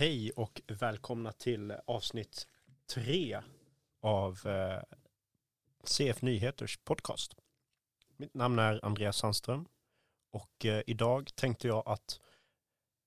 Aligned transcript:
Hej 0.00 0.30
och 0.30 0.62
välkomna 0.66 1.32
till 1.32 1.74
avsnitt 1.86 2.46
tre 2.86 3.40
av 4.00 4.46
eh, 4.46 4.82
CF 5.84 6.22
Nyheters 6.22 6.76
podcast. 6.76 7.34
Mitt 8.16 8.34
namn 8.34 8.58
är 8.58 8.84
Andreas 8.84 9.16
Sandström 9.16 9.68
och 10.30 10.66
eh, 10.66 10.82
idag 10.86 11.30
tänkte 11.34 11.68
jag 11.68 11.82
att 11.86 12.20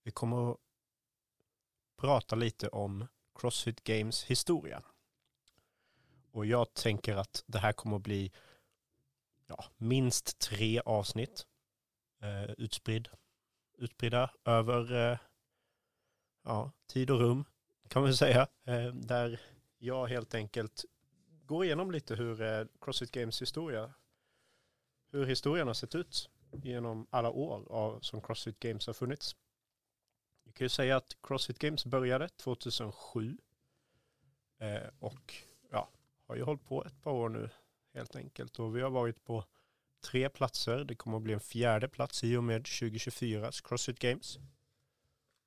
vi 0.04 0.12
kommer 0.12 0.52
att 0.52 0.58
prata 1.98 2.36
lite 2.36 2.68
om 2.68 3.08
Crossfit 3.36 3.84
Games 3.84 4.24
historia. 4.24 4.84
Och 6.32 6.46
jag 6.46 6.74
tänker 6.74 7.16
att 7.16 7.44
det 7.48 7.60
här 7.60 7.74
kommer 7.74 7.96
att 7.96 8.04
bli 8.04 8.32
ja, 9.48 9.66
minst 9.78 10.40
tre 10.40 10.80
avsnitt 10.80 11.46
eh, 12.22 12.52
utspridd, 12.58 13.10
utspridda 13.78 14.32
över 14.46 15.12
eh, 15.12 15.18
ja, 16.44 16.72
tid 16.88 17.10
och 17.10 17.20
rum 17.20 17.46
kan 17.88 18.02
man 18.02 18.14
säga. 18.14 18.48
Eh, 18.66 18.94
där 18.94 19.42
jag 19.78 20.08
helt 20.08 20.36
enkelt 20.36 20.86
går 21.46 21.66
igenom 21.66 21.92
lite 21.92 22.16
hur 22.16 22.42
eh, 22.42 22.66
Crossfit 22.82 23.12
Games 23.12 23.42
historia, 23.42 23.94
hur 25.12 25.26
historien 25.26 25.68
har 25.68 25.74
sett 25.74 25.96
ut 25.96 26.30
genom 26.52 27.08
alla 27.10 27.30
år 27.30 27.72
av, 27.72 28.00
som 28.00 28.22
Crossfit 28.22 28.60
Games 28.60 28.88
har 28.88 28.94
funnits. 28.94 29.36
Vi 30.46 30.52
kan 30.52 30.66
ju 30.66 30.70
säga 30.70 30.98
att 30.98 31.18
Crossfit 31.24 31.60
Games 31.60 31.86
började 31.86 32.30
2007 32.30 33.38
eh, 34.60 34.90
och 35.00 35.34
ja, 35.72 35.90
har 36.28 36.36
ju 36.36 36.44
hållit 36.44 36.66
på 36.66 36.86
ett 36.86 37.02
par 37.02 37.12
år 37.12 37.30
nu 37.30 37.50
helt 37.94 38.16
enkelt 38.16 38.60
och 38.60 38.76
vi 38.76 38.82
har 38.82 38.90
varit 38.90 39.24
på 39.24 39.46
tre 40.04 40.30
platser. 40.30 40.84
Det 40.84 40.96
kommer 40.96 41.18
att 41.18 41.24
bli 41.24 41.34
en 41.34 41.40
fjärde 41.40 41.88
plats 41.88 42.24
i 42.24 42.36
och 42.36 42.44
med 42.44 42.62
2024s 42.62 43.68
Crossfit 43.68 44.00
Games. 44.00 44.40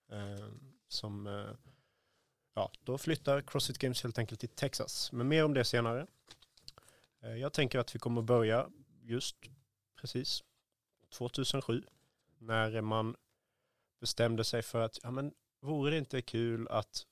Ehm, 0.08 0.75
som, 0.88 1.26
eh, 1.26 1.50
ja, 2.54 2.72
då 2.80 2.98
flyttar 2.98 3.40
Crossfit 3.40 3.78
Games 3.78 4.02
helt 4.02 4.18
enkelt 4.18 4.40
till 4.40 4.48
Texas. 4.48 5.12
Men 5.12 5.28
mer 5.28 5.44
om 5.44 5.54
det 5.54 5.64
senare. 5.64 6.06
Eh, 7.22 7.34
jag 7.34 7.52
tänker 7.52 7.78
att 7.78 7.94
vi 7.94 7.98
kommer 7.98 8.22
börja 8.22 8.70
just 9.02 9.36
precis 10.00 10.44
2007 11.10 11.82
när 12.38 12.80
man 12.80 13.16
bestämde 14.00 14.44
sig 14.44 14.62
för 14.62 14.80
att, 14.80 14.98
ja 15.02 15.10
men 15.10 15.32
vore 15.60 15.90
det 15.90 15.98
inte 15.98 16.22
kul 16.22 16.68
att 16.68 17.06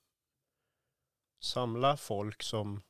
samla 1.39 1.97
folk 1.97 2.43
som 2.43 2.81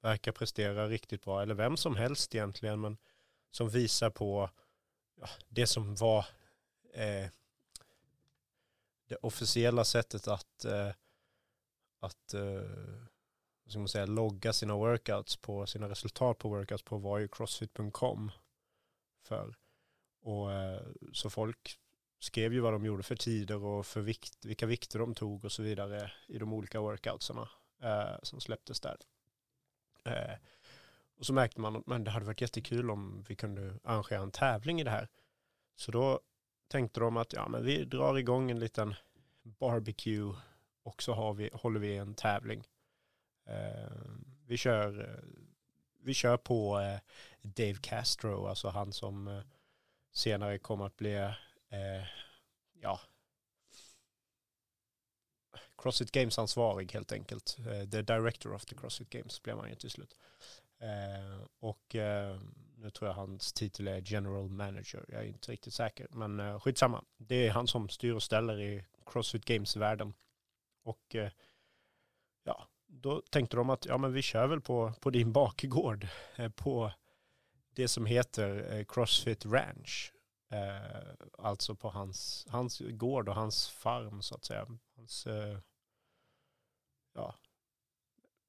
verkar 0.00 0.32
prestera 0.32 0.88
riktigt 0.88 1.24
bra, 1.24 1.42
eller 1.42 1.54
vem 1.54 1.76
som 1.76 1.96
helst 1.96 2.34
egentligen, 2.34 2.80
men 2.80 2.98
som 3.50 3.68
visar 3.68 4.10
på 4.10 4.50
ja, 5.20 5.28
det 5.48 5.66
som 5.66 5.94
var 5.94 6.26
eh, 6.94 7.26
det 9.08 9.16
officiella 9.16 9.84
sättet 9.84 10.28
att, 10.28 10.64
eh, 10.64 10.90
att 12.00 12.34
eh, 12.34 12.62
ska 13.66 13.78
man 13.78 13.88
säga, 13.88 14.06
logga 14.06 14.52
sina 14.52 14.76
workouts 14.76 15.36
på 15.36 15.66
sina 15.66 15.88
resultat 15.88 16.38
på 16.38 16.48
workouts 16.48 16.82
på 16.82 16.98
var 16.98 17.18
ju 17.18 17.28
crossfit.com 17.28 18.30
för. 19.22 19.54
Och 20.22 20.52
eh, 20.52 20.82
så 21.12 21.30
folk 21.30 21.78
skrev 22.20 22.52
ju 22.52 22.60
vad 22.60 22.72
de 22.72 22.84
gjorde 22.84 23.02
för 23.02 23.16
tider 23.16 23.64
och 23.64 23.86
för 23.86 24.00
vikt, 24.00 24.44
vilka 24.44 24.66
vikter 24.66 24.98
de 24.98 25.14
tog 25.14 25.44
och 25.44 25.52
så 25.52 25.62
vidare 25.62 26.12
i 26.26 26.38
de 26.38 26.52
olika 26.52 26.80
workoutsarna 26.80 27.48
eh, 27.82 28.16
som 28.22 28.40
släpptes 28.40 28.80
där. 28.80 28.96
Eh, 30.04 30.34
och 31.18 31.26
så 31.26 31.32
märkte 31.32 31.60
man 31.60 31.76
att 31.76 32.04
det 32.04 32.10
hade 32.10 32.26
varit 32.26 32.40
jättekul 32.40 32.90
om 32.90 33.24
vi 33.28 33.36
kunde 33.36 33.78
arrangera 33.84 34.22
en 34.22 34.30
tävling 34.30 34.80
i 34.80 34.84
det 34.84 34.90
här. 34.90 35.08
Så 35.76 35.92
då 35.92 36.20
tänkte 36.68 37.00
de 37.00 37.16
att 37.16 37.32
ja, 37.32 37.48
men 37.48 37.64
vi 37.64 37.84
drar 37.84 38.18
igång 38.18 38.50
en 38.50 38.58
liten 38.58 38.94
barbecue 39.42 40.34
och 40.82 41.02
så 41.02 41.12
har 41.12 41.34
vi, 41.34 41.50
håller 41.52 41.80
vi 41.80 41.96
en 41.96 42.14
tävling. 42.14 42.64
Eh, 43.44 43.90
vi, 44.46 44.56
kör, 44.56 45.00
eh, 45.00 45.24
vi 46.02 46.14
kör 46.14 46.36
på 46.36 46.80
eh, 46.80 46.98
Dave 47.42 47.78
Castro, 47.80 48.46
alltså 48.46 48.68
han 48.68 48.92
som 48.92 49.28
eh, 49.28 49.40
senare 50.12 50.58
kommer 50.58 50.86
att 50.86 50.96
bli 50.96 51.14
eh, 51.14 52.04
ja, 52.80 53.00
Crossfit 55.78 56.12
Games 56.12 56.38
ansvarig 56.38 56.92
helt 56.92 57.12
enkelt. 57.12 57.56
Eh, 57.58 57.88
the 57.90 58.02
director 58.02 58.54
of 58.54 58.64
the 58.64 58.74
Crossfit 58.74 59.10
Games 59.10 59.42
blev 59.42 59.58
han 59.58 59.68
ju 59.68 59.74
till 59.74 59.90
slut. 59.90 60.16
Eh, 60.78 61.46
och 61.60 61.96
eh, 61.96 62.38
nu 62.78 62.90
tror 62.90 63.08
jag 63.08 63.14
hans 63.14 63.52
titel 63.52 63.88
är 63.88 64.02
general 64.04 64.50
manager. 64.50 65.04
Jag 65.08 65.22
är 65.22 65.26
inte 65.26 65.52
riktigt 65.52 65.74
säker. 65.74 66.06
Men 66.10 66.40
eh, 66.40 66.60
skitsamma. 66.60 67.04
Det 67.16 67.46
är 67.46 67.50
han 67.50 67.66
som 67.66 67.88
styr 67.88 68.12
och 68.12 68.22
ställer 68.22 68.60
i 68.60 68.84
Crossfit 69.06 69.44
Games-världen. 69.44 70.14
Och 70.82 71.14
eh, 71.14 71.30
ja, 72.44 72.68
då 72.86 73.22
tänkte 73.30 73.56
de 73.56 73.70
att 73.70 73.86
ja, 73.86 73.98
men 73.98 74.12
vi 74.12 74.22
kör 74.22 74.46
väl 74.46 74.60
på, 74.60 74.92
på 75.00 75.10
din 75.10 75.32
bakgård. 75.32 76.08
Eh, 76.36 76.50
på 76.50 76.92
det 77.70 77.88
som 77.88 78.06
heter 78.06 78.74
eh, 78.74 78.84
Crossfit 78.84 79.46
Ranch. 79.46 80.12
Eh, 80.50 81.14
alltså 81.38 81.74
på 81.74 81.90
hans, 81.90 82.46
hans 82.50 82.78
gård 82.80 83.28
och 83.28 83.34
hans 83.34 83.68
farm 83.68 84.22
så 84.22 84.34
att 84.34 84.44
säga. 84.44 84.66
Hans, 84.96 85.26
eh, 85.26 85.58
ja, 87.14 87.34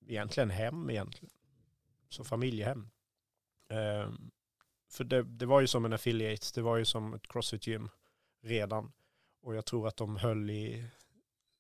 egentligen 0.08 0.50
hem 0.50 0.90
egentligen 0.90 1.34
så 2.10 2.24
familjehem. 2.24 2.90
Eh, 3.70 4.12
för 4.90 5.04
det, 5.04 5.24
det, 5.24 5.46
var 5.46 5.62
ju 5.62 5.68
som 5.68 5.86
en 5.86 5.94
affiliate, 5.94 6.48
det 6.54 6.62
var 6.62 6.78
ju 6.78 6.86
som 6.86 7.14
ett 7.14 7.28
crossfit 7.28 7.68
gym 7.68 7.90
redan. 8.42 8.92
Och 9.42 9.56
jag 9.56 9.66
tror 9.66 9.88
att 9.88 9.98
de 9.98 10.18
höll 10.18 10.50
i 10.50 10.90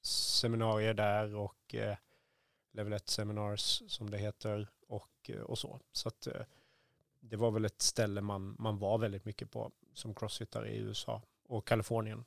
seminarier 0.01 0.93
där 0.93 1.35
och 1.35 1.75
eh, 1.75 1.97
level 2.71 2.93
1 2.93 3.09
seminars 3.09 3.83
som 3.87 4.09
det 4.09 4.17
heter 4.17 4.67
och, 4.87 5.29
eh, 5.29 5.41
och 5.41 5.57
så. 5.57 5.79
Så 5.91 6.07
att 6.07 6.27
eh, 6.27 6.41
det 7.19 7.37
var 7.37 7.51
väl 7.51 7.65
ett 7.65 7.81
ställe 7.81 8.21
man, 8.21 8.55
man 8.59 8.77
var 8.77 8.97
väldigt 8.97 9.25
mycket 9.25 9.51
på 9.51 9.71
som 9.93 10.15
crossfittare 10.15 10.69
i 10.69 10.77
USA 10.77 11.21
och 11.43 11.67
Kalifornien. 11.67 12.25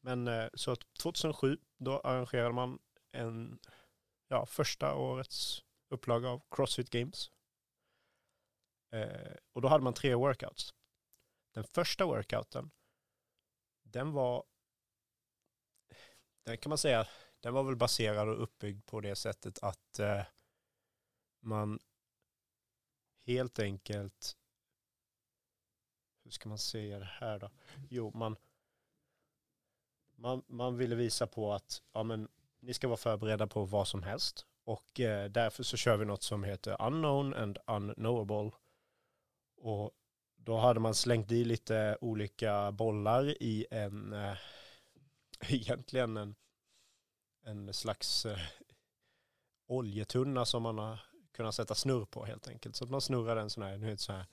Men 0.00 0.28
eh, 0.28 0.48
så 0.54 0.70
att 0.70 0.94
2007 0.98 1.58
då 1.76 2.00
arrangerade 2.00 2.54
man 2.54 2.78
en, 3.12 3.58
ja, 4.28 4.46
första 4.46 4.94
årets 4.94 5.64
upplaga 5.88 6.28
av 6.28 6.42
Crossfit 6.50 6.90
Games. 6.90 7.30
Eh, 8.94 9.36
och 9.52 9.62
då 9.62 9.68
hade 9.68 9.84
man 9.84 9.94
tre 9.94 10.14
workouts. 10.14 10.74
Den 11.54 11.64
första 11.64 12.06
workouten, 12.06 12.70
den 13.82 14.12
var, 14.12 14.44
den 16.44 16.58
kan 16.58 16.70
man 16.70 16.78
säga, 16.78 17.06
den 17.40 17.54
var 17.54 17.62
väl 17.62 17.76
baserad 17.76 18.28
och 18.28 18.42
uppbyggd 18.42 18.86
på 18.86 19.00
det 19.00 19.16
sättet 19.16 19.58
att 19.62 19.98
eh, 19.98 20.22
man 21.40 21.78
helt 23.26 23.58
enkelt, 23.58 24.36
hur 26.24 26.30
ska 26.30 26.48
man 26.48 26.58
säga 26.58 26.98
det 26.98 27.04
här 27.04 27.38
då? 27.38 27.50
Jo, 27.90 28.10
man, 28.14 28.36
man, 30.16 30.42
man 30.46 30.76
ville 30.76 30.94
visa 30.94 31.26
på 31.26 31.52
att 31.52 31.82
ja, 31.92 32.02
men, 32.02 32.28
ni 32.60 32.74
ska 32.74 32.88
vara 32.88 32.96
förberedda 32.96 33.46
på 33.46 33.64
vad 33.64 33.88
som 33.88 34.02
helst. 34.02 34.46
Och 34.64 35.00
eh, 35.00 35.30
därför 35.30 35.62
så 35.62 35.76
kör 35.76 35.96
vi 35.96 36.04
något 36.04 36.22
som 36.22 36.44
heter 36.44 36.86
unknown 36.86 37.34
and 37.34 37.58
unknowable. 37.66 38.50
Och 39.64 39.90
då 40.36 40.56
hade 40.56 40.80
man 40.80 40.94
slängt 40.94 41.32
i 41.32 41.44
lite 41.44 41.98
olika 42.00 42.72
bollar 42.72 43.42
i 43.42 43.66
en, 43.70 44.12
eh, 44.12 44.36
egentligen 45.48 46.16
en, 46.16 46.34
en 47.44 47.74
slags 47.74 48.26
eh, 48.26 48.38
oljetunna 49.66 50.44
som 50.44 50.62
man 50.62 50.78
har 50.78 51.00
kunnat 51.32 51.54
sätta 51.54 51.74
snurr 51.74 52.04
på 52.04 52.24
helt 52.24 52.48
enkelt. 52.48 52.76
Så 52.76 52.84
att 52.84 52.90
man 52.90 53.00
snurrar 53.00 53.36
en 53.36 53.50
sån 53.50 53.62
här, 53.62 53.78
nu 53.78 53.96
så 53.96 54.12
här 54.12 54.26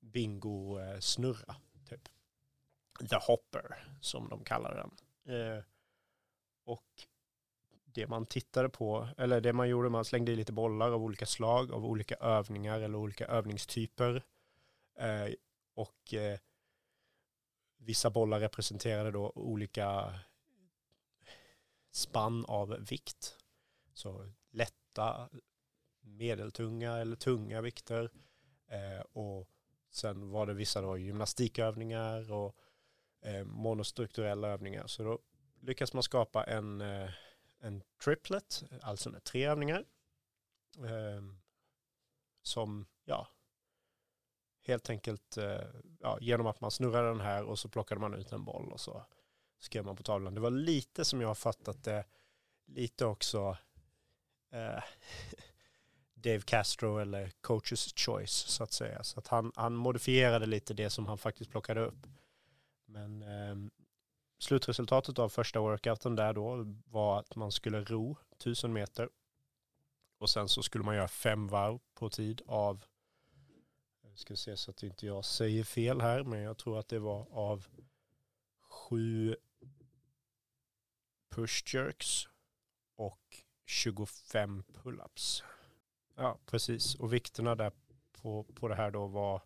bingo-snurra 0.00 1.54
typ. 1.88 2.08
The 3.10 3.16
Hopper 3.16 3.88
som 4.00 4.28
de 4.28 4.44
kallar 4.44 4.74
den. 4.74 4.96
Eh, 5.36 5.64
och 6.64 7.06
det 7.98 8.08
man 8.08 8.26
tittade 8.26 8.68
på, 8.68 9.08
eller 9.16 9.40
det 9.40 9.52
man 9.52 9.68
gjorde, 9.68 9.88
man 9.88 10.04
slängde 10.04 10.32
i 10.32 10.36
lite 10.36 10.52
bollar 10.52 10.92
av 10.92 11.02
olika 11.02 11.26
slag, 11.26 11.72
av 11.72 11.84
olika 11.84 12.14
övningar 12.14 12.80
eller 12.80 12.98
olika 12.98 13.26
övningstyper. 13.26 14.24
Eh, 14.98 15.34
och 15.74 16.14
eh, 16.14 16.38
vissa 17.78 18.10
bollar 18.10 18.40
representerade 18.40 19.10
då 19.10 19.32
olika 19.34 20.14
spann 21.90 22.44
av 22.44 22.86
vikt. 22.90 23.36
Så 23.92 24.32
lätta, 24.50 25.28
medeltunga 26.00 26.96
eller 26.96 27.16
tunga 27.16 27.60
vikter. 27.60 28.10
Eh, 28.68 29.00
och 29.12 29.48
sen 29.90 30.30
var 30.30 30.46
det 30.46 30.54
vissa 30.54 30.80
då 30.80 30.98
gymnastikövningar 30.98 32.32
och 32.32 32.56
eh, 33.24 33.44
monostrukturella 33.44 34.48
övningar. 34.48 34.86
Så 34.86 35.02
då 35.02 35.18
lyckas 35.60 35.94
man 35.94 36.02
skapa 36.02 36.44
en 36.44 36.80
eh, 36.80 37.10
en 37.60 37.82
triplet, 38.04 38.62
alltså 38.82 39.10
med 39.10 39.24
tre 39.24 39.46
övningar. 39.46 39.84
Eh, 40.78 41.22
som, 42.42 42.86
ja, 43.04 43.28
helt 44.62 44.90
enkelt, 44.90 45.36
eh, 45.36 45.64
ja, 46.00 46.18
genom 46.20 46.46
att 46.46 46.60
man 46.60 46.70
snurrade 46.70 47.08
den 47.08 47.20
här 47.20 47.44
och 47.44 47.58
så 47.58 47.68
plockade 47.68 48.00
man 48.00 48.14
ut 48.14 48.32
en 48.32 48.44
boll 48.44 48.72
och 48.72 48.80
så 48.80 49.04
skrev 49.58 49.84
man 49.84 49.96
på 49.96 50.02
tavlan. 50.02 50.34
Det 50.34 50.40
var 50.40 50.50
lite 50.50 51.04
som 51.04 51.20
jag 51.20 51.28
har 51.28 51.34
fattat 51.34 51.84
det, 51.84 52.04
lite 52.66 53.04
också 53.04 53.56
eh, 54.52 54.82
Dave 56.14 56.40
Castro 56.40 56.98
eller 56.98 57.30
coaches 57.40 57.92
choice 57.96 58.32
så 58.32 58.64
att 58.64 58.72
säga. 58.72 59.02
Så 59.02 59.18
att 59.18 59.28
han, 59.28 59.52
han 59.56 59.74
modifierade 59.74 60.46
lite 60.46 60.74
det 60.74 60.90
som 60.90 61.06
han 61.06 61.18
faktiskt 61.18 61.50
plockade 61.50 61.80
upp. 61.80 62.06
Men 62.86 63.22
eh, 63.22 63.56
slutresultatet 64.38 65.18
av 65.18 65.28
första 65.28 65.60
workouten 65.60 66.16
där 66.16 66.32
då 66.32 66.74
var 66.84 67.18
att 67.18 67.36
man 67.36 67.52
skulle 67.52 67.84
ro 67.84 68.16
1000 68.36 68.72
meter 68.72 69.08
och 70.18 70.30
sen 70.30 70.48
så 70.48 70.62
skulle 70.62 70.84
man 70.84 70.96
göra 70.96 71.08
fem 71.08 71.48
varv 71.48 71.78
på 71.94 72.10
tid 72.10 72.42
av, 72.46 72.84
jag 74.02 74.18
ska 74.18 74.36
se 74.36 74.56
så 74.56 74.70
att 74.70 74.82
inte 74.82 75.06
jag 75.06 75.24
säger 75.24 75.64
fel 75.64 76.00
här, 76.00 76.22
men 76.22 76.40
jag 76.40 76.58
tror 76.58 76.78
att 76.78 76.88
det 76.88 76.98
var 76.98 77.26
av 77.30 77.66
sju 78.60 79.36
push 81.30 81.74
jerks 81.74 82.28
och 82.96 83.44
25 83.66 84.62
pull-ups. 84.72 85.42
Ja, 86.16 86.38
precis. 86.46 86.94
Och 86.94 87.12
vikterna 87.12 87.54
där 87.54 87.72
på, 88.12 88.44
på 88.44 88.68
det 88.68 88.74
här 88.74 88.90
då 88.90 89.06
var 89.06 89.42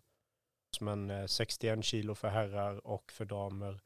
som 0.71 0.87
en 0.87 1.09
eh, 1.09 1.25
61 1.25 1.85
kilo 1.85 2.15
för 2.15 2.27
herrar 2.27 2.87
och 2.87 3.11
för 3.11 3.25
damer 3.25 3.81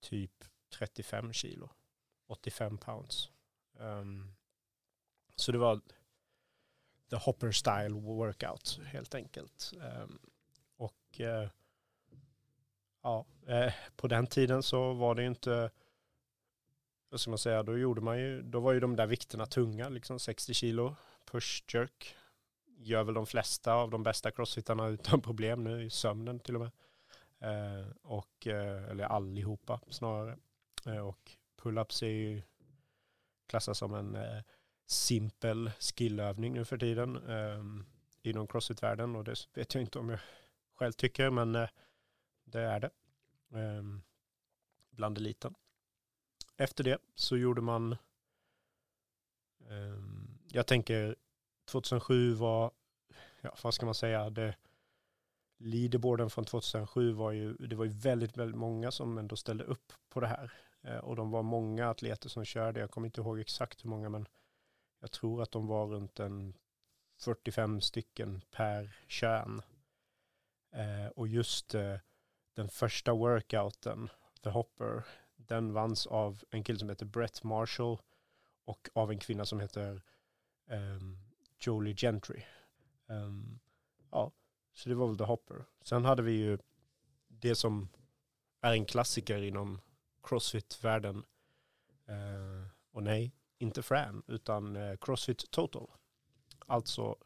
typ 0.00 0.44
35 0.70 1.32
kilo. 1.32 1.70
85 2.26 2.78
pounds. 2.78 3.30
Um, 3.78 4.34
så 5.36 5.52
det 5.52 5.58
var 5.58 5.80
the 7.10 7.16
hopper 7.16 7.52
style 7.52 7.94
workout 7.94 8.80
helt 8.86 9.14
enkelt. 9.14 9.72
Um, 9.76 10.18
och 10.76 11.20
uh, 11.20 11.48
ja, 13.02 13.26
uh, 13.48 13.72
på 13.96 14.08
den 14.08 14.26
tiden 14.26 14.62
så 14.62 14.92
var 14.92 15.14
det 15.14 15.22
ju 15.22 15.28
inte, 15.28 15.70
vad 17.08 17.20
ska 17.20 17.30
man 17.30 17.38
säga, 17.38 17.62
då 17.62 17.78
gjorde 17.78 18.00
man 18.00 18.18
ju, 18.18 18.42
då 18.42 18.60
var 18.60 18.72
ju 18.72 18.80
de 18.80 18.96
där 18.96 19.06
vikterna 19.06 19.46
tunga, 19.46 19.88
liksom 19.88 20.18
60 20.18 20.54
kilo 20.54 20.96
push 21.30 21.64
jerk. 21.74 22.16
Gör 22.82 23.04
väl 23.04 23.14
de 23.14 23.26
flesta 23.26 23.72
av 23.72 23.90
de 23.90 24.02
bästa 24.02 24.30
crossfittarna 24.30 24.88
utan 24.88 25.20
problem 25.20 25.64
nu 25.64 25.84
i 25.84 25.90
sömnen 25.90 26.40
till 26.40 26.54
och 26.54 26.60
med. 26.60 26.70
Eh, 27.40 27.86
och, 28.02 28.46
eh, 28.46 28.84
eller 28.90 29.04
allihopa 29.04 29.80
snarare. 29.88 30.38
Eh, 30.86 30.98
och 30.98 31.36
pull-ups 31.62 32.02
är 32.04 32.08
ju 32.08 32.42
klassas 33.46 33.78
som 33.78 33.94
en 33.94 34.42
simpel 34.86 35.70
skillövning 35.80 36.54
nu 36.54 36.64
för 36.64 36.78
tiden 36.78 37.16
eh, 37.16 37.64
inom 38.22 38.46
crossfit-världen 38.46 39.16
och 39.16 39.24
det 39.24 39.34
vet 39.54 39.74
jag 39.74 39.82
inte 39.82 39.98
om 39.98 40.08
jag 40.08 40.20
själv 40.74 40.92
tycker 40.92 41.30
men 41.30 41.54
eh, 41.54 41.68
det 42.44 42.60
är 42.60 42.80
det. 42.80 42.90
Eh, 43.58 43.82
bland 44.90 45.18
eliten. 45.18 45.54
Efter 46.56 46.84
det 46.84 46.98
så 47.14 47.36
gjorde 47.36 47.60
man, 47.60 47.96
jag 50.48 50.66
tänker 50.66 51.16
2007 51.64 52.32
var, 52.32 52.70
ja 53.40 53.56
vad 53.62 53.74
ska 53.74 53.86
man 53.86 53.94
säga, 53.94 54.30
det, 54.30 54.54
leaderboarden 55.60 56.30
från 56.30 56.44
2007 56.44 57.12
var 57.12 57.32
ju, 57.32 57.54
det 57.54 57.76
var 57.76 57.84
ju 57.84 57.90
väldigt, 57.90 58.36
väldigt 58.36 58.58
många 58.58 58.90
som 58.90 59.18
ändå 59.18 59.36
ställde 59.36 59.64
upp 59.64 59.92
på 60.08 60.20
det 60.20 60.26
här. 60.26 60.52
Eh, 60.82 60.98
och 60.98 61.16
de 61.16 61.30
var 61.30 61.42
många 61.42 61.90
atleter 61.90 62.28
som 62.28 62.44
körde, 62.44 62.80
jag 62.80 62.90
kommer 62.90 63.08
inte 63.08 63.20
ihåg 63.20 63.40
exakt 63.40 63.84
hur 63.84 63.90
många 63.90 64.08
men 64.08 64.28
jag 65.00 65.10
tror 65.10 65.42
att 65.42 65.50
de 65.50 65.66
var 65.66 65.86
runt 65.86 66.20
en 66.20 66.54
45 67.18 67.80
stycken 67.80 68.40
per 68.50 68.96
kön. 69.08 69.62
Eh, 70.72 71.06
och 71.16 71.28
just 71.28 71.74
eh, 71.74 71.96
den 72.54 72.68
första 72.68 73.14
workouten, 73.14 74.08
The 74.42 74.50
Hopper, 74.50 75.04
den 75.36 75.72
vanns 75.72 76.06
av 76.06 76.42
en 76.50 76.64
kille 76.64 76.78
som 76.78 76.88
heter 76.88 77.06
Brett 77.06 77.42
Marshall 77.42 77.98
och 78.64 78.88
av 78.92 79.10
en 79.10 79.18
kvinna 79.18 79.44
som 79.44 79.60
heter 79.60 80.02
um, 80.66 81.18
Jolie 81.58 81.94
Gentry. 81.94 82.42
Um, 83.06 83.60
ja, 84.10 84.32
så 84.72 84.88
det 84.88 84.94
var 84.94 85.06
väl 85.06 85.18
The 85.18 85.24
Hopper. 85.24 85.64
Sen 85.82 86.04
hade 86.04 86.22
vi 86.22 86.32
ju 86.32 86.58
det 87.28 87.54
som 87.54 87.88
är 88.60 88.72
en 88.72 88.84
klassiker 88.84 89.42
inom 89.42 89.80
crossfit-världen. 90.22 91.24
Eh, 92.06 92.68
och 92.90 93.02
nej, 93.02 93.34
inte 93.58 93.82
Fran, 93.82 94.22
utan 94.26 94.76
eh, 94.76 94.96
Crossfit 94.96 95.50
Total. 95.50 95.90
Alltså, 96.66 97.16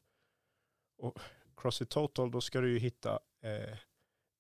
Crossfit 1.57 1.91
Total, 1.91 2.31
då 2.31 2.41
ska 2.41 2.61
du 2.61 2.73
ju 2.73 2.79
hitta 2.79 3.21
eh, 3.41 3.79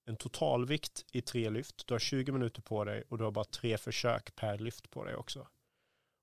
en 0.04 0.16
totalvikt 0.16 1.04
i 1.12 1.22
tre 1.22 1.50
lyft. 1.50 1.86
Du 1.86 1.94
har 1.94 1.98
20 1.98 2.32
minuter 2.32 2.62
på 2.62 2.84
dig 2.84 3.04
och 3.08 3.18
du 3.18 3.24
har 3.24 3.30
bara 3.30 3.44
tre 3.44 3.78
försök 3.78 4.36
per 4.36 4.58
lyft 4.58 4.90
på 4.90 5.04
dig 5.04 5.16
också. 5.16 5.48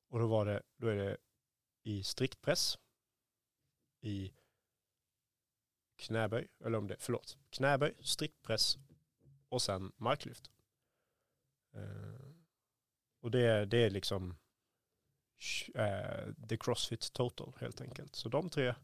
Och 0.09 0.19
då 0.19 0.27
var 0.27 0.45
det, 0.45 0.61
då 0.77 0.87
är 0.87 0.95
det 0.95 1.17
i 1.83 2.03
striktpress, 2.03 2.77
i 4.01 4.31
knäböj, 6.01 6.47
eller 6.65 6.77
om 6.77 6.87
det, 6.87 6.95
förlåt, 6.99 7.37
knäböj, 7.49 7.93
striktpress 7.99 8.77
och 9.49 9.61
sen 9.61 9.91
marklyft. 9.97 10.51
Eh, 11.73 12.31
och 13.21 13.31
det, 13.31 13.65
det 13.65 13.77
är 13.77 13.89
liksom 13.89 14.35
eh, 15.73 16.33
the 16.49 16.57
Crossfit 16.57 17.13
Total 17.13 17.53
helt 17.59 17.81
enkelt. 17.81 18.15
Så 18.15 18.29
de 18.29 18.49
tre, 18.49 18.75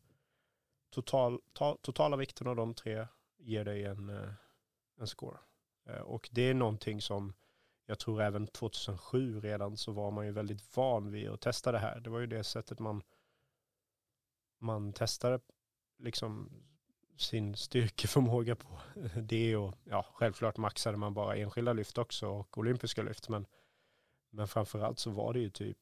total, 0.89 1.41
ta, 1.53 1.77
totala 1.81 2.17
vikten 2.17 2.47
av 2.47 2.55
de 2.55 2.73
tre 2.73 3.07
ger 3.37 3.65
dig 3.65 3.85
en, 3.85 4.09
eh, 4.09 4.33
en 4.99 5.07
score. 5.07 5.37
Eh, 5.85 6.01
och 6.01 6.29
det 6.31 6.41
är 6.41 6.53
någonting 6.53 7.01
som 7.01 7.33
jag 7.85 7.99
tror 7.99 8.21
även 8.21 8.47
2007 8.47 9.39
redan 9.39 9.77
så 9.77 9.91
var 9.91 10.11
man 10.11 10.25
ju 10.25 10.31
väldigt 10.31 10.77
van 10.77 11.11
vid 11.11 11.29
att 11.29 11.41
testa 11.41 11.71
det 11.71 11.79
här. 11.79 11.99
Det 11.99 12.09
var 12.09 12.19
ju 12.19 12.27
det 12.27 12.43
sättet 12.43 12.79
man, 12.79 13.03
man 14.59 14.93
testade 14.93 15.39
liksom 15.97 16.49
sin 17.17 17.55
styrkeförmåga 17.55 18.55
på. 18.55 18.79
Det 19.15 19.55
och 19.55 19.75
ja, 19.83 20.05
självklart 20.13 20.57
maxade 20.57 20.97
man 20.97 21.13
bara 21.13 21.35
enskilda 21.35 21.73
lyft 21.73 21.97
också 21.97 22.27
och 22.27 22.57
olympiska 22.57 23.03
lyft. 23.03 23.29
Men, 23.29 23.45
men 24.29 24.47
framförallt 24.47 24.99
så 24.99 25.11
var 25.11 25.33
det 25.33 25.39
ju 25.39 25.49
typ 25.49 25.77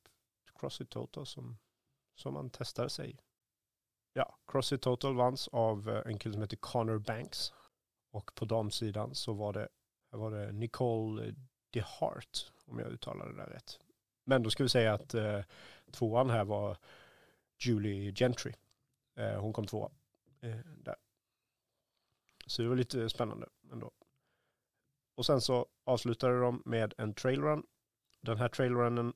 Crossfit 0.60 0.90
Total 0.90 1.26
som, 1.26 1.58
som 2.16 2.34
man 2.34 2.50
testade 2.50 2.90
sig. 2.90 3.20
Ja, 4.14 4.38
Crossfit 4.48 4.82
Total 4.82 5.16
vanns 5.16 5.48
av 5.48 5.90
eh, 5.90 6.12
en 6.12 6.20
kille 6.20 6.34
som 6.34 6.42
heter 6.42 6.58
Connor 6.58 6.98
Banks. 6.98 7.54
Och 8.12 8.36
på 8.36 8.46
damsidan 8.46 9.16
så 9.16 9.34
var 9.34 9.54
det, 9.54 9.68
var 10.10 10.32
det 10.32 10.52
Nicole 10.52 11.36
DeHart, 11.70 12.52
om 12.66 12.80
jag 12.80 12.92
uttalar 12.92 13.28
det 13.28 13.36
där 13.36 13.48
rätt. 13.48 13.80
Men 14.24 14.44
då 14.44 14.50
ska 14.50 14.64
vi 14.64 14.70
säga 14.70 14.94
att 14.94 15.14
eh, 15.14 15.42
tvåan 15.92 16.30
här 16.30 16.46
var 16.46 16.78
Julie 17.60 18.12
Gentry. 18.12 18.54
Eh, 19.16 19.40
hon 19.40 19.54
kom 19.54 19.68
tvåa 19.68 19.92
eh, 20.42 20.58
där. 20.78 20.96
Så 22.46 22.62
det 22.62 22.68
var 22.68 22.76
lite 22.76 23.10
spännande 23.10 23.48
ändå. 23.72 23.92
Och 25.16 25.26
sen 25.26 25.42
så 25.42 25.66
avslutade 25.84 26.40
de 26.40 26.62
med 26.66 26.94
en 26.98 27.14
trailrun. 27.14 27.64
Den 28.22 28.38
här 28.38 28.50
trailrunnen 28.50 29.14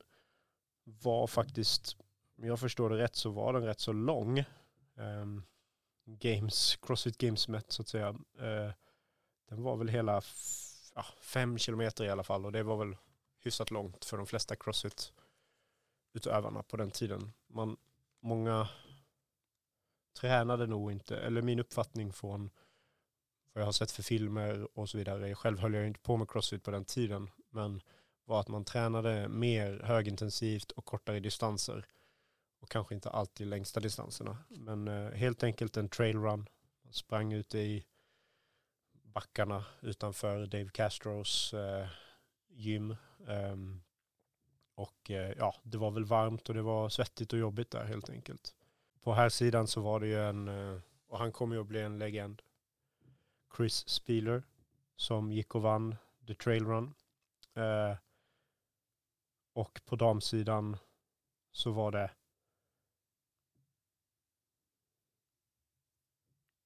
var 0.84 1.26
faktiskt, 1.26 1.96
om 2.38 2.44
jag 2.44 2.60
förstår 2.60 2.90
det 2.90 2.98
rätt 2.98 3.16
så 3.16 3.30
var 3.30 3.52
den 3.52 3.64
rätt 3.64 3.80
så 3.80 3.92
lång. 3.92 4.44
Um, 4.94 5.46
games, 6.04 6.76
Crossfit 6.76 7.18
Games 7.18 7.48
mätt 7.48 7.72
så 7.72 7.82
att 7.82 7.88
säga. 7.88 8.10
Uh, 8.10 8.72
den 9.48 9.62
var 9.62 9.76
väl 9.76 9.88
hela 9.88 10.22
ja, 10.94 11.04
fem 11.20 11.58
kilometer 11.58 12.04
i 12.04 12.10
alla 12.10 12.24
fall 12.24 12.46
och 12.46 12.52
det 12.52 12.62
var 12.62 12.76
väl 12.76 12.96
hyfsat 13.40 13.70
långt 13.70 14.04
för 14.04 14.16
de 14.16 14.26
flesta 14.26 14.54
Crossfit-utövarna 14.54 16.62
på 16.62 16.76
den 16.76 16.90
tiden. 16.90 17.32
Man, 17.46 17.76
många 18.20 18.68
tränade 20.20 20.66
nog 20.66 20.92
inte, 20.92 21.16
eller 21.16 21.42
min 21.42 21.60
uppfattning 21.60 22.12
från 22.12 22.50
vad 23.52 23.62
jag 23.62 23.66
har 23.66 23.72
sett 23.72 23.90
för 23.90 24.02
filmer 24.02 24.78
och 24.78 24.88
så 24.88 24.98
vidare. 24.98 25.34
Själv 25.34 25.58
höll 25.58 25.74
jag 25.74 25.86
inte 25.86 26.00
på 26.00 26.16
med 26.16 26.30
Crossfit 26.30 26.62
på 26.62 26.70
den 26.70 26.84
tiden, 26.84 27.30
men 27.50 27.82
var 28.24 28.40
att 28.40 28.48
man 28.48 28.64
tränade 28.64 29.28
mer 29.28 29.80
högintensivt 29.84 30.70
och 30.70 30.84
kortare 30.84 31.20
distanser. 31.20 31.86
Och 32.60 32.70
kanske 32.70 32.94
inte 32.94 33.10
alltid 33.10 33.46
längsta 33.46 33.80
distanserna. 33.80 34.38
Men 34.48 34.88
eh, 34.88 35.10
helt 35.10 35.42
enkelt 35.42 35.76
en 35.76 35.88
trailrun. 35.88 36.48
Man 36.84 36.92
sprang 36.92 37.32
ute 37.32 37.58
i 37.58 37.84
backarna 39.02 39.64
utanför 39.80 40.46
Dave 40.46 40.68
Castros 40.68 41.54
eh, 41.54 41.86
gym. 42.48 42.96
Um, 43.18 43.82
och 44.74 45.10
eh, 45.10 45.32
ja, 45.38 45.54
det 45.62 45.78
var 45.78 45.90
väl 45.90 46.04
varmt 46.04 46.48
och 46.48 46.54
det 46.54 46.62
var 46.62 46.88
svettigt 46.88 47.32
och 47.32 47.38
jobbigt 47.38 47.70
där 47.70 47.84
helt 47.84 48.10
enkelt. 48.10 48.54
På 49.02 49.12
här 49.12 49.28
sidan 49.28 49.66
så 49.66 49.80
var 49.80 50.00
det 50.00 50.06
ju 50.06 50.20
en, 50.28 50.48
eh, 50.48 50.80
och 51.08 51.18
han 51.18 51.32
kommer 51.32 51.54
ju 51.54 51.60
att 51.60 51.66
bli 51.66 51.80
en 51.80 51.98
legend, 51.98 52.42
Chris 53.56 53.88
Spieler, 53.88 54.42
som 54.96 55.32
gick 55.32 55.54
och 55.54 55.62
vann 55.62 55.96
The 56.26 56.34
Trail 56.34 56.64
Run. 56.64 56.94
Eh, 57.54 57.96
och 59.52 59.80
på 59.84 59.96
damsidan 59.96 60.76
så 61.52 61.72
var 61.72 61.92
det 61.92 62.10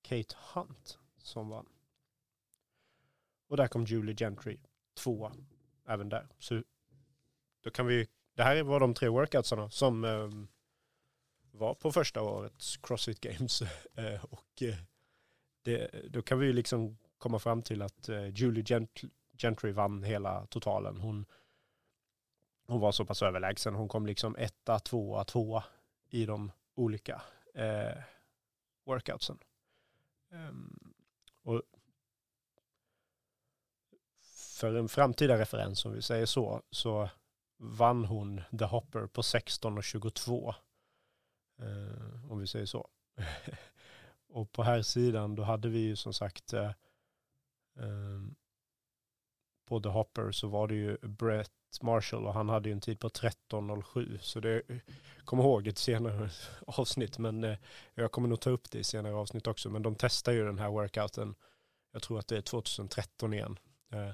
Kate 0.03 0.37
Hunt 0.55 0.99
som 1.17 1.49
vann. 1.49 1.69
Och 3.47 3.57
där 3.57 3.69
kom 3.69 3.85
Julie 3.85 4.17
Gentry 4.17 4.59
tvåa. 4.95 5.33
även 5.87 6.09
där. 6.09 6.29
Så 6.39 6.63
då 7.61 7.71
kan 7.71 7.87
vi, 7.87 8.09
det 8.35 8.43
här 8.43 8.63
var 8.63 8.81
de 8.81 8.95
tre 8.95 9.09
workoutsarna 9.09 9.71
som 9.71 10.05
eh, 10.05 10.29
var 11.51 11.75
på 11.75 11.93
första 11.93 12.23
årets 12.23 12.77
Crossfit 12.77 13.21
Games. 13.21 13.63
Eh, 13.97 14.25
och 14.25 14.63
eh, 14.63 14.79
det, 15.65 15.91
då 16.11 16.23
kan 16.23 16.39
vi 16.39 16.47
ju 16.47 16.53
liksom 16.53 16.99
komma 17.19 17.39
fram 17.39 17.63
till 17.63 17.83
att 17.83 18.09
eh, 18.09 18.27
Julie 18.27 18.65
Gent 18.67 19.01
Gentry 19.39 19.73
vann 19.73 20.03
hela 20.03 20.47
totalen. 20.47 20.97
Hon, 20.97 21.27
hon 22.67 22.81
var 22.81 22.93
så 22.93 23.05
pass 23.05 23.23
överlägsen. 23.23 23.75
Hon 23.75 23.89
kom 23.89 24.07
liksom 24.07 24.37
etta, 24.37 24.79
tvåa, 24.79 25.25
tvåa 25.25 25.65
i 26.09 26.27
de 26.27 26.53
olika 26.75 27.23
eh, 27.55 27.99
workoutsen. 28.85 29.39
Um, 30.31 30.95
och 31.43 31.63
för 34.59 34.75
en 34.75 34.89
framtida 34.89 35.39
referens, 35.39 35.85
om 35.85 35.93
vi 35.93 36.03
säger 36.03 36.27
så, 36.27 36.63
så 36.71 37.11
vann 37.57 38.05
hon 38.05 38.43
The 38.59 38.65
Hopper 38.65 39.07
på 39.07 39.23
16 39.23 39.79
och 39.79 39.85
22. 39.85 40.55
Eh, 41.59 42.31
om 42.33 42.39
vi 42.39 42.47
säger 42.47 42.67
så. 42.67 42.89
och 44.35 44.53
på 44.53 44.63
här 44.63 44.83
sidan 44.83 45.35
då 45.35 45.43
hade 45.43 45.69
vi 45.69 45.79
ju 45.79 45.97
som 45.97 46.13
sagt 46.13 46.53
eh, 46.53 46.73
ehm, 47.81 48.35
på 49.67 49.81
The 49.81 49.89
Hopper 49.89 50.33
så 50.33 50.49
var 50.49 50.69
det 50.69 50.75
ju 50.75 50.99
Brett 51.03 51.51
Marshall 51.83 52.27
och 52.27 52.35
han 52.35 52.49
hade 52.49 52.69
ju 52.69 52.73
en 52.73 52.81
tid 52.81 53.01
på 53.01 53.09
13.07 53.09 54.19
så 54.19 54.41
det 54.41 54.63
kommer 55.25 55.43
ihåg 55.43 55.67
ett 55.67 55.79
senare 55.79 56.31
avsnitt 56.67 57.19
men 57.19 57.45
eh, 57.45 57.59
jag 57.95 58.13
kommer 58.13 58.29
nog 58.29 58.41
ta 58.41 58.51
upp 58.51 58.71
det 58.71 58.79
i 58.79 58.85
senare 58.85 59.15
avsnitt 59.15 59.47
också. 59.47 59.71
Men 59.71 59.83
de 59.83 59.95
testar 59.95 60.33
ju 60.33 60.45
den 60.45 60.59
här 60.59 60.71
workouten. 60.71 61.35
Jag 61.93 62.03
tror 62.03 62.19
att 62.19 62.29
det 62.29 62.37
är 62.37 62.43
2013 62.43 63.35
igen. 63.35 63.59
Eh, 63.93 64.11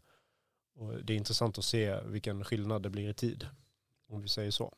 och 0.74 1.04
det 1.04 1.12
är 1.12 1.16
intressant 1.16 1.58
att 1.58 1.64
se 1.64 2.00
vilken 2.00 2.44
skillnad 2.44 2.82
det 2.82 2.90
blir 2.90 3.08
i 3.08 3.14
tid 3.14 3.46
om 4.08 4.22
vi 4.22 4.28
säger 4.28 4.50
så. 4.50 4.74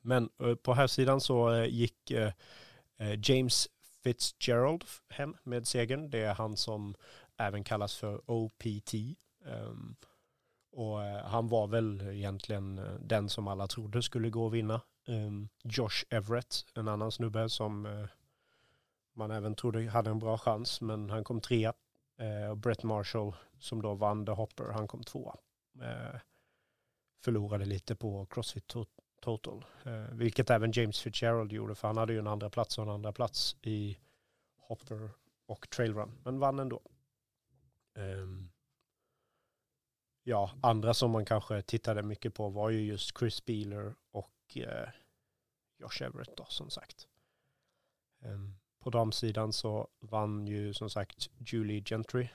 Men 0.00 0.30
eh, 0.42 0.54
på 0.54 0.74
här 0.74 0.86
sidan 0.86 1.20
så 1.20 1.52
eh, 1.52 1.64
gick 1.64 2.10
eh, 2.10 2.32
eh 2.96 3.18
James 3.22 3.68
Fitzgerald 4.02 4.84
hem 5.08 5.36
med 5.42 5.66
segern 5.66 6.10
det 6.10 6.18
är 6.18 6.34
han 6.34 6.56
som 6.56 6.94
även 7.36 7.64
kallas 7.64 7.96
för 7.96 8.30
OPT 8.30 8.94
Um, 9.44 9.52
ehm, 9.52 9.96
och 10.72 11.04
eh, 11.04 11.24
han 11.24 11.48
var 11.48 11.66
väl 11.66 12.00
egentligen 12.00 12.78
eh, 12.78 12.94
den 13.00 13.28
som 13.28 13.48
alla 13.48 13.66
trodde 13.66 14.02
skulle 14.02 14.30
gå 14.30 14.44
och 14.44 14.54
vinna. 14.54 14.80
Um, 15.06 15.48
Josh 15.62 16.04
Everett, 16.10 16.64
en 16.74 16.88
annan 16.88 17.12
snubbe 17.12 17.48
som 17.48 17.86
uh, 17.86 18.06
man 19.14 19.30
även 19.30 19.54
trodde 19.54 19.90
hade 19.90 20.10
en 20.10 20.18
bra 20.18 20.38
chans, 20.38 20.80
men 20.80 21.10
han 21.10 21.24
kom 21.24 21.40
trea. 21.40 21.72
och 22.50 22.56
Brett 22.56 22.82
Marshall, 22.82 23.34
som 23.58 23.82
då 23.82 23.94
vann 23.94 24.26
The 24.26 24.32
Hopper, 24.32 24.72
han 24.72 24.88
kom 24.88 25.02
tvåa. 25.02 25.36
förlorade 27.24 27.64
lite 27.64 27.96
på 27.96 28.26
Crossfit 28.26 28.66
Total, 29.20 29.64
eh, 29.84 30.04
vilket 30.12 30.50
även 30.50 30.72
James 30.72 31.00
Fitzgerald 31.00 31.52
gjorde, 31.52 31.74
för 31.74 31.88
han 31.88 31.96
hade 31.96 32.12
ju 32.12 32.18
en 32.18 32.26
andra 32.26 32.50
plats 32.50 32.78
och 32.78 32.84
en 32.84 32.90
andra 32.90 33.12
plats 33.12 33.56
i 33.62 33.98
Hopper 34.56 35.10
och 35.46 35.70
Trailrun, 35.70 36.18
men 36.24 36.38
vann 36.38 36.58
ändå. 36.58 36.82
Um, 37.94 38.50
ja, 40.22 40.50
andra 40.62 40.94
som 40.94 41.10
man 41.10 41.24
kanske 41.24 41.62
tittade 41.62 42.02
mycket 42.02 42.34
på 42.34 42.48
var 42.48 42.70
ju 42.70 42.80
just 42.80 43.18
Chris 43.18 43.44
Beeler 43.44 43.94
och 44.10 44.56
eh, 44.56 44.88
Josh 45.78 46.02
Everett 46.02 46.36
då 46.36 46.44
som 46.48 46.70
sagt. 46.70 47.08
Um, 48.24 48.58
på 48.78 48.90
damsidan 48.90 49.52
så 49.52 49.88
vann 50.00 50.46
ju 50.46 50.74
som 50.74 50.90
sagt 50.90 51.30
Julie 51.38 51.82
Gentry. 51.84 52.28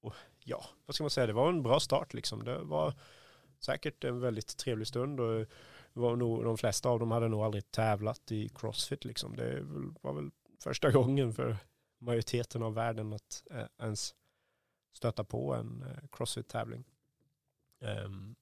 Och 0.00 0.14
ja, 0.38 0.64
vad 0.86 0.94
ska 0.94 1.04
man 1.04 1.10
säga, 1.10 1.26
det 1.26 1.32
var 1.32 1.48
en 1.48 1.62
bra 1.62 1.80
start 1.80 2.14
liksom. 2.14 2.44
Det 2.44 2.58
var 2.58 2.94
säkert 3.58 4.04
en 4.04 4.20
väldigt 4.20 4.56
trevlig 4.56 4.86
stund 4.86 5.20
och 5.20 5.46
var 5.92 6.16
nog, 6.16 6.44
de 6.44 6.58
flesta 6.58 6.88
av 6.88 6.98
dem 6.98 7.10
hade 7.10 7.28
nog 7.28 7.40
aldrig 7.40 7.70
tävlat 7.70 8.32
i 8.32 8.48
Crossfit 8.48 9.04
liksom. 9.04 9.36
Det 9.36 9.60
var 10.00 10.12
väl 10.12 10.30
första 10.62 10.90
gången 10.92 11.32
för 11.32 11.56
majoriteten 11.98 12.62
av 12.62 12.74
världen 12.74 13.12
att 13.12 13.42
eh, 13.50 13.66
ens 13.78 14.14
stöta 14.92 15.24
på 15.24 15.54
en 15.54 15.82
eh, 15.82 16.08
Crossfit-tävling. 16.12 16.84
Um, 17.78 18.36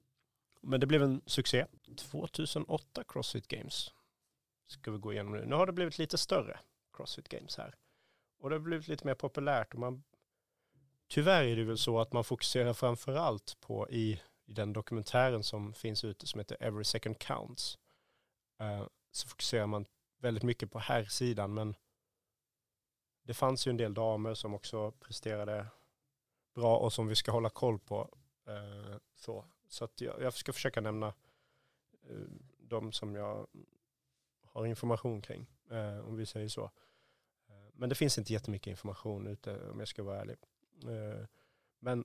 men 0.60 0.80
det 0.80 0.86
blev 0.86 1.02
en 1.02 1.22
succé. 1.26 1.66
2008 1.96 3.04
Crossfit 3.08 3.48
Games 3.48 3.92
ska 4.66 4.90
vi 4.90 4.98
gå 4.98 5.12
igenom 5.12 5.32
nu. 5.32 5.46
Nu 5.46 5.54
har 5.54 5.66
det 5.66 5.72
blivit 5.72 5.98
lite 5.98 6.18
större 6.18 6.60
Crossfit 6.92 7.28
Games 7.28 7.56
här. 7.56 7.74
Och 8.38 8.50
det 8.50 8.56
har 8.56 8.60
blivit 8.60 8.88
lite 8.88 9.06
mer 9.06 9.14
populärt 9.14 9.74
och 9.74 9.80
man 9.80 10.02
tyvärr 11.08 11.44
är 11.44 11.56
det 11.56 11.64
väl 11.64 11.78
så 11.78 12.00
att 12.00 12.12
man 12.12 12.24
fokuserar 12.24 12.72
framför 12.72 13.14
allt 13.14 13.56
på 13.60 13.90
i, 13.90 14.20
i 14.48 14.52
den 14.52 14.72
dokumentären 14.72 15.42
som 15.42 15.74
finns 15.74 16.04
ute 16.04 16.26
som 16.26 16.40
heter 16.40 16.56
Every 16.60 16.84
Second 16.84 17.18
Counts. 17.18 17.78
Eh, 18.60 18.86
så 19.10 19.28
fokuserar 19.28 19.66
man 19.66 19.86
väldigt 20.18 20.44
mycket 20.44 20.70
på 20.70 20.78
här 20.78 21.04
sidan 21.04 21.54
men 21.54 21.74
det 23.22 23.34
fanns 23.34 23.66
ju 23.66 23.70
en 23.70 23.76
del 23.76 23.94
damer 23.94 24.34
som 24.34 24.54
också 24.54 24.90
presterade 24.90 25.66
bra 26.54 26.76
och 26.76 26.92
som 26.92 27.06
vi 27.06 27.14
ska 27.14 27.32
hålla 27.32 27.50
koll 27.50 27.78
på 27.78 28.18
Eh, 28.48 28.96
så 29.14 29.44
så 29.68 29.84
att 29.84 30.00
jag, 30.00 30.22
jag 30.22 30.34
ska 30.34 30.52
försöka 30.52 30.80
nämna 30.80 31.06
eh, 32.02 32.26
de 32.58 32.92
som 32.92 33.14
jag 33.14 33.46
har 34.42 34.66
information 34.66 35.22
kring, 35.22 35.46
eh, 35.70 35.98
om 35.98 36.16
vi 36.16 36.26
säger 36.26 36.48
så. 36.48 36.64
Eh, 37.48 37.70
men 37.72 37.88
det 37.88 37.94
finns 37.94 38.18
inte 38.18 38.32
jättemycket 38.32 38.70
information 38.70 39.26
ute 39.26 39.70
om 39.70 39.78
jag 39.78 39.88
ska 39.88 40.02
vara 40.02 40.20
ärlig. 40.20 40.36
Eh, 40.82 41.26
men 41.78 42.04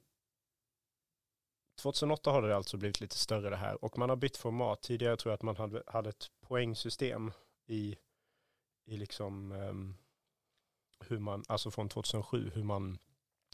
2008 1.84 2.32
har 2.32 2.42
det 2.42 2.56
alltså 2.56 2.78
blivit 2.78 3.02
lite 3.02 3.18
större 3.18 3.50
det 3.50 3.56
här 3.56 3.86
och 3.86 3.98
man 3.98 4.10
har 4.10 4.16
bytt 4.16 4.38
format. 4.38 4.82
Tidigare 4.82 5.18
tror 5.18 5.32
jag 5.32 5.36
att 5.36 5.42
man 5.42 5.58
hade, 5.58 5.84
hade 5.88 6.10
ett 6.10 6.32
poängsystem 6.42 7.32
i, 7.68 7.98
i 8.86 8.98
liksom 8.98 9.52
um, 9.52 9.98
hur 11.00 11.20
man, 11.20 11.44
alltså 11.48 11.72
från 11.72 11.90
2007, 11.90 12.52
hur 12.54 12.64
man 12.64 12.98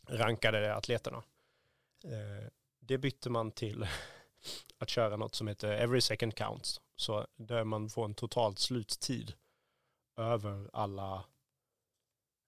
rankade 0.08 0.76
atleterna. 0.76 1.24
Uh, 2.06 2.48
det 2.80 2.98
bytte 2.98 3.30
man 3.30 3.52
till 3.52 3.88
att 4.78 4.90
köra 4.90 5.18
något 5.18 5.36
som 5.36 5.48
heter 5.48 5.72
every 5.72 6.02
second 6.02 6.36
counts. 6.36 6.82
Så 6.96 7.28
där 7.36 7.64
man 7.64 7.90
får 7.90 8.06
en 8.06 8.16
totalt 8.16 8.60
sluttid 8.60 9.34
över 10.18 10.70
alla, 10.74 11.26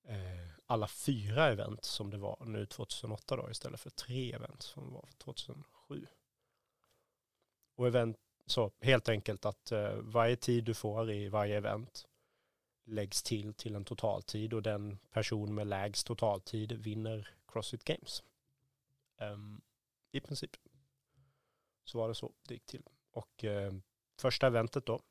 eh, 0.07 0.50
alla 0.71 0.87
fyra 0.87 1.47
event 1.47 1.85
som 1.85 2.09
det 2.09 2.17
var 2.17 2.45
nu 2.45 2.65
2008 2.65 3.35
då 3.35 3.51
istället 3.51 3.79
för 3.79 3.89
tre 3.89 4.33
event 4.33 4.61
som 4.61 4.93
var 4.93 5.09
2007. 5.17 6.07
Och 7.75 7.87
event, 7.87 8.17
så 8.45 8.71
helt 8.81 9.09
enkelt 9.09 9.45
att 9.45 9.71
eh, 9.71 9.93
varje 9.93 10.35
tid 10.35 10.63
du 10.63 10.73
får 10.73 11.11
i 11.11 11.29
varje 11.29 11.57
event 11.57 12.07
läggs 12.83 13.23
till 13.23 13.53
till 13.53 13.75
en 13.75 13.85
totaltid 13.85 14.53
och 14.53 14.63
den 14.63 14.99
person 15.09 15.55
med 15.55 15.67
lägst 15.67 16.07
totaltid 16.07 16.71
vinner 16.71 17.33
Crossfit 17.47 17.83
Games. 17.83 18.23
Um, 19.17 19.61
i 20.11 20.19
princip. 20.19 20.51
Så 21.83 21.97
var 21.97 22.07
det 22.07 22.15
så 22.15 22.31
det 22.47 22.53
gick 22.53 22.65
till. 22.65 22.83
Och 23.11 23.43
eh, 23.43 23.73
första 24.17 24.47
eventet 24.47 24.85
då, 24.85 25.01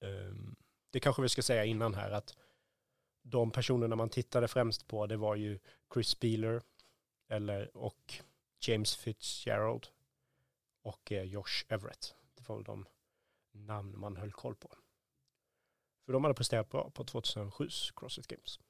um, 0.00 0.56
det 0.90 1.00
kanske 1.00 1.22
vi 1.22 1.28
ska 1.28 1.42
säga 1.42 1.64
innan 1.64 1.94
här 1.94 2.10
att 2.10 2.36
de 3.30 3.50
personerna 3.50 3.96
man 3.96 4.08
tittade 4.08 4.48
främst 4.48 4.86
på 4.86 5.06
det 5.06 5.16
var 5.16 5.34
ju 5.34 5.58
Chris 5.94 6.20
Beeler 6.20 6.62
eller, 7.28 7.76
och 7.76 8.14
James 8.60 8.96
Fitzgerald 8.96 9.86
och 10.82 11.12
eh, 11.12 11.22
Josh 11.22 11.64
Everett. 11.68 12.14
Det 12.34 12.48
var 12.48 12.56
väl 12.56 12.64
de 12.64 12.86
namn 13.52 13.98
man 13.98 14.16
höll 14.16 14.32
koll 14.32 14.54
på. 14.54 14.68
För 16.04 16.12
de 16.12 16.24
hade 16.24 16.34
presterat 16.34 16.68
bra 16.68 16.90
på 16.90 17.04
2007 17.04 17.68
Crossfit 17.96 18.26
Games. 18.26 18.60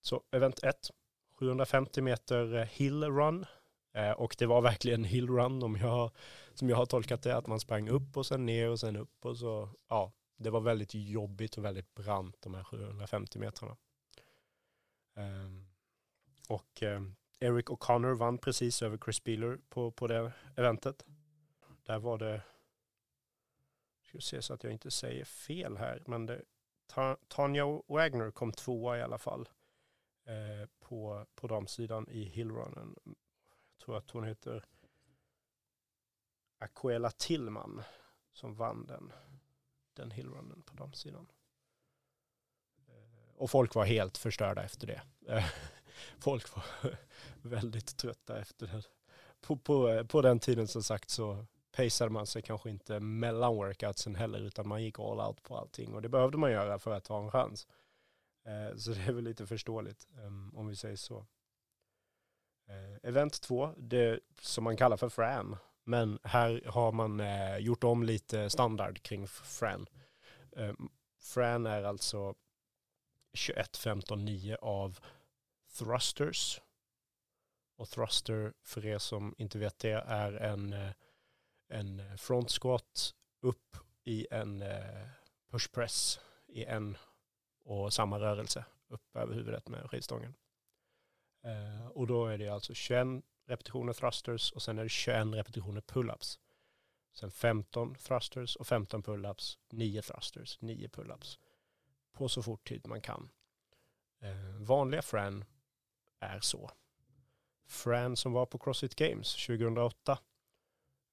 Så 0.00 0.22
event 0.30 0.62
1 0.62 0.90
750 1.38 2.02
meter 2.02 2.54
eh, 2.54 2.64
hill 2.64 3.04
run. 3.04 3.46
Eh, 3.92 4.10
och 4.10 4.36
det 4.38 4.46
var 4.46 4.60
verkligen 4.60 5.04
hill 5.04 5.28
run 5.28 5.62
om 5.62 5.76
jag, 5.76 6.10
som 6.54 6.68
jag 6.68 6.76
har 6.76 6.86
tolkat 6.86 7.22
det, 7.22 7.36
att 7.36 7.46
man 7.46 7.60
sprang 7.60 7.88
upp 7.88 8.16
och 8.16 8.26
sen 8.26 8.46
ner 8.46 8.68
och 8.68 8.80
sen 8.80 8.96
upp 8.96 9.24
och 9.24 9.36
så, 9.36 9.68
ja, 9.88 10.12
det 10.38 10.50
var 10.50 10.60
väldigt 10.60 10.94
jobbigt 10.94 11.58
och 11.58 11.64
väldigt 11.64 11.94
brant 11.94 12.36
de 12.40 12.54
här 12.54 12.64
750 12.64 13.38
metrarna. 13.38 13.76
Ehm, 15.14 15.66
och 16.48 16.82
ehm, 16.82 17.14
Eric 17.40 17.66
O'Connor 17.66 18.14
vann 18.14 18.38
precis 18.38 18.82
över 18.82 18.98
Chris 18.98 19.24
Beeler 19.24 19.58
på, 19.68 19.90
på 19.90 20.06
det 20.06 20.32
eventet. 20.56 21.04
Där 21.82 21.98
var 21.98 22.18
det, 22.18 22.42
ska 24.02 24.20
se 24.20 24.42
så 24.42 24.54
att 24.54 24.64
jag 24.64 24.72
inte 24.72 24.90
säger 24.90 25.24
fel 25.24 25.76
här, 25.76 26.02
men 26.06 26.26
det, 26.26 26.42
Tanja 27.28 27.82
Wagner 27.86 28.30
kom 28.30 28.52
tvåa 28.52 28.98
i 28.98 29.02
alla 29.02 29.18
fall. 29.18 29.48
Eh, 30.28 30.68
på, 30.80 31.26
på 31.34 31.46
damsidan 31.46 32.08
i 32.08 32.22
hillrunnen. 32.22 32.96
Jag 33.04 33.78
tror 33.84 33.96
att 33.96 34.10
hon 34.10 34.24
heter 34.24 34.64
Aquela 36.58 37.10
Tillman 37.10 37.82
som 38.32 38.54
vann 38.54 38.86
den, 38.86 39.12
den 39.98 40.10
hillrunnen 40.10 40.62
på 40.62 40.74
damsidan. 40.74 41.28
Eh, 42.88 43.34
och 43.36 43.50
folk 43.50 43.74
var 43.74 43.84
helt 43.84 44.18
förstörda 44.18 44.62
efter 44.62 44.86
det. 44.86 45.02
Eh, 45.28 45.44
folk 46.18 46.56
var 46.56 46.64
väldigt 47.42 47.96
trötta 47.96 48.38
efter 48.38 48.66
det. 48.66 48.82
På, 49.40 49.56
på, 49.56 50.04
på 50.08 50.22
den 50.22 50.40
tiden 50.40 50.68
som 50.68 50.82
sagt 50.82 51.10
så 51.10 51.46
paceade 51.72 52.12
man 52.12 52.26
sig 52.26 52.42
kanske 52.42 52.70
inte 52.70 53.00
mellan 53.00 53.56
workoutsen 53.56 54.14
heller 54.14 54.40
utan 54.40 54.68
man 54.68 54.82
gick 54.82 54.98
all 54.98 55.20
out 55.20 55.42
på 55.42 55.56
allting 55.56 55.94
och 55.94 56.02
det 56.02 56.08
behövde 56.08 56.38
man 56.38 56.52
göra 56.52 56.78
för 56.78 56.90
att 56.90 57.06
ha 57.06 57.22
en 57.24 57.30
chans. 57.30 57.66
Eh, 58.44 58.76
så 58.76 58.90
det 58.90 59.02
är 59.02 59.12
väl 59.12 59.24
lite 59.24 59.46
förståeligt 59.46 60.06
ehm, 60.18 60.52
om 60.56 60.68
vi 60.68 60.76
säger 60.76 60.96
så. 60.96 61.26
Event 63.02 63.40
2, 63.40 63.74
det 63.76 64.20
som 64.40 64.64
man 64.64 64.76
kallar 64.76 64.96
för 64.96 65.08
FRAM, 65.08 65.56
men 65.88 66.18
här 66.22 66.62
har 66.66 66.92
man 66.92 67.20
eh, 67.20 67.56
gjort 67.56 67.84
om 67.84 68.02
lite 68.02 68.50
standard 68.50 69.02
kring 69.02 69.28
Fran. 69.28 69.86
Eh, 70.56 70.72
Fran 71.20 71.66
är 71.66 71.82
alltså 71.82 72.34
21, 73.32 73.76
15, 73.76 74.24
9 74.24 74.56
av 74.56 74.98
thrusters. 75.78 76.60
Och 77.76 77.88
thruster, 77.88 78.52
för 78.62 78.86
er 78.86 78.98
som 78.98 79.34
inte 79.38 79.58
vet 79.58 79.78
det, 79.78 80.04
är 80.06 80.32
en, 80.32 80.72
eh, 80.72 80.92
en 81.68 82.18
front 82.18 82.50
squat 82.50 83.14
upp 83.42 83.76
i 84.04 84.26
en 84.30 84.62
eh, 84.62 85.08
push 85.50 85.72
press 85.72 86.20
i 86.46 86.64
en 86.64 86.96
och 87.64 87.92
samma 87.92 88.20
rörelse 88.20 88.64
upp 88.88 89.16
över 89.16 89.34
huvudet 89.34 89.68
med 89.68 89.90
skivstången. 89.90 90.34
Eh, 91.44 91.86
och 91.86 92.06
då 92.06 92.26
är 92.26 92.38
det 92.38 92.48
alltså 92.48 92.74
21 92.74 93.24
repetitioner 93.48 93.92
thrusters 93.92 94.52
och 94.52 94.62
sen 94.62 94.78
är 94.78 94.82
det 94.82 94.88
21 94.88 95.26
repetitioner 95.26 95.80
pull-ups. 95.80 96.38
Sen 97.12 97.30
15 97.30 97.94
thrusters 97.94 98.56
och 98.56 98.66
15 98.66 99.02
pull-ups, 99.02 99.58
9 99.70 100.02
thrusters, 100.02 100.60
9 100.60 100.88
pull-ups. 100.88 101.38
På 102.12 102.28
så 102.28 102.42
fort 102.42 102.68
tid 102.68 102.86
man 102.86 103.00
kan. 103.00 103.30
Eh, 104.20 104.56
vanliga 104.60 105.02
Fran 105.02 105.44
är 106.20 106.40
så. 106.40 106.70
Fran 107.66 108.16
som 108.16 108.32
var 108.32 108.46
på 108.46 108.58
Crossfit 108.58 108.94
Games 108.94 109.46
2008 109.46 110.18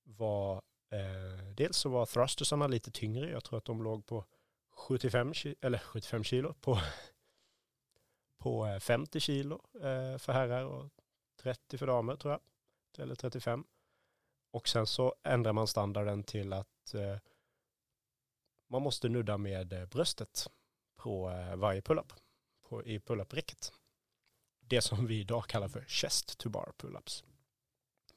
var 0.04 0.62
eh, 0.90 1.54
dels 1.56 1.78
så 1.78 1.90
var 1.90 2.06
thrustersarna 2.06 2.68
lite 2.68 2.92
tyngre. 2.92 3.30
Jag 3.30 3.44
tror 3.44 3.58
att 3.58 3.66
de 3.66 3.84
låg 3.84 4.06
på 4.06 4.26
75, 4.70 5.34
eller 5.62 5.78
75 5.78 6.24
kilo 6.24 6.54
på, 6.54 6.80
på 8.38 8.66
eh, 8.68 8.80
50 8.80 9.20
kilo 9.20 9.62
eh, 9.76 10.18
för 10.18 10.34
herrar 10.34 10.64
och 10.64 10.90
30 11.46 11.78
för 11.78 11.88
damer 11.88 12.16
tror 12.16 12.32
jag. 12.32 12.42
Eller 13.04 13.16
35. 13.16 13.66
Och 14.52 14.68
sen 14.68 14.88
så 14.88 15.16
ändrar 15.24 15.54
man 15.54 15.68
standarden 15.68 16.24
till 16.24 16.54
att 16.54 16.94
eh, 16.94 17.18
man 18.68 18.82
måste 18.82 19.10
nudda 19.10 19.38
med 19.38 19.74
eh, 19.74 19.86
bröstet 19.86 20.48
på 20.96 21.30
eh, 21.30 21.56
varje 21.56 21.82
pull-up 21.82 22.14
i 22.86 23.00
pull-up-räcket. 23.00 23.74
Det 24.60 24.82
som 24.82 25.08
vi 25.08 25.20
idag 25.20 25.48
kallar 25.48 25.68
för 25.68 25.86
chest 25.88 26.38
to 26.38 26.50
bar 26.50 26.74
pull-ups. 26.78 27.24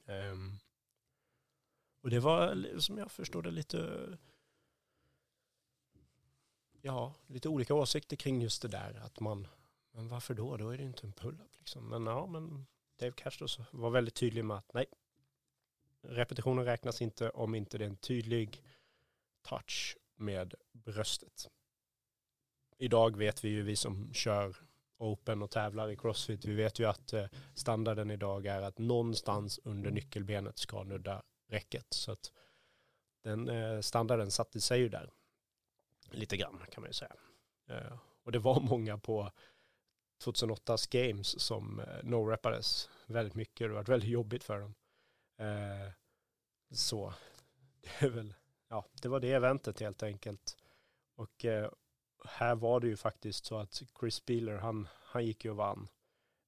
Um, 0.06 0.58
och 2.00 2.10
det 2.10 2.20
var 2.20 2.78
som 2.78 2.98
jag 2.98 3.10
förstår 3.10 3.42
det 3.42 3.50
lite 3.50 4.08
ja, 6.80 7.14
lite 7.26 7.48
olika 7.48 7.74
åsikter 7.74 8.16
kring 8.16 8.42
just 8.42 8.62
det 8.62 8.68
där. 8.68 9.00
Att 9.04 9.20
man, 9.20 9.48
men 9.90 10.08
varför 10.08 10.34
då? 10.34 10.56
Då 10.56 10.70
är 10.70 10.78
det 10.78 10.84
inte 10.84 11.06
en 11.06 11.12
pull-up 11.12 11.58
liksom. 11.58 11.88
Men 11.88 12.06
ja, 12.06 12.26
men 12.26 12.66
Dave 12.98 13.12
Cash 13.16 13.60
var 13.70 13.90
väldigt 13.90 14.14
tydlig 14.14 14.44
med 14.44 14.56
att 14.56 14.74
nej, 14.74 14.86
repetitionen 16.02 16.64
räknas 16.64 17.02
inte 17.02 17.30
om 17.30 17.54
inte 17.54 17.78
det 17.78 17.84
är 17.84 17.88
en 17.88 17.96
tydlig 17.96 18.62
touch 19.42 19.96
med 20.16 20.54
bröstet. 20.72 21.48
Idag 22.78 23.16
vet 23.16 23.44
vi 23.44 23.48
ju, 23.48 23.62
vi 23.62 23.76
som 23.76 24.14
kör 24.14 24.56
open 24.98 25.42
och 25.42 25.50
tävlar 25.50 25.90
i 25.90 25.96
crossfit, 25.96 26.44
vi 26.44 26.54
vet 26.54 26.78
ju 26.78 26.84
att 26.84 27.12
eh, 27.12 27.26
standarden 27.54 28.10
idag 28.10 28.46
är 28.46 28.62
att 28.62 28.78
någonstans 28.78 29.60
under 29.64 29.90
nyckelbenet 29.90 30.58
ska 30.58 30.82
nudda 30.82 31.22
räcket. 31.48 31.86
Så 31.90 32.12
att 32.12 32.32
den 33.22 33.48
eh, 33.48 33.80
standarden 33.80 34.30
satte 34.30 34.60
sig 34.60 34.80
ju 34.80 34.88
där 34.88 35.10
lite 36.10 36.36
grann 36.36 36.62
kan 36.70 36.80
man 36.80 36.88
ju 36.88 36.94
säga. 36.94 37.16
Eh, 37.68 37.98
och 38.22 38.32
det 38.32 38.38
var 38.38 38.60
många 38.60 38.98
på 38.98 39.32
2008s 40.24 40.88
games 40.90 41.40
som 41.40 41.80
eh, 41.80 42.04
no-rappades 42.04 42.88
väldigt 43.06 43.34
mycket. 43.34 43.68
Det 43.68 43.74
var 43.74 43.82
väldigt 43.82 44.10
jobbigt 44.10 44.44
för 44.44 44.60
dem. 44.60 44.74
Eh, 45.38 45.92
så 46.70 47.14
det 47.82 48.06
är 48.06 48.10
väl, 48.10 48.34
ja, 48.68 48.84
det 49.02 49.08
var 49.08 49.20
det 49.20 49.32
eventet 49.32 49.80
helt 49.80 50.02
enkelt. 50.02 50.56
Och 51.16 51.44
eh, 51.44 51.70
här 52.24 52.54
var 52.54 52.80
det 52.80 52.86
ju 52.86 52.96
faktiskt 52.96 53.46
så 53.46 53.58
att 53.58 53.82
Chris 54.00 54.26
Beeler, 54.26 54.56
han, 54.56 54.88
han 55.04 55.26
gick 55.26 55.44
ju 55.44 55.50
och 55.50 55.56
vann 55.56 55.88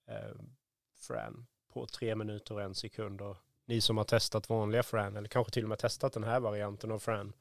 eh, 0.06 0.34
Fran 0.94 1.46
på 1.72 1.86
tre 1.86 2.14
minuter 2.14 2.54
och 2.54 2.62
en 2.62 2.74
sekund. 2.74 3.20
Och 3.20 3.36
ni 3.64 3.80
som 3.80 3.96
har 3.96 4.04
testat 4.04 4.48
vanliga 4.48 4.82
Fran, 4.82 5.16
eller 5.16 5.28
kanske 5.28 5.52
till 5.52 5.62
och 5.62 5.68
med 5.68 5.78
testat 5.78 6.12
den 6.12 6.24
här 6.24 6.40
varianten 6.40 6.90
av 6.92 6.98
Fran, 6.98 7.32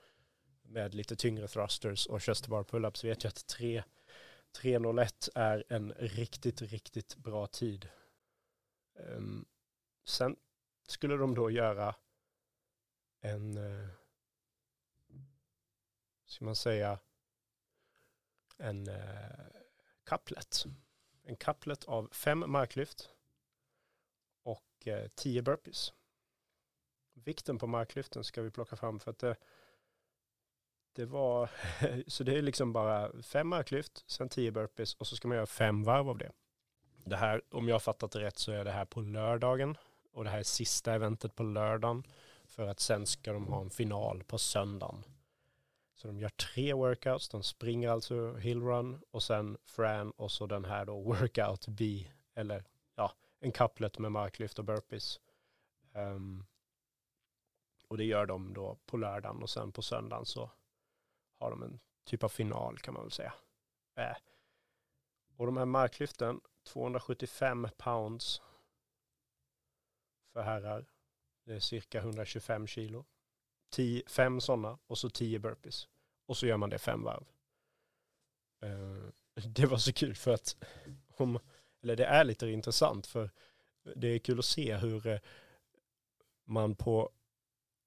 med 0.61 0.95
lite 0.95 1.15
tyngre 1.15 1.47
thrusters 1.47 2.07
och 2.07 2.23
chesterbar 2.23 2.63
pull-ups 2.63 3.05
vet 3.05 3.23
ju 3.23 3.27
att 3.27 3.47
tre 3.47 3.83
3.01 4.57 5.29
är 5.35 5.63
en 5.69 5.93
riktigt, 5.93 6.61
riktigt 6.61 7.15
bra 7.15 7.47
tid. 7.47 7.89
Um, 8.93 9.45
sen 10.03 10.35
skulle 10.87 11.17
de 11.17 11.35
då 11.35 11.51
göra 11.51 11.95
en, 13.21 13.57
uh, 13.57 13.87
ska 16.25 16.45
man 16.45 16.55
säga, 16.55 16.99
en 18.57 18.87
uh, 18.87 19.47
couplet. 20.03 20.65
En 21.23 21.35
couplet 21.35 21.83
av 21.83 22.09
fem 22.11 22.43
marklyft 22.47 23.09
och 24.43 24.87
uh, 24.87 25.07
tio 25.15 25.41
burpees. 25.41 25.93
Vikten 27.13 27.57
på 27.57 27.67
marklyften 27.67 28.23
ska 28.23 28.41
vi 28.41 28.51
plocka 28.51 28.75
fram 28.75 28.99
för 28.99 29.11
att 29.11 29.19
det 29.19 29.35
det 30.93 31.05
var, 31.05 31.49
så 32.07 32.23
det 32.23 32.37
är 32.37 32.41
liksom 32.41 32.73
bara 32.73 33.21
fem 33.21 33.47
marklyft, 33.47 34.03
sen 34.07 34.29
tio 34.29 34.51
burpees 34.51 34.95
och 34.95 35.07
så 35.07 35.15
ska 35.15 35.27
man 35.27 35.37
göra 35.37 35.45
fem 35.45 35.83
varv 35.83 36.09
av 36.09 36.17
det. 36.17 36.31
Det 37.05 37.15
här, 37.15 37.41
om 37.51 37.67
jag 37.67 37.75
har 37.75 37.79
fattat 37.79 38.11
det 38.11 38.19
rätt 38.19 38.37
så 38.37 38.51
är 38.51 38.65
det 38.65 38.71
här 38.71 38.85
på 38.85 39.01
lördagen 39.01 39.77
och 40.11 40.23
det 40.23 40.29
här 40.29 40.39
är 40.39 40.43
sista 40.43 40.93
eventet 40.93 41.35
på 41.35 41.43
lördagen 41.43 42.03
för 42.45 42.67
att 42.67 42.79
sen 42.79 43.05
ska 43.05 43.33
de 43.33 43.47
ha 43.47 43.61
en 43.61 43.69
final 43.69 44.23
på 44.23 44.37
söndagen. 44.37 45.03
Så 45.95 46.07
de 46.07 46.19
gör 46.19 46.29
tre 46.29 46.73
workouts, 46.73 47.29
de 47.29 47.43
springer 47.43 47.89
alltså 47.89 48.35
hillrun 48.35 49.01
och 49.11 49.23
sen 49.23 49.57
Fran 49.65 50.11
och 50.11 50.31
så 50.31 50.45
den 50.45 50.65
här 50.65 50.85
då 50.85 51.01
workout 51.01 51.67
B 51.67 52.07
eller 52.35 52.63
ja, 52.95 53.11
en 53.39 53.51
couplet 53.51 53.99
med 53.99 54.11
marklyft 54.11 54.59
och 54.59 54.65
burpees. 54.65 55.19
Um, 55.93 56.45
och 57.87 57.97
det 57.97 58.03
gör 58.03 58.25
de 58.25 58.53
då 58.53 58.77
på 58.85 58.97
lördagen 58.97 59.43
och 59.43 59.49
sen 59.49 59.71
på 59.71 59.81
söndagen 59.81 60.25
så 60.25 60.51
har 61.39 61.49
de 61.51 61.63
en 61.63 61.79
typ 62.05 62.23
av 62.23 62.29
final 62.29 62.77
kan 62.79 62.93
man 62.93 63.03
väl 63.03 63.11
säga. 63.11 63.33
Eh, 63.95 64.17
Och 65.37 65.45
de 65.45 65.57
här 65.57 65.65
marklyften, 65.65 66.41
275 66.63 67.67
pounds 67.77 68.41
för 70.33 70.41
herrar. 70.41 70.85
Det 71.45 71.53
är 71.53 71.59
cirka 71.59 71.99
125 71.99 72.67
kilo. 72.67 73.05
Tio, 73.69 74.03
fem 74.07 74.41
sådana 74.41 74.79
och 74.87 74.97
så 74.97 75.09
10 75.09 75.39
burpees. 75.39 75.87
Och 76.25 76.37
så 76.37 76.47
gör 76.47 76.57
man 76.57 76.69
det 76.69 76.79
fem 76.79 77.03
varv. 77.03 77.25
Eh, 78.61 79.43
det 79.49 79.65
var 79.65 79.77
så 79.77 79.93
kul 79.93 80.15
för 80.15 80.33
att, 80.33 80.63
om, 81.17 81.39
eller 81.81 81.95
det 81.95 82.05
är 82.05 82.23
lite 82.23 82.47
intressant 82.47 83.07
för 83.07 83.29
det 83.95 84.07
är 84.07 84.19
kul 84.19 84.39
att 84.39 84.45
se 84.45 84.75
hur 84.75 85.07
eh, 85.07 85.19
man 86.43 86.75
på 86.75 87.11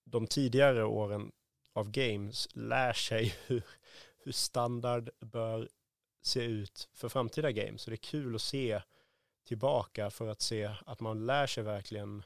de 0.05 0.27
tidigare 0.27 0.85
åren 0.85 1.33
av 1.73 1.91
games 1.91 2.49
lär 2.53 2.93
sig 2.93 3.37
hur, 3.47 3.63
hur 4.19 4.33
standard 4.33 5.11
bör 5.21 5.69
se 6.23 6.45
ut 6.45 6.89
för 6.93 7.09
framtida 7.09 7.53
games. 7.53 7.83
Så 7.83 7.91
det 7.91 7.95
är 7.95 7.97
kul 7.97 8.35
att 8.35 8.43
se 8.43 8.83
tillbaka 9.45 10.11
för 10.11 10.29
att 10.29 10.41
se 10.41 10.71
att 10.87 11.01
man 11.01 11.27
lär 11.27 11.47
sig 11.47 11.65
verkligen 11.65 12.23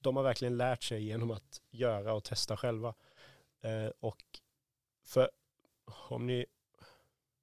de 0.00 0.16
har 0.16 0.22
verkligen 0.22 0.56
lärt 0.56 0.82
sig 0.82 1.04
genom 1.04 1.30
att 1.30 1.60
göra 1.70 2.14
och 2.14 2.24
testa 2.24 2.56
själva. 2.56 2.94
Eh, 3.60 3.90
och 4.00 4.22
för 5.04 5.30
om 6.08 6.26
ni 6.26 6.46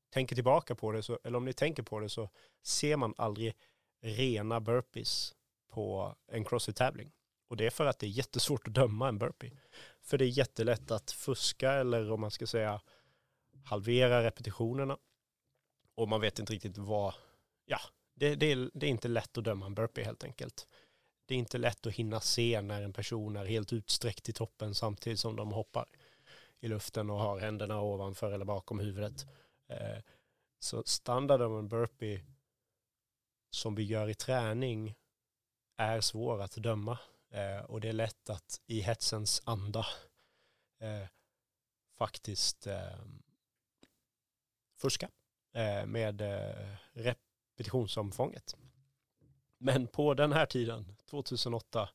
tänker 0.10 0.36
tillbaka 0.36 0.76
på 0.76 0.91
det, 0.91 1.04
så, 1.04 1.19
eller 1.23 1.38
om 1.38 1.45
ni 1.45 1.54
tänker 1.54 1.84
på 1.84 2.00
det 2.00 2.10
så 2.10 2.30
ser 2.63 2.97
man 2.97 3.13
aldrig 3.17 3.56
rena 4.02 4.60
burpees 4.60 5.36
på 5.67 6.15
en 6.28 6.45
crossfit-tävling. 6.45 7.12
Och 7.47 7.57
det 7.57 7.65
är 7.65 7.69
för 7.69 7.86
att 7.86 7.99
det 7.99 8.05
är 8.05 8.10
jättesvårt 8.10 8.67
att 8.67 8.73
döma 8.73 9.07
en 9.07 9.17
burpee. 9.17 9.51
För 10.01 10.17
det 10.17 10.25
är 10.25 10.38
jättelätt 10.38 10.91
att 10.91 11.12
fuska 11.12 11.71
eller 11.71 12.12
om 12.12 12.21
man 12.21 12.31
ska 12.31 12.47
säga 12.47 12.81
halvera 13.63 14.23
repetitionerna. 14.23 14.97
Och 15.95 16.07
man 16.07 16.21
vet 16.21 16.39
inte 16.39 16.53
riktigt 16.53 16.77
vad, 16.77 17.13
ja, 17.65 17.79
det, 18.13 18.36
det, 18.36 18.51
är, 18.51 18.69
det 18.73 18.86
är 18.86 18.89
inte 18.89 19.07
lätt 19.07 19.38
att 19.38 19.43
döma 19.43 19.65
en 19.65 19.75
burpee 19.75 20.03
helt 20.03 20.23
enkelt. 20.23 20.67
Det 21.25 21.33
är 21.33 21.39
inte 21.39 21.57
lätt 21.57 21.88
att 21.88 21.93
hinna 21.93 22.19
se 22.19 22.62
när 22.62 22.81
en 22.81 22.93
person 22.93 23.36
är 23.36 23.45
helt 23.45 23.73
utsträckt 23.73 24.29
i 24.29 24.33
toppen 24.33 24.75
samtidigt 24.75 25.19
som 25.19 25.36
de 25.36 25.51
hoppar 25.51 25.86
i 26.60 26.67
luften 26.67 27.10
och 27.10 27.19
har 27.19 27.39
händerna 27.39 27.81
ovanför 27.81 28.31
eller 28.31 28.45
bakom 28.45 28.79
huvudet. 28.79 29.25
Eh, 29.69 29.97
så 30.60 30.83
standard 30.83 31.41
av 31.41 31.60
en 31.60 31.67
burpee 31.67 32.25
som 33.49 33.75
vi 33.75 33.83
gör 33.83 34.10
i 34.10 34.13
träning 34.13 34.95
är 35.77 36.01
svår 36.01 36.41
att 36.41 36.55
döma 36.55 36.99
eh, 37.38 37.63
och 37.63 37.82
det 37.82 37.89
är 37.89 37.93
lätt 37.93 38.30
att 38.30 38.62
i 38.67 38.80
hetsens 38.82 39.41
anda 39.45 39.86
eh, 40.82 41.08
faktiskt 41.97 42.67
eh, 42.67 43.00
fuska 44.78 45.10
eh, 45.54 45.86
med 45.86 46.21
eh, 46.21 46.76
repetitionsomfånget. 46.93 48.56
Men 49.58 49.88
på 49.88 50.13
den 50.13 50.32
här 50.32 50.45
tiden, 50.45 50.95
2008, 51.10 51.89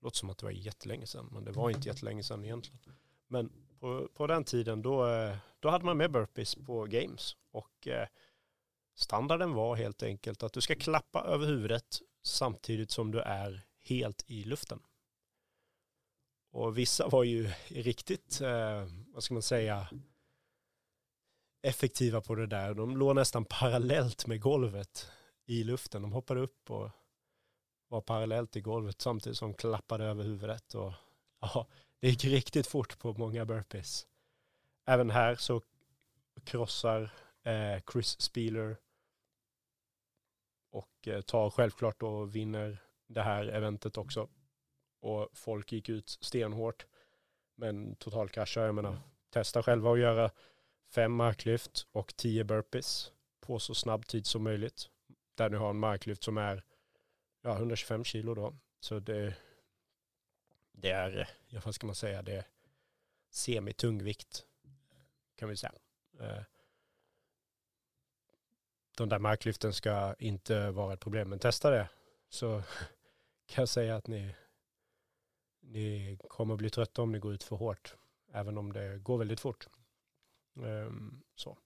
låter 0.00 0.16
som 0.16 0.30
att 0.30 0.38
det 0.38 0.46
var 0.46 0.50
jättelänge 0.50 1.06
sedan, 1.06 1.28
men 1.32 1.44
det 1.44 1.52
var 1.52 1.70
inte 1.70 1.88
jättelänge 1.88 2.22
sedan 2.22 2.44
egentligen. 2.44 2.80
Men 3.26 3.52
på, 3.80 4.08
på 4.14 4.26
den 4.26 4.44
tiden 4.44 4.82
då, 4.82 5.06
eh, 5.06 5.36
då 5.60 5.70
hade 5.70 5.84
man 5.84 5.96
med 5.96 6.12
burpees 6.12 6.54
på 6.54 6.84
games 6.84 7.36
och 7.50 7.88
eh, 7.88 8.08
standarden 8.94 9.52
var 9.52 9.76
helt 9.76 10.02
enkelt 10.02 10.42
att 10.42 10.52
du 10.52 10.60
ska 10.60 10.74
klappa 10.74 11.20
över 11.20 11.46
huvudet 11.46 11.98
samtidigt 12.22 12.90
som 12.90 13.10
du 13.10 13.20
är 13.20 13.66
helt 13.84 14.24
i 14.26 14.44
luften. 14.44 14.82
Och 16.52 16.78
vissa 16.78 17.08
var 17.08 17.24
ju 17.24 17.50
riktigt, 17.68 18.40
eh, 18.40 18.86
vad 19.12 19.24
ska 19.24 19.34
man 19.34 19.42
säga, 19.42 19.88
effektiva 21.62 22.20
på 22.20 22.34
det 22.34 22.46
där. 22.46 22.74
De 22.74 22.96
låg 22.96 23.14
nästan 23.14 23.44
parallellt 23.44 24.26
med 24.26 24.40
golvet 24.40 25.10
i 25.46 25.64
luften. 25.64 26.02
De 26.02 26.12
hoppade 26.12 26.40
upp 26.40 26.70
och 26.70 26.90
var 27.88 28.00
parallellt 28.00 28.56
i 28.56 28.60
golvet 28.60 29.00
samtidigt 29.00 29.38
som 29.38 29.50
de 29.50 29.56
klappade 29.56 30.04
över 30.04 30.24
huvudet. 30.24 30.74
Och, 30.74 30.92
ja, 31.40 31.66
det 32.00 32.08
gick 32.08 32.24
riktigt 32.24 32.66
fort 32.66 32.98
på 32.98 33.12
många 33.12 33.44
burpees. 33.44 34.06
Även 34.86 35.10
här 35.10 35.34
så 35.34 35.62
krossar 36.44 37.10
eh, 37.42 37.82
Chris 37.92 38.20
Spieler 38.20 38.76
och 40.70 41.08
eh, 41.08 41.20
tar 41.20 41.50
självklart 41.50 42.02
och 42.02 42.36
vinner 42.36 42.82
det 43.14 43.22
här 43.22 43.46
eventet 43.46 43.96
också. 43.96 44.28
Och 45.00 45.28
folk 45.32 45.72
gick 45.72 45.88
ut 45.88 46.08
stenhårt. 46.08 46.86
Men 47.54 47.96
totalkraschar, 47.96 48.66
jag 48.66 48.74
menar, 48.74 48.98
testa 49.30 49.62
själva 49.62 49.92
att 49.92 49.98
göra 49.98 50.30
fem 50.94 51.12
marklyft 51.12 51.86
och 51.92 52.16
tio 52.16 52.44
burpees 52.44 53.12
på 53.40 53.58
så 53.58 53.74
snabb 53.74 54.06
tid 54.06 54.26
som 54.26 54.42
möjligt. 54.42 54.88
Där 55.34 55.50
ni 55.50 55.56
har 55.56 55.70
en 55.70 55.78
marklyft 55.78 56.22
som 56.22 56.38
är 56.38 56.62
ja, 57.42 57.56
125 57.56 58.04
kilo 58.04 58.34
då. 58.34 58.56
Så 58.80 58.98
det, 58.98 59.34
det 60.72 60.90
är, 60.90 61.28
ja, 61.48 61.60
vad 61.64 61.74
ska 61.74 61.86
man 61.86 61.94
säga, 61.94 62.22
det 62.22 62.36
är 62.36 62.44
semitungvikt 63.30 64.44
kan 65.36 65.48
vi 65.48 65.56
säga. 65.56 65.72
Eh, 66.20 66.42
de 68.96 69.08
där 69.08 69.18
marklyften 69.18 69.72
ska 69.72 70.14
inte 70.18 70.70
vara 70.70 70.92
ett 70.92 71.00
problem, 71.00 71.28
men 71.28 71.38
testa 71.38 71.70
det 71.70 71.88
så 72.28 72.62
kan 73.46 73.62
jag 73.62 73.68
säga 73.68 73.96
att 73.96 74.06
ni, 74.06 74.34
ni 75.60 76.18
kommer 76.28 76.56
bli 76.56 76.70
trötta 76.70 77.02
om 77.02 77.12
ni 77.12 77.18
går 77.18 77.34
ut 77.34 77.42
för 77.42 77.56
hårt, 77.56 77.96
även 78.32 78.58
om 78.58 78.72
det 78.72 78.98
går 78.98 79.18
väldigt 79.18 79.40
fort. 79.40 79.68
Um, 80.54 81.22
så. 81.34 81.58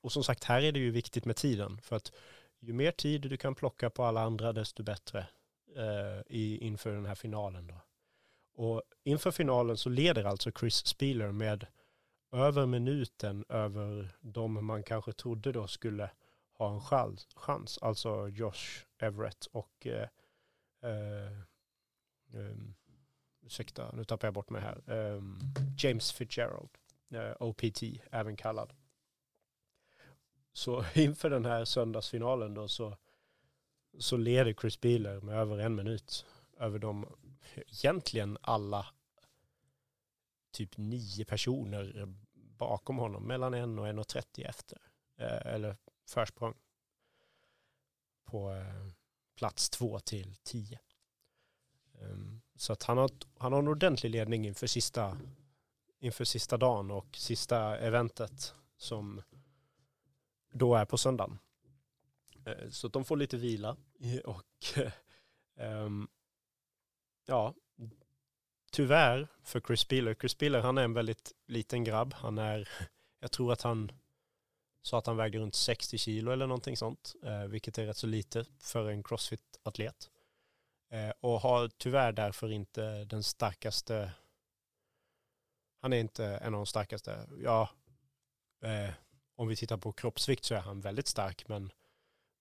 Och 0.00 0.12
som 0.12 0.24
sagt, 0.24 0.44
här 0.44 0.62
är 0.62 0.72
det 0.72 0.78
ju 0.78 0.90
viktigt 0.90 1.24
med 1.24 1.36
tiden, 1.36 1.80
för 1.80 1.96
att 1.96 2.12
ju 2.60 2.72
mer 2.72 2.92
tid 2.92 3.20
du 3.20 3.36
kan 3.36 3.54
plocka 3.54 3.90
på 3.90 4.04
alla 4.04 4.22
andra, 4.22 4.52
desto 4.52 4.82
bättre 4.82 5.26
uh, 5.76 6.22
i, 6.26 6.58
inför 6.58 6.92
den 6.92 7.06
här 7.06 7.14
finalen. 7.14 7.66
Då. 7.66 7.80
Och 8.54 8.82
inför 9.04 9.30
finalen 9.30 9.76
så 9.76 9.88
leder 9.88 10.24
alltså 10.24 10.50
Chris 10.52 10.86
Spieler 10.86 11.32
med 11.32 11.66
över 12.32 12.66
minuten 12.66 13.44
över 13.48 14.16
de 14.20 14.66
man 14.66 14.82
kanske 14.82 15.12
trodde 15.12 15.52
då 15.52 15.66
skulle 15.66 16.10
ha 16.52 16.74
en 16.74 16.80
chans, 16.80 17.28
chans 17.34 17.78
alltså 17.78 18.28
Josh 18.28 18.84
Everett 18.98 19.46
och 19.46 19.86
eh, 19.86 20.08
eh, 20.82 21.38
um, 22.32 22.74
ursäkta, 23.42 23.92
nu 23.92 24.04
tappar 24.04 24.26
jag 24.26 24.34
bort 24.34 24.50
mig 24.50 24.62
här, 24.62 24.82
um, 24.86 25.38
James 25.78 26.12
Fitzgerald, 26.12 26.70
eh, 27.10 27.20
uh, 27.20 27.32
OPT 27.40 27.82
även 28.10 28.36
kallad. 28.36 28.72
Så 30.52 30.84
inför 30.94 31.30
den 31.30 31.44
här 31.44 31.64
söndagsfinalen 31.64 32.54
då 32.54 32.68
så, 32.68 32.96
så 33.98 34.16
leder 34.16 34.52
Chris 34.52 34.80
Beeler 34.80 35.20
med 35.20 35.38
över 35.38 35.58
en 35.58 35.74
minut 35.74 36.26
över 36.58 36.78
de 36.78 37.06
egentligen 37.54 38.38
alla 38.40 38.86
typ 40.50 40.76
nio 40.76 41.24
personer 41.24 42.06
bakom 42.58 42.98
honom, 42.98 43.26
mellan 43.26 43.54
en 43.54 43.78
och 43.78 43.88
en 43.88 43.98
och 43.98 44.08
trettio 44.08 44.44
efter, 44.44 44.78
eh, 45.16 45.46
eller 45.46 45.76
försprång 46.08 46.54
på 48.24 48.52
eh, 48.52 48.86
plats 49.42 49.70
två 49.70 49.98
till 49.98 50.34
tio. 50.42 50.78
Um, 52.00 52.40
så 52.56 52.72
att 52.72 52.82
han 52.82 52.98
har, 52.98 53.10
han 53.38 53.52
har 53.52 53.58
en 53.58 53.68
ordentlig 53.68 54.10
ledning 54.10 54.46
inför 54.46 54.66
sista, 54.66 55.18
inför 55.98 56.24
sista 56.24 56.56
dagen 56.56 56.90
och 56.90 57.16
sista 57.16 57.78
eventet 57.78 58.54
som 58.76 59.22
då 60.52 60.74
är 60.74 60.84
på 60.84 60.98
söndagen. 60.98 61.38
Uh, 62.48 62.70
så 62.70 62.86
att 62.86 62.92
de 62.92 63.04
får 63.04 63.16
lite 63.16 63.36
vila 63.36 63.76
och 64.24 64.78
um, 65.56 66.08
ja, 67.26 67.54
tyvärr 68.72 69.28
för 69.42 69.60
Chris 69.60 69.80
Spiller. 69.80 70.14
Chris 70.14 70.32
Spiller 70.32 70.60
han 70.60 70.78
är 70.78 70.84
en 70.84 70.94
väldigt 70.94 71.32
liten 71.46 71.84
grabb. 71.84 72.14
Han 72.14 72.38
är, 72.38 72.68
jag 73.20 73.32
tror 73.32 73.52
att 73.52 73.62
han 73.62 73.92
sa 74.82 74.98
att 74.98 75.06
han 75.06 75.16
vägde 75.16 75.38
runt 75.38 75.54
60 75.54 75.98
kilo 75.98 76.32
eller 76.32 76.46
någonting 76.46 76.76
sånt, 76.76 77.14
eh, 77.22 77.44
vilket 77.44 77.78
är 77.78 77.86
rätt 77.86 77.96
så 77.96 78.06
lite 78.06 78.44
för 78.58 78.90
en 78.90 79.02
crossfit-atlet. 79.02 80.10
Eh, 80.90 81.12
och 81.20 81.40
har 81.40 81.68
tyvärr 81.68 82.12
därför 82.12 82.52
inte 82.52 83.04
den 83.04 83.22
starkaste, 83.22 84.12
han 85.80 85.92
är 85.92 85.96
inte 85.96 86.24
en 86.24 86.54
av 86.54 86.58
de 86.58 86.66
starkaste, 86.66 87.28
ja, 87.42 87.70
eh, 88.62 88.94
om 89.36 89.48
vi 89.48 89.56
tittar 89.56 89.76
på 89.76 89.92
kroppsvikt 89.92 90.44
så 90.44 90.54
är 90.54 90.60
han 90.60 90.80
väldigt 90.80 91.08
stark, 91.08 91.48
men 91.48 91.72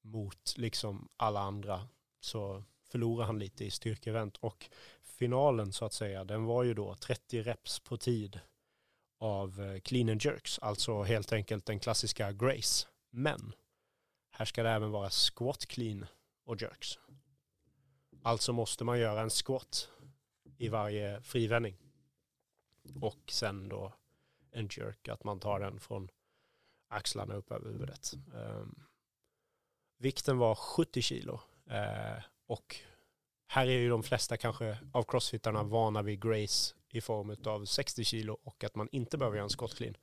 mot 0.01 0.57
liksom 0.57 1.09
alla 1.17 1.39
andra 1.39 1.87
så 2.19 2.63
förlorar 2.91 3.25
han 3.25 3.39
lite 3.39 3.65
i 3.65 3.71
styrkeevent 3.71 4.37
och 4.37 4.69
finalen 5.03 5.73
så 5.73 5.85
att 5.85 5.93
säga, 5.93 6.23
den 6.23 6.45
var 6.45 6.63
ju 6.63 6.73
då 6.73 6.95
30 6.95 7.41
reps 7.41 7.79
på 7.79 7.97
tid 7.97 8.39
av 9.21 9.61
eh, 9.61 9.79
clean 9.79 10.09
and 10.09 10.25
jerks, 10.25 10.59
alltså 10.59 11.03
helt 11.03 11.33
enkelt 11.33 11.65
den 11.65 11.79
klassiska 11.79 12.31
Grace. 12.31 12.87
Men 13.09 13.53
här 14.31 14.45
ska 14.45 14.63
det 14.63 14.69
även 14.69 14.91
vara 14.91 15.09
squat 15.09 15.65
clean 15.65 16.05
och 16.45 16.61
jerks. 16.61 16.99
Alltså 18.23 18.53
måste 18.53 18.83
man 18.83 18.99
göra 18.99 19.21
en 19.21 19.29
squat 19.29 19.89
i 20.57 20.69
varje 20.69 21.21
frivändning. 21.21 21.77
Och 23.01 23.31
sen 23.31 23.69
då 23.69 23.93
en 24.51 24.69
jerk, 24.71 25.07
att 25.07 25.23
man 25.23 25.39
tar 25.39 25.59
den 25.59 25.79
från 25.79 26.09
axlarna 26.87 27.33
upp 27.33 27.51
över 27.51 27.69
huvudet. 27.71 28.13
Um, 28.33 28.83
vikten 29.97 30.37
var 30.37 30.55
70 30.55 31.01
kilo. 31.01 31.33
Uh, 31.71 32.23
och 32.45 32.75
här 33.47 33.67
är 33.67 33.79
ju 33.79 33.89
de 33.89 34.03
flesta 34.03 34.37
kanske 34.37 34.77
av 34.91 35.03
crossfittarna 35.03 35.63
vana 35.63 36.01
vid 36.01 36.21
Grace 36.21 36.75
i 36.95 37.01
form 37.01 37.35
av 37.45 37.65
60 37.65 38.03
kilo 38.03 38.37
och 38.43 38.63
att 38.63 38.75
man 38.75 38.89
inte 38.91 39.17
behöver 39.17 39.37
göra 39.37 39.43
en 39.43 39.49
skottklin. 39.49 39.97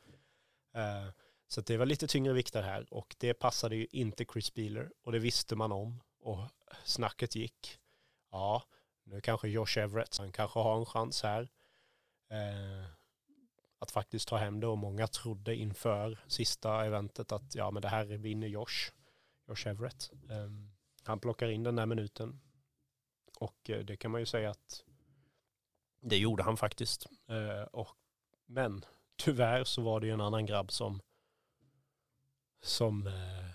Uh, 0.77 1.11
så 1.49 1.61
det 1.61 1.77
var 1.77 1.87
lite 1.87 2.07
tyngre 2.07 2.33
vikter 2.33 2.63
här 2.63 2.95
och 2.95 3.17
det 3.19 3.35
passade 3.35 3.77
ju 3.77 3.87
inte 3.91 4.25
Chris 4.33 4.55
Beeler 4.55 4.93
och 5.03 5.13
det 5.13 5.19
visste 5.19 5.57
man 5.57 5.73
om 5.73 6.01
och 6.21 6.39
snacket 6.85 7.35
gick. 7.35 7.79
Ja, 8.31 8.63
nu 9.05 9.21
kanske 9.21 9.49
Josh 9.49 9.79
Everett, 9.79 10.19
han 10.19 10.33
kanske 10.33 10.61
har 10.61 10.79
en 10.79 10.87
chans 10.87 11.23
här. 11.23 11.43
Uh, 12.33 12.87
att 13.79 13.91
faktiskt 13.91 14.29
ta 14.29 14.37
hem 14.37 14.61
det 14.61 14.67
och 14.67 14.79
många 14.79 15.07
trodde 15.07 15.57
inför 15.57 16.19
sista 16.27 16.87
eventet 16.87 17.33
att 17.33 17.55
ja 17.55 17.71
men 17.71 17.83
det 17.83 17.89
här 17.89 18.05
vinner 18.05 18.49
Josh, 18.49 18.93
Josh 19.49 19.69
Everett. 19.69 20.11
Um, 20.29 20.71
han 21.05 21.21
plockar 21.21 21.49
in 21.49 21.63
den 21.63 21.77
där 21.77 21.87
minuten, 21.87 22.41
och 23.39 23.71
eh, 23.71 23.85
det 23.85 23.97
kan 23.97 24.11
man 24.11 24.21
ju 24.21 24.27
säga 24.27 24.51
att 24.51 24.85
det 26.01 26.17
gjorde 26.19 26.43
han 26.43 26.57
faktiskt. 26.57 27.07
Eh, 27.29 27.63
och, 27.63 27.89
men 28.47 28.85
tyvärr 29.17 29.65
så 29.65 29.83
var 29.83 30.01
det 30.01 30.07
ju 30.07 30.13
en 30.13 30.21
annan 30.21 30.47
grabb 30.47 30.73
som, 30.73 31.01
som 32.63 33.07
eh, 33.07 33.51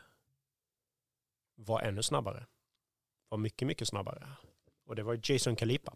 var 1.55 1.81
ännu 1.81 2.03
snabbare. 2.03 2.45
Var 3.29 3.37
mycket, 3.37 3.67
mycket 3.67 3.87
snabbare. 3.87 4.27
Och 4.85 4.95
det 4.95 5.03
var 5.03 5.19
Jason 5.23 5.55
Kalipa. 5.55 5.93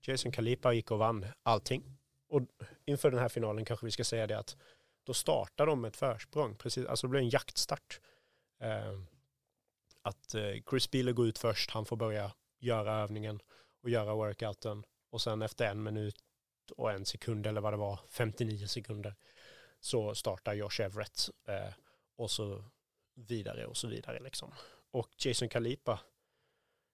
Jason 0.00 0.32
Kalipa 0.32 0.72
gick 0.72 0.90
och 0.90 0.98
vann 0.98 1.26
allting. 1.42 1.98
Och 2.28 2.42
inför 2.84 3.10
den 3.10 3.20
här 3.20 3.28
finalen 3.28 3.64
kanske 3.64 3.86
vi 3.86 3.92
ska 3.92 4.04
säga 4.04 4.26
det 4.26 4.38
att 4.38 4.56
då 5.04 5.14
startar 5.14 5.66
de 5.66 5.80
med 5.80 5.88
ett 5.88 5.96
försprång. 5.96 6.56
Precis, 6.56 6.86
alltså 6.86 7.06
det 7.06 7.10
blir 7.10 7.20
en 7.20 7.28
jaktstart. 7.28 8.00
Eh, 8.60 9.00
att 10.02 10.34
eh, 10.34 10.62
Chris 10.70 10.90
Beeler 10.90 11.12
går 11.12 11.26
ut 11.26 11.38
först, 11.38 11.70
han 11.70 11.86
får 11.86 11.96
börja 11.96 12.32
göra 12.58 12.94
övningen 12.94 13.40
och 13.82 13.90
göra 13.90 14.14
workouten 14.14 14.84
och 15.16 15.22
sen 15.22 15.42
efter 15.42 15.66
en 15.66 15.82
minut 15.82 16.22
och 16.76 16.92
en 16.92 17.06
sekund 17.06 17.46
eller 17.46 17.60
vad 17.60 17.72
det 17.72 17.76
var, 17.76 18.00
59 18.10 18.66
sekunder, 18.66 19.14
så 19.80 20.14
startar 20.14 20.54
Josh 20.54 20.80
Everett 20.80 21.30
eh, 21.48 21.72
och 22.16 22.30
så 22.30 22.64
vidare 23.14 23.66
och 23.66 23.76
så 23.76 23.88
vidare 23.88 24.20
liksom. 24.20 24.52
och 24.90 25.08
Jason 25.18 25.48
Kalipa, 25.48 26.00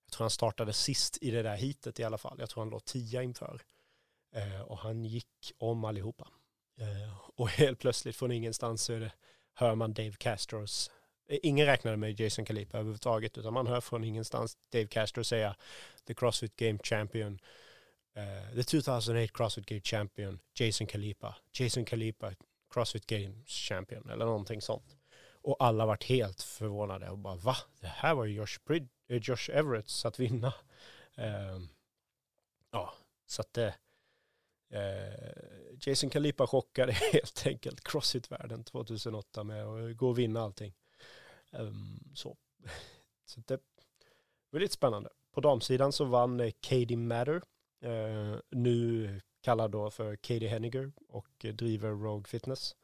jag 0.05 0.13
tror 0.13 0.25
han 0.25 0.31
startade 0.31 0.73
sist 0.73 1.19
i 1.21 1.31
det 1.31 1.43
där 1.43 1.57
hitet 1.57 2.01
i 2.01 2.05
alla 2.05 2.19
fall. 2.19 2.37
Jag 2.39 2.51
tror 2.51 2.63
han 2.63 2.71
låg 2.71 2.85
tia 2.85 3.23
inför. 3.23 3.63
Eh, 4.35 4.61
och 4.61 4.79
han 4.79 5.05
gick 5.05 5.53
om 5.59 5.85
allihopa. 5.85 6.29
Eh, 6.81 7.31
och 7.37 7.49
helt 7.59 7.79
plötsligt 7.79 8.17
från 8.17 8.33
ingenstans 8.33 8.83
så 8.83 8.93
det, 8.93 9.13
hör 9.55 9.75
man 9.75 9.93
Dave 9.93 10.13
Castros 10.19 10.91
eh, 11.29 11.39
Ingen 11.43 11.67
räknade 11.67 11.97
med 11.97 12.21
Jason 12.21 12.45
Kalipa 12.45 12.79
överhuvudtaget 12.79 13.39
utan 13.39 13.53
man 13.53 13.67
hör 13.67 13.81
från 13.81 14.05
ingenstans 14.05 14.57
Dave 14.73 14.87
Castro 14.87 15.25
säga 15.25 15.57
The 16.07 16.15
Crossfit 16.15 16.57
Game 16.57 16.79
Champion 16.83 17.39
uh, 18.16 18.55
The 18.55 18.62
2008 18.62 19.33
Crossfit 19.35 19.66
Game 19.66 19.81
Champion 19.81 20.38
Jason 20.55 20.87
Kalipa 20.87 21.37
Jason 21.53 21.85
Kalipa 21.85 22.33
Crossfit 22.75 23.07
Games 23.07 23.48
Champion 23.48 24.11
eller 24.11 24.25
någonting 24.25 24.62
sånt. 24.62 24.96
Och 25.42 25.57
alla 25.59 25.87
varit 25.87 26.05
helt 26.05 26.42
förvånade 26.42 27.11
och 27.11 27.18
bara 27.18 27.37
va? 27.37 27.57
Det 27.81 27.87
här 27.87 28.14
var 28.14 28.25
ju 28.25 28.35
Josh, 28.35 28.59
Brid 28.64 28.88
eh, 29.09 29.16
Josh 29.22 29.51
Everett 29.53 29.90
att 30.05 30.20
vinna. 30.20 30.55
Uh, 31.18 31.62
ja, 32.70 32.94
så 33.27 33.40
att 33.40 33.53
det 33.53 33.75
Eh, 34.72 35.33
Jason 35.81 36.11
Kalipa 36.11 36.46
chockade 36.46 36.92
helt 37.12 37.46
enkelt 37.46 37.81
Crossfit-världen 37.85 38.64
2008 38.64 39.44
med 39.44 39.64
att 39.66 39.96
gå 39.96 40.09
och 40.09 40.18
vinna 40.18 40.40
allting. 40.40 40.75
Um, 41.51 42.01
så. 42.14 42.37
så 43.25 43.40
det 43.46 43.61
var 44.51 44.61
lite 44.61 44.75
spännande. 44.75 45.11
På 45.33 45.40
damsidan 45.40 45.92
så 45.92 46.05
vann 46.05 46.53
Katie 46.61 46.96
Matter, 46.96 47.42
Eh, 47.83 48.37
nu 48.51 49.21
kallad 49.40 49.71
då 49.71 49.90
för 49.90 50.16
Katie 50.16 50.49
Henniger 50.49 50.92
och 51.09 51.47
driver 51.53 51.90
Rogue 51.90 52.27
Fitness. 52.27 52.77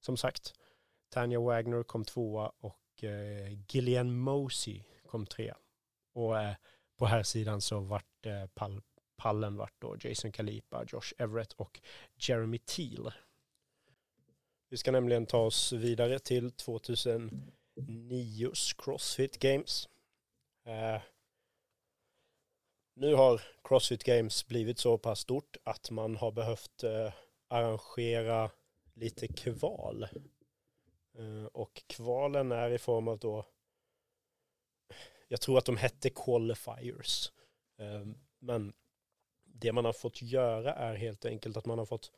Som 0.00 0.16
sagt, 0.16 0.54
Tanya 1.08 1.40
Wagner 1.40 1.82
kom 1.82 2.04
tvåa 2.04 2.52
och 2.58 3.04
eh, 3.04 3.58
Gillian 3.68 4.16
Mosey 4.16 4.82
kom 5.06 5.26
trea. 5.26 5.56
Och 6.12 6.40
eh, 6.40 6.54
på 6.96 7.06
här 7.06 7.22
sidan 7.22 7.60
så 7.60 7.80
vart 7.80 8.26
eh, 8.26 8.46
pall 8.46 8.82
pallen 9.16 9.56
vart 9.56 9.74
då 9.78 9.96
Jason 10.00 10.32
Kalipa, 10.32 10.84
Josh 10.88 11.12
Everett 11.18 11.52
och 11.52 11.80
Jeremy 12.16 12.58
Teal. 12.58 13.12
Vi 14.68 14.76
ska 14.76 14.92
nämligen 14.92 15.26
ta 15.26 15.38
oss 15.38 15.72
vidare 15.72 16.18
till 16.18 16.50
2009s 16.50 18.74
Crossfit 18.78 19.38
Games. 19.38 19.88
Eh, 20.66 21.02
nu 22.94 23.14
har 23.14 23.42
Crossfit 23.64 24.04
Games 24.04 24.46
blivit 24.46 24.78
så 24.78 24.98
pass 24.98 25.20
stort 25.20 25.56
att 25.64 25.90
man 25.90 26.16
har 26.16 26.32
behövt 26.32 26.82
eh, 26.82 27.12
arrangera 27.48 28.50
lite 28.94 29.28
kval. 29.28 30.02
Eh, 31.18 31.44
och 31.52 31.82
kvalen 31.86 32.52
är 32.52 32.70
i 32.70 32.78
form 32.78 33.08
av 33.08 33.18
då, 33.18 33.46
jag 35.28 35.40
tror 35.40 35.58
att 35.58 35.64
de 35.64 35.76
hette 35.76 36.10
qualifiers. 36.10 37.32
Eh, 37.78 38.06
men 38.38 38.72
det 39.44 39.72
man 39.72 39.84
har 39.84 39.92
fått 39.92 40.22
göra 40.22 40.74
är 40.74 40.94
helt 40.94 41.24
enkelt 41.24 41.56
att 41.56 41.66
man 41.66 41.78
har 41.78 41.86
fått 41.86 42.12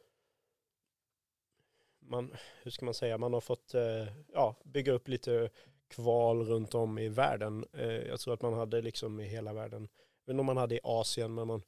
man, 2.08 2.34
hur 2.62 2.70
ska 2.70 2.84
man 2.84 2.94
säga, 2.94 3.18
man 3.18 3.32
har 3.32 3.40
fått 3.40 3.74
eh, 3.74 4.06
ja, 4.32 4.56
bygga 4.64 4.92
upp 4.92 5.08
lite 5.08 5.50
kval 5.88 6.46
runt 6.46 6.74
om 6.74 6.98
i 6.98 7.08
världen. 7.08 7.64
Eh, 7.72 7.86
jag 7.86 8.20
tror 8.20 8.34
att 8.34 8.42
man 8.42 8.54
hade 8.54 8.82
liksom 8.82 9.20
i 9.20 9.24
hela 9.24 9.52
världen, 9.52 9.88
men 10.26 10.40
om 10.40 10.46
man 10.46 10.56
hade 10.56 10.74
i 10.74 10.80
Asien, 10.82 11.34
men 11.34 11.46
man 11.46 11.62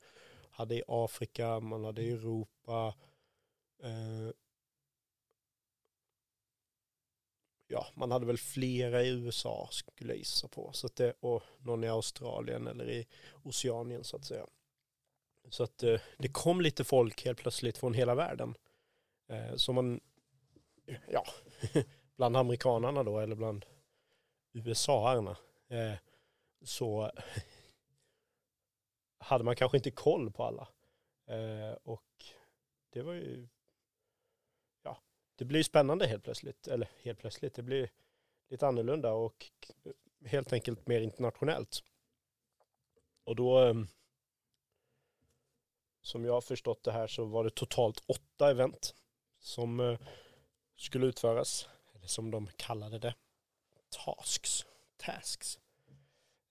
hade 0.51 0.75
i 0.75 0.83
Afrika, 0.89 1.61
man 1.61 1.85
hade 1.85 2.03
i 2.03 2.11
Europa. 2.11 2.95
Eh, 3.83 4.31
ja, 7.67 7.87
man 7.95 8.11
hade 8.11 8.27
väl 8.27 8.39
flera 8.39 9.03
i 9.03 9.09
USA 9.09 9.69
skulle 9.71 10.13
jag 10.13 10.19
gissa 10.19 10.49
på. 10.49 10.73
Så 10.73 10.87
att 10.87 10.97
det, 10.97 11.15
och 11.21 11.43
någon 11.59 11.85
i 11.85 11.89
Australien 11.89 12.67
eller 12.67 12.91
i 12.91 13.07
Oceanien 13.43 14.05
så 14.05 14.17
att 14.17 14.25
säga. 14.25 14.47
Så 15.51 15.63
att 15.63 15.83
eh, 15.83 16.01
det 16.19 16.29
kom 16.29 16.61
lite 16.61 16.85
folk 16.85 17.25
helt 17.25 17.39
plötsligt 17.39 17.79
från 17.79 17.95
hela 17.95 18.15
världen. 18.15 18.55
Eh, 19.29 19.57
som 19.57 19.75
man, 19.75 20.01
ja, 21.09 21.25
bland 22.17 22.37
amerikanarna 22.37 23.03
då 23.03 23.19
eller 23.19 23.37
bland 23.37 23.67
USA-arna. 24.53 25.37
Eh, 25.69 25.95
så 26.65 27.11
hade 29.29 29.45
man 29.45 29.57
kanske 29.57 29.77
inte 29.77 29.91
koll 29.91 30.31
på 30.31 30.45
alla. 30.45 30.69
Eh, 31.27 31.73
och 31.83 32.25
det 32.91 33.03
var 33.03 33.13
ju, 33.13 33.49
ja, 34.83 34.99
det 35.37 35.45
blir 35.45 35.63
spännande 35.63 36.07
helt 36.07 36.25
plötsligt. 36.25 36.69
Eller 36.69 36.89
helt 37.03 37.19
plötsligt, 37.19 37.55
det 37.55 37.63
blir 37.63 37.91
lite 38.49 38.67
annorlunda 38.67 39.13
och 39.13 39.47
helt 40.25 40.53
enkelt 40.53 40.87
mer 40.87 41.01
internationellt. 41.01 41.83
Och 43.25 43.37
då 43.37 43.59
ehm, 43.59 43.89
som 46.01 46.25
jag 46.25 46.33
har 46.33 46.41
förstått 46.41 46.83
det 46.83 46.93
här 46.93 47.07
så 47.07 47.25
var 47.25 47.45
det 47.45 47.51
totalt 47.51 48.05
åtta 48.07 48.51
event 48.51 48.95
som 49.39 49.81
eh, 49.81 49.99
skulle 50.77 51.07
utföras. 51.07 51.69
Eller 51.95 52.07
som 52.07 52.31
de 52.31 52.49
kallade 52.57 52.99
det. 52.99 53.15
Tasks. 53.91 54.67
Tasks. 54.97 55.59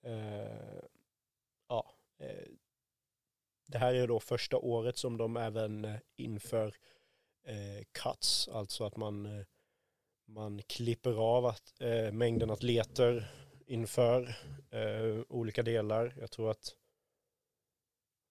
Uh, 0.05 0.81
ja. 1.67 1.91
Eh, 2.17 2.47
det 3.67 3.77
här 3.77 3.93
är 3.93 4.07
då 4.07 4.19
första 4.19 4.57
året 4.57 4.97
som 4.97 5.17
de 5.17 5.37
även 5.37 5.85
eh, 5.85 5.99
inför 6.15 6.75
eh, 7.43 7.83
cuts. 7.91 8.47
Alltså 8.47 8.83
att 8.83 8.95
man, 8.95 9.25
eh, 9.25 9.45
man 10.27 10.61
klipper 10.61 11.13
av 11.13 11.45
att, 11.45 11.81
eh, 11.81 12.11
mängden 12.11 12.51
atleter 12.51 13.31
inför 13.65 14.35
olika 15.29 15.63
delar. 15.63 16.13
Jag 16.19 16.31
tror 16.31 16.51
att 16.51 16.75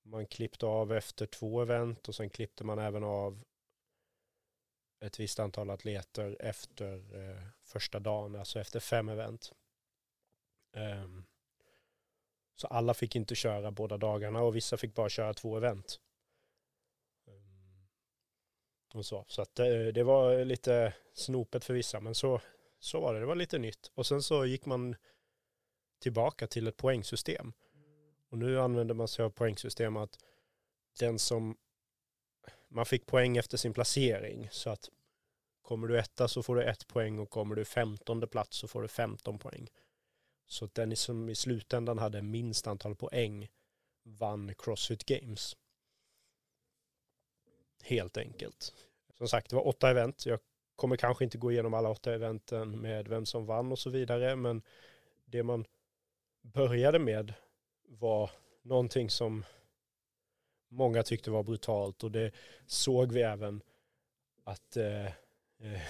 man 0.05 0.27
klippte 0.27 0.67
av 0.67 0.93
efter 0.93 1.27
två 1.27 1.63
event 1.63 2.09
och 2.09 2.15
sen 2.15 2.31
klippte 2.31 2.65
man 2.65 2.79
även 2.79 3.05
av 3.05 3.45
ett 5.01 5.21
visst 5.21 5.39
antal 5.39 5.71
atleter 5.71 6.37
efter 6.41 7.17
eh, 7.17 7.43
första 7.63 7.99
dagen, 7.99 8.37
alltså 8.37 8.61
efter 8.61 8.81
fem 8.81 9.09
event. 9.09 9.53
Um, 10.77 11.27
så 12.57 12.67
alla 12.67 12.95
fick 12.95 13.17
inte 13.17 13.35
köra 13.35 13.71
båda 13.71 13.97
dagarna 13.97 14.43
och 14.43 14.57
vissa 14.57 14.77
fick 14.77 14.95
bara 14.95 15.09
köra 15.09 15.35
två 15.35 15.57
event. 15.57 16.01
Ehm, 17.27 17.87
och 18.95 19.07
så 19.07 19.25
så 19.29 19.43
att 19.43 19.55
det, 19.55 19.93
det, 19.93 20.05
var 20.05 20.45
lite 20.45 20.95
snopet 21.15 21.65
för 21.65 21.75
vissa, 21.75 22.01
men 22.01 22.15
så, 22.15 22.41
så 22.79 23.01
var 23.01 23.15
det. 23.15 23.21
Det 23.21 23.27
var 23.27 23.35
lite 23.35 23.59
nytt. 23.59 23.91
Och 23.95 24.07
sen 24.07 24.23
så 24.23 24.47
gick 24.47 24.67
man 24.67 24.97
tillbaka 25.99 26.47
till 26.47 26.67
ett 26.67 26.77
poängsystem. 26.77 27.53
Och 28.31 28.39
nu 28.39 28.61
använder 28.61 28.95
man 28.95 29.09
sig 29.09 29.25
av 29.25 29.31
poängsystem 29.31 29.97
att 29.97 30.19
den 30.99 31.19
som 31.19 31.57
man 32.69 32.87
fick 32.87 33.07
poäng 33.07 33.37
efter 33.37 33.57
sin 33.57 33.73
placering 33.73 34.49
så 34.53 34.71
att 34.71 34.91
kommer 35.63 35.89
du 35.89 35.99
etta 35.99 36.29
så 36.29 36.43
får 36.43 36.57
du 36.57 36.65
ett 36.65 36.87
poäng 36.87 37.19
och 37.19 37.31
kommer 37.31 37.55
du 37.55 37.65
femtonde 37.65 38.27
plats 38.27 38.57
så 38.57 38.69
får 38.69 38.83
du 38.83 38.89
femton 38.89 39.39
poäng. 39.39 39.71
Så 40.47 40.65
att 40.65 40.75
den 40.75 40.97
som 40.97 41.29
i 41.29 41.35
slutändan 41.35 41.99
hade 41.99 42.23
minst 42.23 42.67
antal 42.67 42.97
poäng 42.97 43.49
vann 44.03 44.55
Crossfit 44.59 45.05
Games. 45.05 45.57
Helt 47.83 48.17
enkelt. 48.17 48.75
Som 49.15 49.29
sagt, 49.29 49.51
det 49.51 49.57
var 49.57 49.67
åtta 49.67 49.91
event. 49.91 50.27
Jag 50.27 50.41
kommer 50.77 50.97
kanske 50.97 51.25
inte 51.25 51.39
gå 51.39 51.53
igenom 51.53 51.75
alla 51.75 51.89
åtta 51.89 52.15
eventen 52.15 52.81
med 52.81 53.09
vem 53.09 53.27
som 53.27 53.47
vann 53.47 53.73
och 53.73 53.79
så 53.79 53.91
vidare, 53.91 54.37
men 54.37 54.63
det 55.25 55.43
man 55.43 55.65
började 56.43 56.99
med 56.99 57.35
var 57.89 58.31
någonting 58.63 59.11
som 59.11 59.45
många 60.69 61.03
tyckte 61.03 61.31
var 61.31 61.43
brutalt 61.43 62.05
och 62.05 62.11
det 62.11 62.33
såg 62.67 63.13
vi 63.13 63.23
även 63.23 63.63
att 64.45 64.77
eh, 64.77 65.07
eh, 65.59 65.83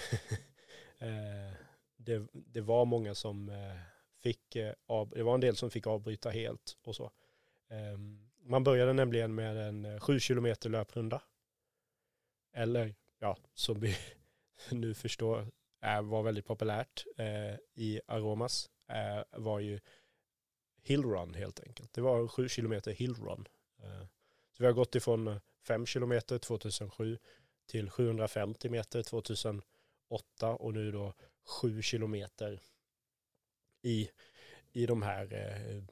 eh, 0.99 1.53
det, 1.97 2.27
det, 2.33 2.61
var 2.61 2.85
många 2.85 3.15
som 3.15 3.49
eh, 3.49 3.96
fick, 4.17 4.55
eh, 4.55 4.73
av, 4.85 5.09
det 5.09 5.23
var 5.23 5.33
en 5.33 5.41
del 5.41 5.55
som 5.55 5.71
fick 5.71 5.87
avbryta 5.87 6.29
helt 6.29 6.77
och 6.83 6.95
så. 6.95 7.11
Ehm, 7.69 8.29
man 8.43 8.63
började 8.63 8.93
nämligen 8.93 9.35
med 9.35 9.57
en 9.57 9.85
eh, 9.85 9.99
sju 9.99 10.19
kilometer 10.19 10.69
löprunda. 10.69 11.21
Eller, 12.53 12.95
ja, 13.19 13.37
som 13.53 13.79
vi 13.79 13.97
nu 14.71 14.93
förstår 14.93 15.51
eh, 15.81 16.01
var 16.01 16.23
väldigt 16.23 16.45
populärt 16.45 17.05
i 17.75 18.01
Aromas, 18.07 18.69
var 19.31 19.59
ju 19.59 19.79
hillrun 20.83 21.33
helt 21.33 21.59
enkelt. 21.59 21.93
Det 21.93 22.01
var 22.01 22.27
sju 22.27 22.49
kilometer 22.49 22.91
hillrun. 22.91 23.47
Så 24.51 24.63
vi 24.63 24.65
har 24.65 24.73
gått 24.73 24.95
ifrån 24.95 25.39
fem 25.67 25.85
kilometer 25.85 26.37
2007 26.37 27.17
till 27.65 27.89
750 27.89 28.69
meter 28.69 29.03
2008 29.03 29.61
och 30.41 30.73
nu 30.73 30.91
då 30.91 31.13
sju 31.45 31.81
kilometer 31.81 32.59
i, 33.81 34.09
i 34.71 34.85
de 34.85 35.01
här 35.01 35.33
eh, 35.33 35.83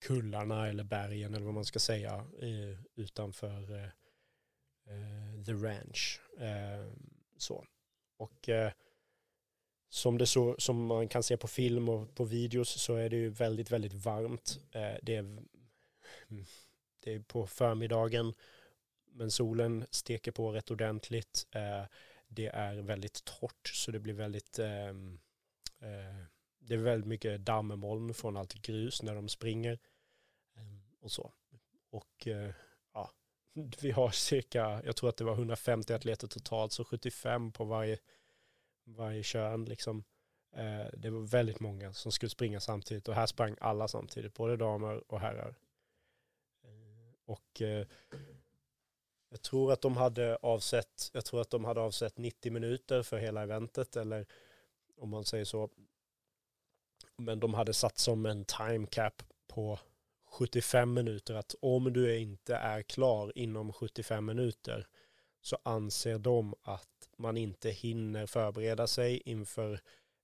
kullarna 0.00 0.68
eller 0.68 0.84
bergen 0.84 1.34
eller 1.34 1.44
vad 1.44 1.54
man 1.54 1.64
ska 1.64 1.78
säga 1.78 2.26
utanför 2.94 3.74
eh, 3.74 3.88
eh, 4.86 5.44
The 5.46 5.52
Ranch. 5.52 6.20
Eh, 6.38 6.92
så. 7.36 7.66
Och 8.16 8.48
eh, 8.48 8.72
som, 9.88 10.18
det 10.18 10.26
så, 10.26 10.56
som 10.58 10.86
man 10.86 11.08
kan 11.08 11.22
se 11.22 11.36
på 11.36 11.48
film 11.48 11.88
och 11.88 12.14
på 12.14 12.24
videos 12.24 12.68
så 12.68 12.94
är 12.94 13.10
det 13.10 13.16
ju 13.16 13.28
väldigt, 13.28 13.70
väldigt 13.70 13.92
varmt. 13.94 14.58
Eh, 14.72 14.94
det, 15.02 15.16
är, 15.16 15.42
det 17.00 17.14
är 17.14 17.20
på 17.20 17.46
förmiddagen 17.46 18.34
men 19.14 19.30
solen 19.30 19.86
steker 19.90 20.32
på 20.32 20.52
rätt 20.52 20.70
ordentligt. 20.70 21.46
Eh, 21.50 21.84
det 22.28 22.46
är 22.46 22.74
väldigt 22.74 23.24
torrt 23.24 23.68
så 23.68 23.90
det 23.90 23.98
blir 23.98 24.14
väldigt 24.14 24.58
ehm, 24.58 25.20
eh, 25.80 26.24
det 26.64 26.74
är 26.74 26.78
väldigt 26.78 27.08
mycket 27.08 27.40
dammoln 27.40 28.14
från 28.14 28.36
allt 28.36 28.54
grus 28.54 29.02
när 29.02 29.14
de 29.14 29.28
springer 29.28 29.78
ehm, 30.56 30.82
och 31.00 31.12
så. 31.12 31.32
Och 31.90 32.28
eh, 32.28 32.50
ja, 32.94 33.10
vi 33.82 33.90
har 33.90 34.10
cirka, 34.10 34.82
jag 34.84 34.96
tror 34.96 35.08
att 35.08 35.16
det 35.16 35.24
var 35.24 35.34
150 35.34 35.92
atleter 35.92 36.28
totalt, 36.28 36.72
så 36.72 36.84
75 36.84 37.52
på 37.52 37.64
varje 37.64 37.98
varje 38.84 39.22
kön 39.22 39.64
liksom. 39.64 40.04
Eh, 40.56 40.86
det 40.92 41.10
var 41.10 41.20
väldigt 41.20 41.60
många 41.60 41.92
som 41.92 42.12
skulle 42.12 42.30
springa 42.30 42.60
samtidigt 42.60 43.08
och 43.08 43.14
här 43.14 43.26
sprang 43.26 43.56
alla 43.60 43.88
samtidigt, 43.88 44.34
både 44.34 44.56
damer 44.56 45.12
och 45.12 45.20
herrar. 45.20 45.54
Eh, 46.64 47.14
och 47.24 47.62
jag 49.32 49.42
tror 49.42 49.72
att 49.72 49.80
de 49.80 49.96
hade 49.96 50.36
avsett, 50.36 51.10
jag 51.12 51.24
tror 51.24 51.40
att 51.40 51.50
de 51.50 51.64
hade 51.64 51.80
avsett 51.80 52.18
90 52.18 52.52
minuter 52.52 53.02
för 53.02 53.18
hela 53.18 53.42
eventet 53.42 53.96
eller 53.96 54.26
om 54.96 55.08
man 55.08 55.24
säger 55.24 55.44
så. 55.44 55.70
Men 57.18 57.40
de 57.40 57.54
hade 57.54 57.72
satt 57.72 57.98
som 57.98 58.26
en 58.26 58.44
time 58.44 58.86
cap 58.86 59.22
på 59.48 59.78
75 60.32 60.94
minuter 60.94 61.34
att 61.34 61.54
om 61.60 61.92
du 61.92 62.18
inte 62.18 62.56
är 62.56 62.82
klar 62.82 63.32
inom 63.34 63.72
75 63.72 64.24
minuter 64.24 64.86
så 65.40 65.58
anser 65.62 66.18
de 66.18 66.54
att 66.62 67.08
man 67.16 67.36
inte 67.36 67.70
hinner 67.70 68.26
förbereda 68.26 68.86
sig 68.86 69.22
inför 69.24 69.80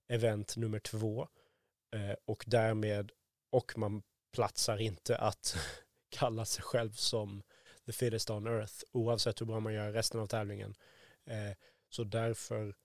event 0.07 0.57
nummer 0.57 0.79
två 0.79 1.27
eh, 1.95 2.15
och 2.25 2.43
därmed 2.47 3.11
och 3.51 3.77
man 3.77 4.01
platsar 4.33 4.81
inte 4.81 5.17
att 5.17 5.57
kalla 6.09 6.45
sig 6.45 6.63
själv 6.63 6.91
som 6.91 7.43
the 7.85 7.91
fittest 7.91 8.29
on 8.29 8.47
earth 8.47 8.83
oavsett 8.91 9.41
hur 9.41 9.45
bra 9.45 9.59
man 9.59 9.73
gör 9.73 9.91
resten 9.91 10.19
av 10.21 10.27
tävlingen. 10.27 10.75
Eh, 11.25 11.55
så 11.89 12.03
därför 12.03 12.75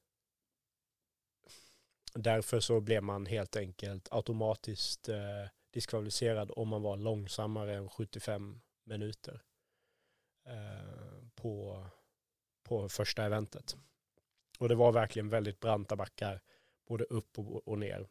därför 2.15 2.61
så 2.61 2.81
blev 2.81 3.03
man 3.03 3.27
helt 3.27 3.57
enkelt 3.57 4.09
automatiskt 4.11 5.09
eh, 5.09 5.49
diskvalificerad 5.71 6.51
om 6.57 6.69
man 6.69 6.83
var 6.83 6.97
långsammare 6.97 7.75
än 7.75 7.89
75 7.89 8.61
minuter 8.85 9.43
eh, 10.47 11.29
på, 11.35 11.87
på 12.63 12.89
första 12.89 13.25
eventet. 13.25 13.77
Och 14.59 14.69
det 14.69 14.75
var 14.75 14.93
verkligen 14.93 15.29
väldigt 15.29 15.61
branta 15.61 15.97
backar, 15.97 16.41
både 16.89 17.05
upp 17.05 17.39
och, 17.39 17.69
och 17.69 17.79
ner. 17.79 18.09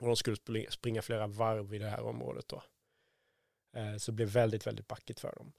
Och 0.00 0.06
de 0.06 0.16
skulle 0.16 0.36
springa 0.70 1.02
flera 1.02 1.26
varv 1.26 1.74
i 1.74 1.78
det 1.78 1.88
här 1.88 2.02
området 2.02 2.48
då. 2.48 2.62
Eh, 3.76 3.96
så 3.96 4.10
det 4.10 4.16
blev 4.16 4.28
väldigt, 4.28 4.66
väldigt 4.66 4.88
backigt 4.88 5.20
för 5.20 5.34
dem. 5.36 5.52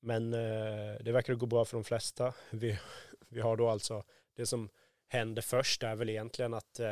Men 0.00 0.34
eh, 0.34 0.96
det 1.00 1.12
verkar 1.12 1.34
gå 1.34 1.46
bra 1.46 1.64
för 1.64 1.76
de 1.76 1.84
flesta. 1.84 2.34
Vi, 2.50 2.78
vi 3.28 3.40
har 3.40 3.56
då 3.56 3.68
alltså, 3.68 4.04
det 4.34 4.46
som 4.46 4.68
händer 5.12 5.42
först 5.42 5.82
är 5.82 5.94
väl 5.94 6.08
egentligen 6.08 6.54
att 6.54 6.80
eh, 6.80 6.90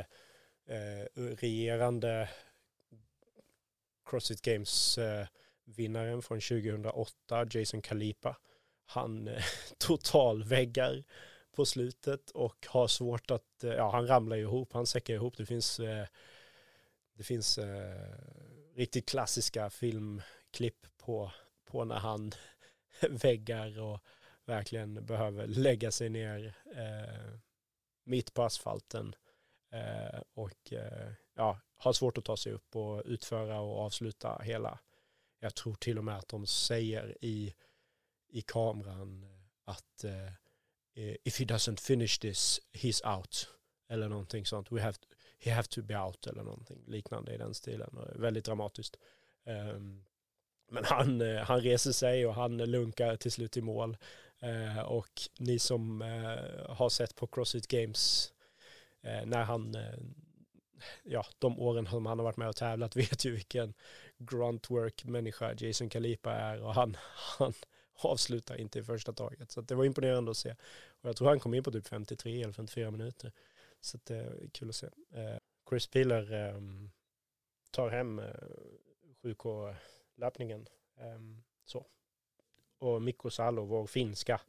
eh 0.66 1.06
regerande 1.14 2.28
Crossfit 4.04 4.42
Games 4.42 4.98
eh, 4.98 5.26
vinnaren 5.64 6.22
från 6.22 6.40
2008, 6.40 7.46
Jason 7.50 7.82
Kalipa, 7.82 8.36
han 8.86 9.28
eh, 9.28 9.44
totalväggar 9.78 11.04
på 11.52 11.64
slutet 11.66 12.30
och 12.30 12.66
har 12.68 12.88
svårt 12.88 13.30
att, 13.30 13.64
eh, 13.64 13.72
ja 13.72 13.90
han 13.90 14.06
ramlar 14.06 14.36
ihop, 14.36 14.72
han 14.72 14.86
säckar 14.86 15.14
ihop. 15.14 15.36
Det 15.36 15.46
finns, 15.46 15.80
eh, 15.80 16.06
det 17.14 17.22
finns 17.22 17.58
eh, 17.58 18.14
riktigt 18.74 19.08
klassiska 19.08 19.70
filmklipp 19.70 20.86
på, 20.98 21.32
på 21.64 21.84
när 21.84 21.98
han 21.98 22.32
väggar 23.10 23.80
och 23.80 24.00
verkligen 24.44 25.06
behöver 25.06 25.46
lägga 25.46 25.90
sig 25.90 26.08
ner 26.08 26.54
eh, 26.76 27.38
mitt 28.10 28.34
på 28.34 28.42
asfalten 28.42 29.14
eh, 29.72 30.20
och 30.34 30.72
eh, 30.72 31.12
ja, 31.36 31.60
har 31.76 31.92
svårt 31.92 32.18
att 32.18 32.24
ta 32.24 32.36
sig 32.36 32.52
upp 32.52 32.76
och 32.76 33.02
utföra 33.04 33.60
och 33.60 33.78
avsluta 33.80 34.38
hela. 34.42 34.78
Jag 35.40 35.54
tror 35.54 35.74
till 35.74 35.98
och 35.98 36.04
med 36.04 36.16
att 36.16 36.28
de 36.28 36.46
säger 36.46 37.16
i, 37.20 37.54
i 38.28 38.42
kameran 38.42 39.26
att 39.64 40.04
eh, 40.04 40.26
eh 40.94 41.16
if 41.24 41.38
he 41.38 41.44
doesn't 41.44 41.80
finish 41.80 42.20
this, 42.20 42.60
he's 42.72 43.16
out. 43.16 43.48
Eller 43.88 44.08
någonting 44.08 44.46
sånt. 44.46 44.72
We 44.72 44.80
have 44.80 44.92
to, 44.92 45.06
he 45.38 45.50
have 45.50 45.68
to 45.68 45.82
be 45.82 45.98
out 45.98 46.26
eller 46.26 46.42
någonting 46.42 46.84
liknande 46.86 47.34
i 47.34 47.38
den 47.38 47.54
stilen. 47.54 47.98
Väldigt 48.14 48.44
dramatiskt. 48.44 48.96
Um, 49.44 50.04
men 50.70 50.84
han, 50.84 51.20
eh, 51.20 51.42
han 51.42 51.60
reser 51.60 51.92
sig 51.92 52.26
och 52.26 52.34
han 52.34 52.56
lunkar 52.56 53.16
till 53.16 53.32
slut 53.32 53.56
i 53.56 53.60
mål. 53.60 53.96
Eh, 54.40 54.78
och 54.78 55.10
ni 55.38 55.58
som 55.58 56.02
eh, 56.02 56.74
har 56.76 56.88
sett 56.88 57.16
på 57.16 57.26
CrossFit 57.26 57.68
Games 57.68 58.32
eh, 59.02 59.26
när 59.26 59.42
han, 59.42 59.74
eh, 59.74 59.98
ja, 61.02 61.26
de 61.38 61.60
åren 61.60 61.86
som 61.86 62.06
han 62.06 62.18
har 62.18 62.24
varit 62.24 62.36
med 62.36 62.48
och 62.48 62.56
tävlat 62.56 62.96
vet 62.96 63.24
ju 63.24 63.30
vilken 63.30 63.74
gruntwork-människa 64.18 65.54
Jason 65.58 65.88
Kalipa 65.88 66.32
är 66.32 66.62
och 66.62 66.74
han, 66.74 66.96
han, 67.38 67.52
avslutar 68.02 68.56
inte 68.56 68.78
i 68.78 68.82
första 68.82 69.12
taget. 69.12 69.50
Så 69.50 69.60
det 69.60 69.74
var 69.74 69.84
imponerande 69.84 70.30
att 70.30 70.36
se. 70.36 70.50
Och 71.00 71.08
jag 71.08 71.16
tror 71.16 71.28
han 71.28 71.40
kom 71.40 71.54
in 71.54 71.62
på 71.62 71.72
typ 71.72 71.88
53 71.88 72.42
eller 72.42 72.52
54 72.52 72.90
minuter. 72.90 73.32
Så 73.80 73.98
det 74.04 74.16
är 74.16 74.42
eh, 74.42 74.48
kul 74.52 74.68
att 74.68 74.74
se. 74.74 74.86
Eh, 74.86 75.36
Chris 75.68 75.86
Piller 75.86 76.32
ehm, 76.32 76.90
tar 77.70 77.90
hem 77.90 78.20
7K-löpningen. 79.22 80.66
Eh, 80.96 81.06
ehm, 81.06 81.42
så. 81.64 81.86
Och 82.80 83.02
Mikko 83.02 83.30
Salo, 83.30 83.64
vår 83.64 83.86
finska, 83.86 84.40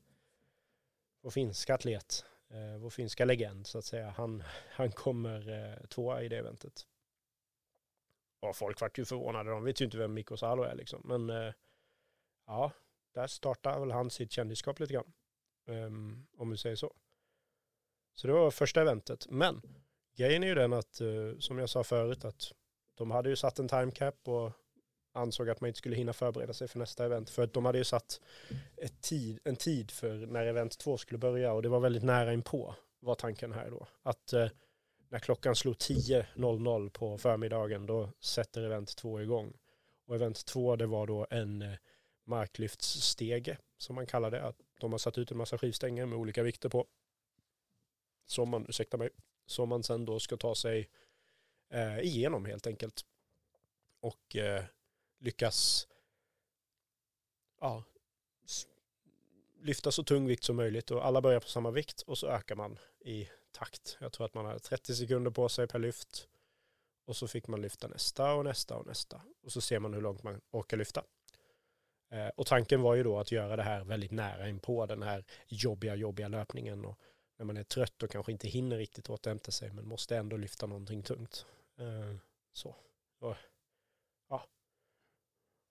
vår 1.22 1.32
finska 1.32 1.76
atlet, 1.76 2.26
eh, 2.50 2.78
vår 2.78 2.90
finska 2.90 3.26
legend 3.26 3.68
så 3.68 3.78
att 3.78 3.86
säga, 3.86 4.10
han, 4.10 4.44
han 4.70 4.92
kommer 4.92 5.50
eh, 5.50 5.88
tvåa 5.88 6.24
i 6.24 6.30
det 6.30 6.38
eventet. 6.38 6.88
Och 8.40 8.56
folk 8.56 8.82
vart 8.82 8.98
ju 8.98 9.06
förvånade, 9.06 9.50
de 9.50 9.64
vet 9.64 9.82
ju 9.82 9.86
inte 9.86 9.98
vem 9.98 10.14
Mikko 10.14 10.38
Salo 10.38 10.64
är 10.64 10.76
liksom. 10.76 11.02
Men 11.04 11.30
eh, 11.30 11.54
ja, 12.48 12.72
där 13.14 13.28
startar 13.28 13.80
väl 13.80 13.92
han 13.92 14.10
sitt 14.10 14.32
kändisskap 14.32 14.80
lite 14.80 14.94
grann. 14.94 15.14
Um, 15.66 16.28
om 16.38 16.52
vi 16.52 16.58
säger 16.58 16.76
så. 16.76 16.94
Så 18.14 18.28
det 18.28 18.34
var 18.34 18.52
första 18.52 18.82
eventet. 18.82 19.28
Men 19.30 19.62
grejen 20.16 20.44
är 20.44 20.48
ju 20.48 20.56
den 20.56 20.74
att, 20.74 21.02
uh, 21.02 21.38
som 21.40 21.58
jag 21.58 21.70
sa 21.70 21.84
förut, 21.84 22.26
att 22.26 22.52
de 22.96 23.12
hade 23.12 23.30
ju 23.30 23.36
satt 23.36 23.60
en 23.60 23.68
time 23.68 23.92
cap 23.92 24.28
och 24.28 24.52
ansåg 25.14 25.50
att 25.50 25.62
man 25.62 25.68
inte 25.68 25.78
skulle 25.78 25.96
hinna 25.96 26.14
förbereda 26.14 26.54
sig 26.54 26.68
för 26.68 26.80
nästa 26.80 27.06
event. 27.06 27.30
För 27.30 27.44
att 27.44 27.54
de 27.54 27.66
hade 27.66 27.78
ju 27.78 27.84
satt 27.84 28.22
tid, 29.02 29.40
en 29.44 29.56
tid 29.56 29.92
för 29.92 30.14
när 30.14 30.46
event 30.46 30.78
två 30.78 30.98
skulle 30.98 31.18
börja 31.18 31.54
och 31.54 31.62
det 31.62 31.70
var 31.70 31.80
väldigt 31.80 32.04
nära 32.04 32.34
inpå 32.34 32.76
var 33.00 33.16
tanken 33.16 33.52
här 33.52 33.70
då. 33.70 33.88
Att 34.04 34.34
eh, 34.34 34.50
när 35.10 35.20
klockan 35.20 35.56
slog 35.56 35.76
10.00 35.76 36.90
på 36.90 37.18
förmiddagen 37.18 37.86
då 37.86 38.10
sätter 38.20 38.64
event 38.64 38.96
två 38.96 39.22
igång. 39.22 39.54
Och 40.06 40.16
event 40.16 40.46
två 40.46 40.76
det 40.76 40.86
var 40.86 41.08
då 41.08 41.28
en 41.30 41.62
eh, 41.62 41.78
marklyftsstege 42.24 43.58
som 43.78 43.96
man 43.96 44.08
kallar 44.08 44.32
det. 44.32 44.44
Att 44.44 44.56
de 44.80 44.92
har 44.92 45.00
satt 45.00 45.18
ut 45.18 45.32
en 45.32 45.38
massa 45.38 45.58
skivstänger 45.58 46.06
med 46.06 46.18
olika 46.18 46.44
vikter 46.44 46.70
på. 46.70 46.88
Som 48.26 48.50
man, 48.50 48.66
ursäkta 48.70 48.98
mig, 48.98 49.10
som 49.46 49.70
man 49.70 49.84
sen 49.84 50.06
då 50.06 50.20
ska 50.20 50.38
ta 50.38 50.56
sig 50.56 50.90
eh, 51.70 52.00
igenom 52.00 52.46
helt 52.46 52.68
enkelt. 52.68 53.06
Och 54.02 54.36
eh, 54.36 54.64
lyckas 55.22 55.88
ja, 57.60 57.84
lyfta 59.62 59.92
så 59.92 60.04
tung 60.04 60.28
vikt 60.28 60.44
som 60.44 60.56
möjligt 60.56 60.92
och 60.92 61.06
alla 61.06 61.22
börjar 61.22 61.40
på 61.40 61.48
samma 61.48 61.72
vikt 61.72 62.02
och 62.02 62.18
så 62.18 62.28
ökar 62.28 62.56
man 62.56 62.80
i 63.00 63.30
takt. 63.52 63.98
Jag 64.00 64.14
tror 64.14 64.26
att 64.26 64.34
man 64.34 64.46
har 64.46 64.60
30 64.60 64.96
sekunder 64.96 65.32
på 65.32 65.50
sig 65.50 65.68
per 65.68 65.80
lyft 65.80 66.28
och 67.06 67.16
så 67.16 67.28
fick 67.28 67.48
man 67.48 67.62
lyfta 67.62 67.88
nästa 67.88 68.34
och 68.34 68.46
nästa 68.46 68.76
och 68.76 68.86
nästa 68.86 69.22
och 69.44 69.52
så 69.52 69.62
ser 69.62 69.80
man 69.80 69.94
hur 69.94 70.02
långt 70.02 70.24
man 70.24 70.42
orkar 70.52 70.78
lyfta. 70.78 71.04
Eh, 72.12 72.28
och 72.28 72.48
tanken 72.48 72.82
var 72.82 72.96
ju 72.96 73.04
då 73.04 73.20
att 73.20 73.32
göra 73.32 73.56
det 73.56 73.64
här 73.64 73.84
väldigt 73.84 74.12
nära 74.12 74.50
in 74.50 74.60
på 74.60 74.86
den 74.86 75.04
här 75.04 75.26
jobbiga, 75.48 75.96
jobbiga 75.96 76.28
löpningen. 76.28 76.86
Och 76.86 77.00
när 77.38 77.46
man 77.46 77.58
är 77.58 77.64
trött 77.64 78.04
och 78.04 78.10
kanske 78.12 78.32
inte 78.32 78.48
hinner 78.48 78.78
riktigt 78.78 79.10
återhämta 79.10 79.52
sig 79.52 79.72
men 79.72 79.88
måste 79.88 80.18
ändå 80.18 80.38
lyfta 80.38 80.66
någonting 80.66 81.04
tungt. 81.04 81.46
Eh, 81.78 82.16
så. 82.54 82.76
Och, 83.20 83.36
ja. 84.30 84.46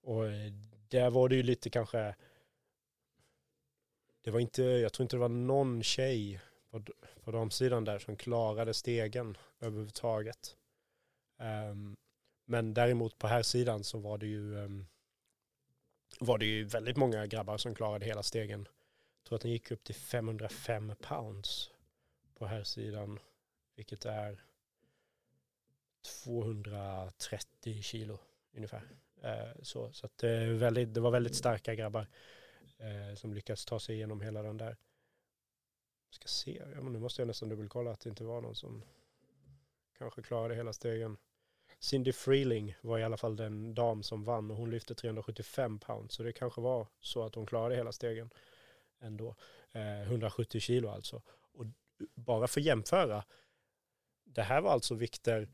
Och 0.03 0.27
eh, 0.27 0.53
där 0.89 1.11
var 1.11 1.29
det 1.29 1.37
ju 1.37 1.43
lite 1.43 1.71
kanske, 1.71 2.15
det 4.23 4.31
var 4.31 4.41
inte, 4.41 4.63
jag 4.63 4.93
tror 4.93 5.05
inte 5.05 5.17
det 5.17 5.21
var 5.21 5.29
någon 5.29 5.83
tjej 5.83 6.41
på, 6.71 6.83
på 7.25 7.31
damsidan 7.31 7.85
där 7.85 7.99
som 7.99 8.17
klarade 8.17 8.75
stegen 8.75 9.37
överhuvudtaget. 9.61 10.57
Um, 11.39 11.97
men 12.45 12.75
däremot 12.75 13.19
på 13.19 13.27
här 13.27 13.43
sidan 13.43 13.85
så 13.85 13.99
var 13.99 14.19
det 14.19 14.27
ju 14.27 14.55
um, 14.57 14.87
var 16.21 16.39
det 16.39 16.47
ju 16.47 16.65
väldigt 16.65 16.97
många 16.97 17.27
grabbar 17.27 17.59
som 17.59 17.75
klarade 17.75 18.07
hela 18.07 18.23
stegen. 18.23 18.69
Jag 19.17 19.25
tror 19.25 19.37
att 19.37 19.43
den 19.43 19.51
gick 19.51 19.71
upp 19.71 19.85
till 19.85 19.95
505 19.95 20.93
pounds 21.01 21.71
på 22.35 22.47
här 22.47 22.65
sidan, 22.65 23.19
vilket 23.77 24.05
är 24.05 24.45
230 26.25 27.83
kilo 27.83 28.19
ungefär. 28.53 28.83
Eh, 29.23 29.63
så 29.63 29.93
så 29.93 30.07
att 30.07 30.19
det, 30.19 30.47
väldigt, 30.47 30.95
det 30.95 31.01
var 31.01 31.11
väldigt 31.11 31.37
starka 31.37 31.75
grabbar 31.75 32.07
eh, 32.79 33.15
som 33.15 33.35
lyckades 33.35 33.65
ta 33.65 33.81
sig 33.81 33.95
igenom 33.95 34.21
hela 34.21 34.43
den 34.43 34.57
där. 34.57 34.77
Ska 36.11 36.29
se, 36.29 36.63
ja, 36.75 36.81
men 36.81 36.93
nu 36.93 36.99
måste 36.99 37.23
jag 37.23 37.27
nästan 37.27 37.49
dubbelkolla 37.49 37.91
att 37.91 38.01
det 38.01 38.11
inte 38.11 38.25
var 38.25 38.41
någon 38.41 38.55
som 38.55 38.85
kanske 39.99 40.23
klarade 40.23 40.55
hela 40.55 40.73
stegen. 40.73 41.17
Cindy 41.79 42.13
Freeling 42.13 42.75
var 42.81 42.99
i 42.99 43.05
alla 43.05 43.17
fall 43.17 43.37
den 43.37 43.75
dam 43.75 44.03
som 44.03 44.25
vann 44.25 44.51
och 44.51 44.57
hon 44.57 44.71
lyfte 44.71 44.95
375 44.95 45.79
pounds. 45.79 46.15
Så 46.15 46.23
det 46.23 46.33
kanske 46.33 46.61
var 46.61 46.87
så 47.01 47.23
att 47.23 47.35
hon 47.35 47.47
klarade 47.47 47.77
hela 47.77 47.93
stegen 47.93 48.31
ändå. 49.01 49.37
Eh, 49.73 50.03
170 50.03 50.61
kilo 50.61 50.89
alltså. 50.89 51.23
Och 51.53 51.67
bara 52.15 52.47
för 52.47 52.61
att 52.61 52.67
jämföra, 52.67 53.25
det 54.25 54.43
här 54.43 54.61
var 54.61 54.71
alltså 54.71 54.95
vikter, 54.95 55.49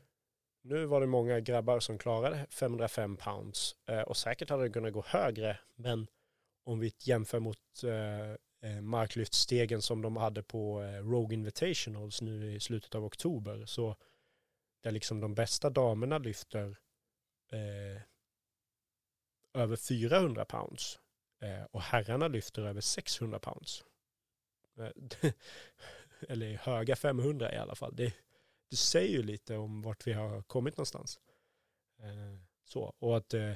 nu 0.67 0.85
var 0.85 1.01
det 1.01 1.07
många 1.07 1.39
grabbar 1.39 1.79
som 1.79 1.97
klarade 1.97 2.45
505 2.49 3.17
pounds 3.17 3.75
eh, 3.85 4.01
och 4.01 4.17
säkert 4.17 4.49
hade 4.49 4.63
det 4.63 4.69
kunnat 4.69 4.93
gå 4.93 5.03
högre, 5.07 5.59
men 5.75 6.07
om 6.63 6.79
vi 6.79 6.93
jämför 6.99 7.39
mot 7.39 7.83
eh, 7.83 8.31
eh 8.71 8.81
marklyftstegen 8.81 9.81
som 9.81 10.01
de 10.01 10.17
hade 10.17 10.43
på 10.43 10.81
eh, 10.81 11.09
Rogue 11.09 11.33
Invitationals 11.33 12.21
nu 12.21 12.53
i 12.53 12.59
slutet 12.59 12.95
av 12.95 13.05
oktober 13.05 13.65
så 13.65 13.95
där 14.83 14.91
liksom 14.91 15.19
de 15.19 15.35
bästa 15.35 15.69
damerna 15.69 16.17
lyfter 16.17 16.77
eh, 17.51 18.01
över 19.53 19.75
400 19.75 20.45
pounds 20.45 20.99
eh, 21.41 21.63
och 21.71 21.81
herrarna 21.81 22.27
lyfter 22.27 22.61
över 22.61 22.81
600 22.81 23.39
pounds. 23.39 23.83
Eh, 24.77 25.31
eller 26.29 26.57
höga 26.57 26.95
500 26.95 27.53
i 27.53 27.57
alla 27.57 27.75
fall. 27.75 27.95
Det, 27.95 28.13
det 28.69 28.75
säger 28.75 29.17
ju 29.17 29.23
lite 29.23 29.57
om 29.57 29.81
vart 29.81 30.07
vi 30.07 30.13
har 30.13 30.41
kommit 30.41 30.77
någonstans. 30.77 31.19
Eh, 31.99 32.39
så, 32.63 32.95
och 32.99 33.17
att 33.17 33.33
eh, 33.33 33.53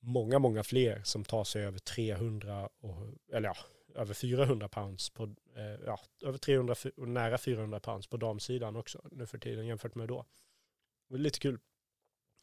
många, 0.00 0.38
många 0.38 0.64
fler 0.64 1.02
som 1.02 1.24
tar 1.24 1.44
sig 1.44 1.64
över 1.64 1.78
300 1.78 2.68
och, 2.78 2.96
eller 3.32 3.48
ja, 3.48 3.56
över 3.94 4.14
400 4.14 4.68
pounds 4.68 5.10
på, 5.10 5.22
eh, 5.56 5.84
ja, 5.86 6.00
över 6.24 6.38
300 6.38 6.74
och 6.96 7.08
nära 7.08 7.38
400 7.38 7.80
pounds 7.80 8.06
på 8.06 8.16
damsidan 8.16 8.76
också 8.76 9.08
nu 9.10 9.26
för 9.26 9.38
tiden 9.38 9.66
jämfört 9.66 9.94
med 9.94 10.08
då. 10.08 10.24
Det 11.08 11.14
är 11.14 11.18
lite 11.18 11.38
kul, 11.38 11.58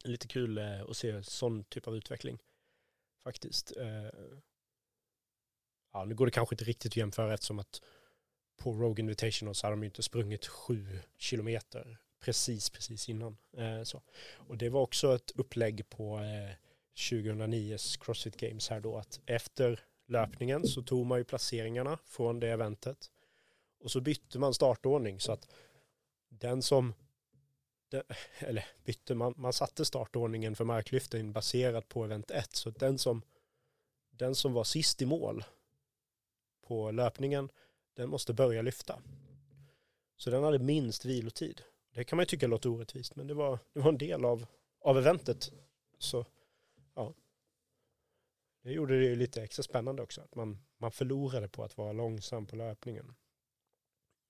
lite 0.04 0.28
kul 0.28 0.58
eh, 0.58 0.82
att 0.82 0.96
se 0.96 1.22
sån 1.22 1.64
typ 1.64 1.86
av 1.86 1.96
utveckling 1.96 2.38
faktiskt. 3.24 3.76
Eh, 3.76 4.10
ja, 5.92 6.04
nu 6.04 6.14
går 6.14 6.26
det 6.26 6.32
kanske 6.32 6.54
inte 6.54 6.64
riktigt 6.64 6.92
att 6.92 6.96
jämföra 6.96 7.34
eftersom 7.34 7.58
att 7.58 7.82
på 8.56 8.72
Rogue 8.72 9.00
Invitational 9.00 9.54
så 9.54 9.66
hade 9.66 9.76
de 9.76 9.82
ju 9.82 9.86
inte 9.86 10.02
sprungit 10.02 10.46
sju 10.46 11.00
kilometer 11.18 11.98
precis, 12.20 12.70
precis 12.70 13.08
innan. 13.08 13.36
Eh, 13.56 13.82
så. 13.82 14.02
Och 14.36 14.56
det 14.56 14.68
var 14.68 14.80
också 14.80 15.14
ett 15.14 15.30
upplägg 15.30 15.88
på 15.88 16.18
eh, 16.18 16.54
2009s 16.94 18.04
Crossfit 18.04 18.36
Games 18.36 18.68
här 18.68 18.80
då 18.80 18.96
att 18.96 19.20
efter 19.26 19.80
löpningen 20.06 20.66
så 20.66 20.82
tog 20.82 21.06
man 21.06 21.18
ju 21.18 21.24
placeringarna 21.24 21.98
från 22.04 22.40
det 22.40 22.48
eventet 22.48 23.10
och 23.80 23.90
så 23.90 24.00
bytte 24.00 24.38
man 24.38 24.54
startordning 24.54 25.20
så 25.20 25.32
att 25.32 25.48
den 26.28 26.62
som 26.62 26.94
eller 28.38 28.66
bytte 28.84 29.14
man, 29.14 29.34
man 29.36 29.52
satte 29.52 29.84
startordningen 29.84 30.56
för 30.56 30.64
marklyften 30.64 31.32
baserat 31.32 31.88
på 31.88 32.04
event 32.04 32.30
1 32.30 32.56
så 32.56 32.70
den 32.70 32.98
som 32.98 33.22
den 34.10 34.34
som 34.34 34.52
var 34.52 34.64
sist 34.64 35.02
i 35.02 35.06
mål 35.06 35.44
på 36.66 36.90
löpningen 36.90 37.50
den 37.96 38.08
måste 38.08 38.32
börja 38.32 38.62
lyfta. 38.62 39.02
Så 40.16 40.30
den 40.30 40.42
hade 40.42 40.58
minst 40.58 41.04
vilotid. 41.04 41.62
Det 41.94 42.04
kan 42.04 42.16
man 42.16 42.22
ju 42.22 42.26
tycka 42.26 42.46
låter 42.46 42.68
orättvist 42.70 43.16
men 43.16 43.26
det 43.26 43.34
var, 43.34 43.58
det 43.72 43.80
var 43.80 43.88
en 43.88 43.98
del 43.98 44.24
av, 44.24 44.46
av 44.80 44.98
eventet. 44.98 45.52
Så 45.98 46.26
ja, 46.94 47.14
det 48.62 48.72
gjorde 48.72 48.98
det 48.98 49.04
ju 49.04 49.16
lite 49.16 49.42
extra 49.42 49.62
spännande 49.62 50.02
också. 50.02 50.20
Att 50.20 50.34
man, 50.34 50.58
man 50.78 50.92
förlorade 50.92 51.48
på 51.48 51.64
att 51.64 51.76
vara 51.76 51.92
långsam 51.92 52.46
på 52.46 52.56
löpningen. 52.56 53.14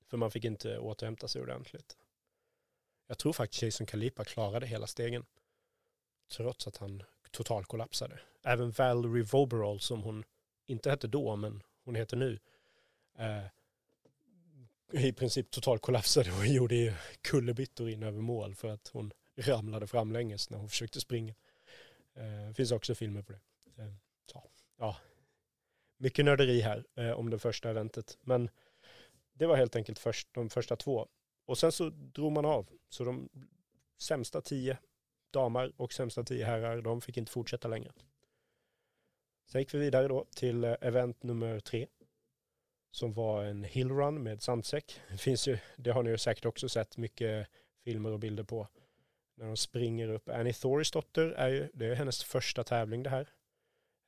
För 0.07 0.17
man 0.17 0.31
fick 0.31 0.45
inte 0.45 0.79
återhämta 0.79 1.29
sig 1.29 1.43
ordentligt. 1.43 1.97
Jag 3.07 3.19
tror 3.19 3.33
faktiskt 3.33 3.63
Jason 3.63 3.87
Kalipa 3.87 4.25
klarade 4.25 4.67
hela 4.67 4.87
stegen. 4.87 5.27
Trots 6.29 6.67
att 6.67 6.77
han 6.77 7.03
totalkollapsade. 7.31 8.21
Även 8.43 8.71
Valerie 8.71 9.23
Voberall 9.23 9.81
som 9.81 10.03
hon 10.03 10.25
inte 10.67 10.91
hette 10.91 11.09
då 11.09 11.37
men 11.37 11.63
hon 11.85 11.95
heter 11.95 12.17
nu. 12.17 12.39
Eh, 13.19 13.45
I 14.93 15.13
princip 15.13 15.51
totalkollapsade 15.51 16.31
och 16.33 16.47
gjorde 16.47 16.75
ju 16.75 16.93
kullerbyttor 17.21 17.91
in 17.91 18.03
över 18.03 18.21
mål 18.21 18.55
för 18.55 18.69
att 18.69 18.89
hon 18.89 19.13
ramlade 19.37 19.87
framlänges 19.87 20.51
när 20.51 20.59
hon 20.59 20.69
försökte 20.69 21.01
springa. 21.01 21.35
Eh, 22.15 22.55
finns 22.55 22.73
också 22.73 22.95
filmer 22.95 23.23
på 23.23 23.33
det. 23.33 23.41
Eh, 23.83 23.93
ja, 24.79 24.97
mycket 25.97 26.25
nörderi 26.25 26.61
här 26.61 26.85
eh, 26.95 27.11
om 27.11 27.31
det 27.31 27.39
första 27.39 27.71
eventet. 27.71 28.19
Men 28.21 28.51
det 29.33 29.47
var 29.47 29.57
helt 29.57 29.77
enkelt 29.77 29.99
först, 29.99 30.29
de 30.33 30.51
första 30.51 30.77
två. 30.77 31.09
Och 31.47 31.59
sen 31.59 31.73
så 31.73 31.89
drog 31.91 32.33
man 32.33 32.45
av. 32.45 32.69
Så 32.89 33.05
de 33.05 33.29
sämsta 33.99 34.41
tio 34.41 34.79
damer 35.31 35.73
och 35.77 35.93
sämsta 35.93 36.25
tio 36.25 36.45
herrar, 36.45 36.83
de 36.83 37.01
fick 37.01 37.17
inte 37.17 37.33
fortsätta 37.33 37.69
längre. 37.69 37.93
Sen 39.47 39.61
gick 39.61 39.75
vi 39.75 39.79
vidare 39.79 40.09
då 40.09 40.27
till 40.35 40.65
eh, 40.65 40.75
event 40.81 41.23
nummer 41.23 41.61
tre. 41.61 41.87
Som 42.91 43.13
var 43.13 43.45
en 43.45 43.65
hillrun 43.65 44.23
med 44.23 44.43
sandsäck. 44.43 45.01
Det 45.11 45.19
finns 45.19 45.49
ju, 45.49 45.59
det 45.77 45.91
har 45.91 46.03
ni 46.03 46.11
ju 46.11 46.19
säkert 46.19 46.45
också 46.45 46.69
sett 46.69 46.97
mycket 46.97 47.49
filmer 47.85 48.13
och 48.13 48.19
bilder 48.19 48.45
på. 48.45 48.69
När 49.35 49.47
de 49.47 49.57
springer 49.57 50.09
upp. 50.09 50.29
Annie 50.29 50.53
Thorisdotter 50.53 51.31
är 51.31 51.49
ju, 51.49 51.69
det 51.75 51.87
är 51.87 51.95
hennes 51.95 52.25
första 52.25 52.65
tävling 52.65 53.03
det 53.03 53.11
här 53.11 53.29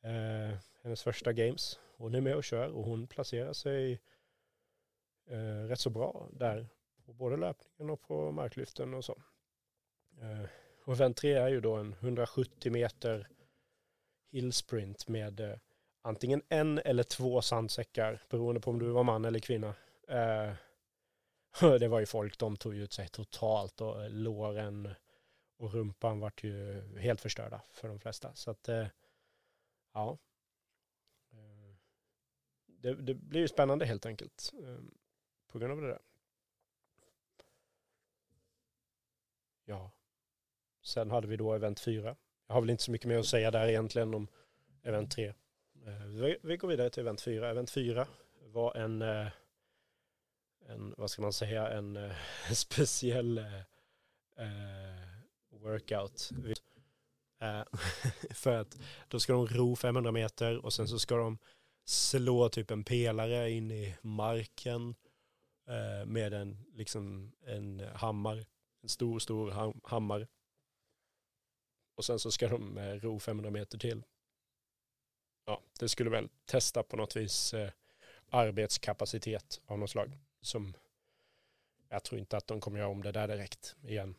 eh, 0.02 0.58
hennes 0.82 1.02
första 1.02 1.32
games. 1.32 1.78
Hon 1.96 2.14
är 2.14 2.20
med 2.20 2.36
och 2.36 2.44
kör 2.44 2.68
och 2.68 2.84
hon 2.84 3.06
placerar 3.06 3.52
sig 3.52 4.00
eh, 5.26 5.66
rätt 5.68 5.80
så 5.80 5.90
bra 5.90 6.28
där. 6.32 6.68
På 7.06 7.12
både 7.12 7.36
löpningen 7.36 7.90
och 7.90 8.02
på 8.02 8.32
marklyften 8.32 8.94
och 8.94 9.04
så. 9.04 9.22
Eh, 10.20 10.44
och 10.84 10.94
event 10.94 11.16
3 11.16 11.32
är 11.32 11.48
ju 11.48 11.60
då 11.60 11.74
en 11.74 11.92
170 11.92 12.72
meter 12.72 13.28
hillsprint 14.30 15.08
med 15.08 15.40
eh, 15.40 15.56
antingen 16.02 16.42
en 16.48 16.78
eller 16.78 17.02
två 17.02 17.42
sandsäckar 17.42 18.22
beroende 18.30 18.60
på 18.60 18.70
om 18.70 18.78
du 18.78 18.86
var 18.86 19.04
man 19.04 19.24
eller 19.24 19.38
kvinna. 19.38 19.74
Eh, 20.08 20.52
det 21.80 21.88
var 21.88 22.00
ju 22.00 22.06
folk, 22.06 22.38
de 22.38 22.56
tog 22.56 22.74
ut 22.74 22.92
sig 22.92 23.08
totalt 23.08 23.80
och 23.80 24.10
låren 24.10 24.94
och 25.56 25.72
rumpan 25.72 26.20
vart 26.20 26.44
ju 26.44 26.82
helt 26.98 27.20
förstörda 27.20 27.62
för 27.70 27.88
de 27.88 28.00
flesta. 28.00 28.34
Så 28.34 28.50
att 28.50 28.68
eh, 28.68 28.86
ja. 29.92 30.18
Eh, 31.32 31.74
det, 32.66 32.94
det 32.94 33.14
blir 33.14 33.40
ju 33.40 33.48
spännande 33.48 33.86
helt 33.86 34.06
enkelt 34.06 34.52
eh, 34.62 34.84
på 35.46 35.58
grund 35.58 35.72
av 35.72 35.80
det 35.80 35.88
där. 35.88 36.00
Ja. 39.64 39.90
Sen 40.82 41.10
hade 41.10 41.26
vi 41.28 41.36
då 41.36 41.54
event 41.54 41.80
4. 41.80 42.16
Jag 42.46 42.54
har 42.54 42.60
väl 42.60 42.70
inte 42.70 42.82
så 42.82 42.90
mycket 42.90 43.08
mer 43.08 43.18
att 43.18 43.26
säga 43.26 43.50
där 43.50 43.68
egentligen 43.68 44.14
om 44.14 44.28
event 44.82 45.10
3. 45.12 45.34
Eh, 45.88 46.36
vi 46.42 46.56
går 46.56 46.68
vidare 46.68 46.90
till 46.90 47.00
event 47.00 47.20
4. 47.20 47.50
Event 47.50 47.70
4 47.70 48.06
var 48.44 48.76
en, 48.76 49.02
eh, 49.02 49.26
en 50.66 50.94
vad 50.96 51.10
ska 51.10 51.22
man 51.22 51.32
säga, 51.32 51.68
en 51.68 51.96
eh, 51.96 52.12
speciell 52.52 53.44
workout. 55.50 56.30
För 58.30 58.56
att 58.56 58.78
då 59.08 59.20
ska 59.20 59.32
de 59.32 59.46
ro 59.46 59.76
500 59.76 60.12
meter 60.12 60.64
och 60.64 60.72
sen 60.72 60.88
så 60.88 60.98
ska 60.98 61.16
de 61.16 61.38
slå 61.84 62.48
typ 62.48 62.70
en 62.70 62.84
pelare 62.84 63.50
in 63.50 63.70
i 63.70 63.96
marken 64.02 64.94
med 66.06 66.32
en, 66.32 66.64
liksom 66.74 67.32
en 67.46 67.80
hammare, 67.94 68.46
en 68.82 68.88
stor, 68.88 69.18
stor 69.18 69.72
hammare. 69.88 70.26
Och 71.96 72.04
sen 72.04 72.18
så 72.18 72.30
ska 72.30 72.48
de 72.48 72.78
ro 72.78 73.20
500 73.20 73.50
meter 73.50 73.78
till. 73.78 74.02
Ja, 75.48 75.62
det 75.78 75.88
skulle 75.88 76.10
väl 76.10 76.28
testa 76.46 76.82
på 76.82 76.96
något 76.96 77.16
vis 77.16 77.54
eh, 77.54 77.70
arbetskapacitet 78.30 79.60
av 79.66 79.78
något 79.78 79.90
slag. 79.90 80.18
Som 80.40 80.74
jag 81.88 82.04
tror 82.04 82.18
inte 82.18 82.36
att 82.36 82.46
de 82.46 82.60
kommer 82.60 82.78
göra 82.78 82.88
om 82.88 83.02
det 83.02 83.12
där 83.12 83.28
direkt 83.28 83.76
igen. 83.82 84.14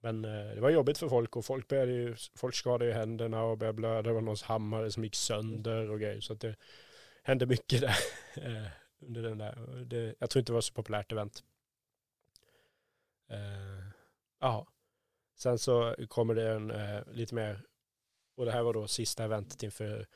Men 0.00 0.24
eh, 0.24 0.54
det 0.54 0.60
var 0.60 0.70
jobbigt 0.70 0.98
för 0.98 1.08
folk 1.08 1.36
och 1.36 1.44
folk 1.44 1.68
började 1.68 1.92
ju, 1.92 2.16
folk 2.34 2.54
skadade 2.54 2.84
ju 2.84 2.92
händerna 2.92 3.42
och 3.42 3.58
började 3.58 3.76
blöda. 3.76 4.02
Det 4.02 4.12
var 4.12 4.20
någons 4.20 4.42
hammare 4.42 4.90
som 4.90 5.04
gick 5.04 5.14
sönder 5.14 5.90
och 5.90 6.00
grejer. 6.00 6.20
Så 6.20 6.32
att 6.32 6.40
det 6.40 6.56
hände 7.22 7.46
mycket 7.46 7.80
där 7.80 7.96
eh, 8.34 8.68
under 9.00 9.22
den 9.22 9.38
där. 9.38 9.84
Det, 9.84 10.14
jag 10.18 10.30
tror 10.30 10.40
inte 10.40 10.52
det 10.52 10.54
var 10.54 10.60
så 10.60 10.74
populärt 10.74 11.12
event. 11.12 11.44
Eh, 13.30 13.88
ja. 14.40 14.66
Sen 15.36 15.58
så 15.58 15.94
kommer 16.08 16.34
det 16.34 16.50
en 16.50 16.70
eh, 16.70 17.00
lite 17.12 17.34
mer, 17.34 17.62
och 18.36 18.44
det 18.44 18.52
här 18.52 18.62
var 18.62 18.72
då 18.72 18.86
sista 18.86 19.24
eventet 19.24 19.62
inför, 19.62 20.06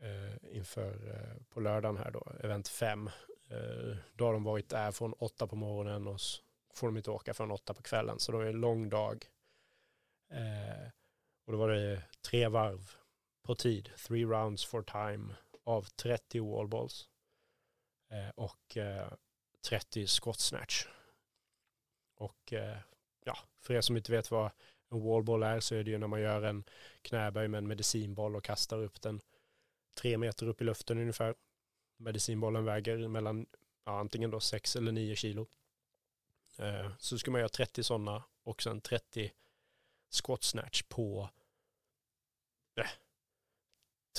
eh, 0.00 0.56
inför 0.56 1.08
eh, 1.08 1.42
på 1.48 1.60
lördagen 1.60 1.96
här 1.96 2.10
då, 2.10 2.32
event 2.40 2.68
5. 2.68 3.10
Eh, 3.50 3.96
då 4.14 4.24
har 4.24 4.32
de 4.32 4.44
varit 4.44 4.68
där 4.68 4.92
från 4.92 5.12
åtta 5.12 5.46
på 5.46 5.56
morgonen 5.56 6.06
och 6.06 6.20
så 6.20 6.42
får 6.74 6.86
de 6.86 6.96
inte 6.96 7.10
åka 7.10 7.34
från 7.34 7.50
åtta 7.50 7.74
på 7.74 7.82
kvällen. 7.82 8.18
Så 8.18 8.32
då 8.32 8.40
är 8.40 8.44
det 8.44 8.50
en 8.50 8.60
lång 8.60 8.88
dag. 8.88 9.26
Eh, 10.30 10.90
och 11.46 11.52
då 11.52 11.58
var 11.58 11.68
det 11.68 12.02
tre 12.30 12.48
varv 12.48 12.90
på 13.42 13.54
tid, 13.54 13.90
three 14.06 14.24
rounds 14.24 14.64
for 14.64 14.82
time 14.82 15.34
av 15.64 15.82
30 15.82 16.40
wallballs 16.40 17.08
eh, 18.10 18.28
och 18.34 18.76
eh, 18.76 19.12
30 19.68 20.06
skottsnatch. 20.06 20.86
Och 22.16 22.52
eh, 22.52 22.78
ja, 23.24 23.38
för 23.60 23.74
er 23.74 23.80
som 23.80 23.96
inte 23.96 24.12
vet 24.12 24.30
vad 24.30 24.50
en 24.90 25.04
wallball 25.04 25.42
är 25.42 25.60
så 25.60 25.74
är 25.74 25.84
det 25.84 25.90
ju 25.90 25.98
när 25.98 26.06
man 26.06 26.20
gör 26.20 26.42
en 26.42 26.64
knäböj 27.02 27.48
med 27.48 27.58
en 27.58 27.68
medicinboll 27.68 28.36
och 28.36 28.44
kastar 28.44 28.78
upp 28.78 29.00
den 29.00 29.20
tre 29.96 30.18
meter 30.18 30.48
upp 30.48 30.60
i 30.60 30.64
luften 30.64 30.98
ungefär. 30.98 31.34
Medicinbollen 31.96 32.64
väger 32.64 33.08
mellan 33.08 33.46
ja, 33.84 34.00
antingen 34.00 34.30
då 34.30 34.40
6 34.40 34.76
eller 34.76 34.92
9 34.92 35.16
kilo. 35.16 35.46
Eh, 36.58 36.92
så 36.98 37.18
ska 37.18 37.30
man 37.30 37.40
göra 37.40 37.48
30 37.48 37.82
sådana 37.82 38.24
och 38.42 38.62
sen 38.62 38.80
30 38.80 39.32
squat 40.22 40.42
snatch 40.42 40.82
på 40.82 41.30
eh, 42.76 42.86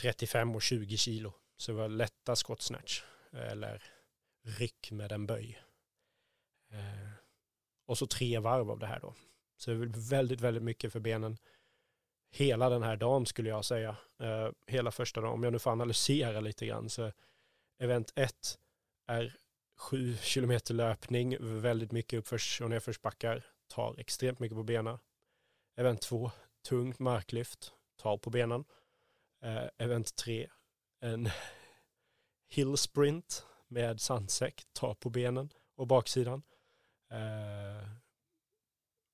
35 0.01 0.55
och 0.55 0.61
20 0.61 0.97
kilo. 0.97 1.34
Så 1.57 1.71
det 1.71 1.78
var 1.78 1.89
lätta 1.89 2.36
squat 2.36 2.61
snatch 2.61 3.03
eh, 3.32 3.51
eller 3.51 3.84
ryck 4.43 4.91
med 4.91 5.11
en 5.11 5.25
böj. 5.25 5.61
Eh, 6.71 7.09
och 7.86 7.97
så 7.97 8.07
tre 8.07 8.39
varv 8.39 8.71
av 8.71 8.80
det 8.80 8.88
här 8.88 8.99
då. 8.99 9.15
Så 9.57 9.71
det 9.71 9.78
är 9.78 10.09
väldigt, 10.09 10.41
väldigt 10.41 10.63
mycket 10.63 10.93
för 10.93 10.99
benen 10.99 11.38
hela 12.30 12.69
den 12.69 12.84
här 12.84 12.95
dagen 12.95 13.25
skulle 13.25 13.49
jag 13.49 13.65
säga. 13.65 13.97
Eh, 14.19 14.49
hela 14.67 14.91
första 14.91 15.21
dagen, 15.21 15.34
om 15.34 15.43
jag 15.43 15.53
nu 15.53 15.59
får 15.59 15.71
analysera 15.71 16.39
lite 16.39 16.65
grann, 16.65 16.89
så 16.89 17.11
event 17.80 18.11
1 18.15 18.57
är 19.07 19.36
7 19.78 20.17
kilometer 20.17 20.73
löpning, 20.73 21.38
väldigt 21.61 21.91
mycket 21.91 22.19
uppförs 22.19 22.61
och 22.61 22.69
nedförsbackar, 22.69 23.45
tar 23.67 23.99
extremt 23.99 24.39
mycket 24.39 24.57
på 24.57 24.63
benen. 24.63 24.99
Event 25.78 26.01
2, 26.01 26.32
tungt 26.67 26.99
marklyft, 26.99 27.73
tar 27.97 28.17
på 28.17 28.30
benen. 28.30 28.65
Eh, 29.43 29.69
event 29.78 30.15
3, 30.15 30.49
en 31.01 31.30
hill 32.49 32.78
sprint 32.78 33.45
med 33.67 34.01
sandsäck, 34.01 34.63
tar 34.73 34.93
på 34.93 35.09
benen 35.09 35.49
och 35.75 35.88
baksidan. 35.88 36.43
Eh, 37.11 37.88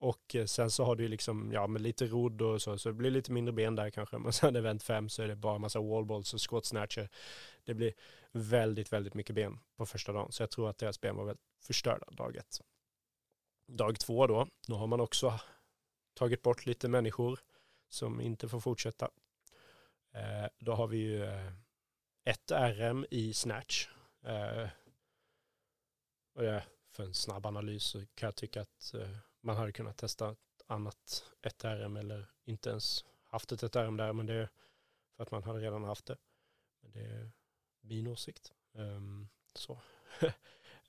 och 0.03 0.35
eh, 0.35 0.45
sen 0.45 0.71
så 0.71 0.83
har 0.83 0.95
du 0.95 1.07
liksom, 1.07 1.51
ja 1.51 1.67
med 1.67 1.81
lite 1.81 2.05
rodd 2.05 2.41
och 2.41 2.61
så, 2.61 2.77
så 2.77 2.89
det 2.89 2.95
blir 2.95 3.11
lite 3.11 3.31
mindre 3.31 3.53
ben 3.53 3.75
där 3.75 3.89
kanske. 3.89 4.17
Men 4.19 4.33
sen 4.33 4.55
event 4.55 4.83
5 4.83 5.09
så 5.09 5.23
är 5.23 5.27
det 5.27 5.35
bara 5.35 5.57
massa 5.57 5.79
wallballs 5.79 6.33
och 6.33 6.49
squat 6.49 6.65
snatcher. 6.65 7.09
Det 7.63 7.73
blir 7.73 7.93
väldigt, 8.31 8.93
väldigt 8.93 9.13
mycket 9.13 9.35
ben 9.35 9.59
på 9.77 9.85
första 9.85 10.13
dagen. 10.13 10.31
Så 10.31 10.43
jag 10.43 10.51
tror 10.51 10.69
att 10.69 10.77
deras 10.77 11.01
ben 11.01 11.15
var 11.15 11.25
väldigt 11.25 11.45
förstörda 11.61 12.05
dag 12.11 12.35
ett. 12.35 12.61
Dag 13.67 13.99
två 13.99 14.27
då, 14.27 14.47
då 14.67 14.75
har 14.75 14.87
man 14.87 14.99
också 14.99 15.39
tagit 16.13 16.41
bort 16.41 16.65
lite 16.65 16.87
människor 16.87 17.39
som 17.89 18.21
inte 18.21 18.49
får 18.49 18.59
fortsätta. 18.59 19.09
Eh, 20.13 20.47
då 20.59 20.73
har 20.73 20.87
vi 20.87 20.97
ju 20.97 21.23
eh, 21.23 21.51
ett 22.25 22.51
RM 22.51 23.05
i 23.11 23.33
snatch. 23.33 23.87
Eh, 24.25 24.69
och 26.35 26.45
ja, 26.45 26.61
för 26.91 27.03
en 27.03 27.13
snabb 27.13 27.45
analys 27.45 27.83
så 27.83 27.99
kan 28.15 28.27
jag 28.27 28.35
tycka 28.35 28.61
att 28.61 28.93
eh, 28.93 29.17
man 29.43 29.55
hade 29.55 29.71
kunnat 29.71 29.97
testa 29.97 30.31
ett 30.31 30.63
annat 30.67 31.31
ett 31.41 31.63
RM 31.63 31.97
eller 31.97 32.29
inte 32.43 32.69
ens 32.69 33.05
haft 33.23 33.51
ett 33.51 33.63
ett 33.63 33.75
RM 33.75 33.97
där 33.97 34.13
men 34.13 34.25
det 34.25 34.33
är 34.33 34.49
för 35.15 35.23
att 35.23 35.31
man 35.31 35.43
hade 35.43 35.59
redan 35.59 35.83
haft 35.83 36.05
det. 36.05 36.17
Men 36.81 36.91
det 36.91 36.99
är 36.99 37.31
min 37.81 38.07
åsikt. 38.07 38.53
Um, 38.73 39.29
så. 39.55 39.79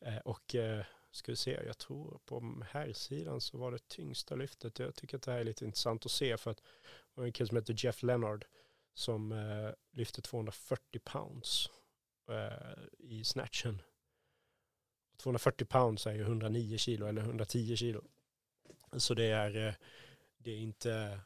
Eh, 0.00 0.18
och 0.18 0.54
uh, 0.54 0.84
ska 1.10 1.32
vi 1.32 1.36
se, 1.36 1.60
jag 1.66 1.78
tror 1.78 2.20
på 2.24 2.64
här 2.70 2.92
sidan 2.92 3.40
så 3.40 3.58
var 3.58 3.72
det 3.72 3.88
tyngsta 3.88 4.34
lyftet. 4.34 4.78
Jag 4.78 4.94
tycker 4.94 5.16
att 5.16 5.22
det 5.22 5.32
här 5.32 5.38
är 5.38 5.44
lite 5.44 5.64
intressant 5.64 6.06
att 6.06 6.12
se 6.12 6.36
för 6.36 6.50
att 6.50 6.56
det 6.56 6.64
var 7.14 7.24
en 7.24 7.32
kille 7.32 7.48
som 7.48 7.56
heter 7.56 7.74
Jeff 7.84 8.02
Leonard 8.02 8.46
som 8.94 9.32
uh, 9.32 9.72
lyfte 9.92 10.22
240 10.22 11.00
pounds 11.04 11.70
uh, 12.30 12.84
i 12.98 13.24
snatchen. 13.24 13.82
240 15.16 15.64
pounds 15.64 16.06
är 16.06 16.12
ju 16.12 16.22
109 16.22 16.78
kilo 16.78 17.06
eller 17.06 17.22
110 17.22 17.76
kilo. 17.76 18.04
Så 19.00 19.14
det 19.14 19.24
är, 19.24 19.66
eh, 19.66 19.74
det 20.38 20.50
är 20.50 20.58
inte 20.58 21.20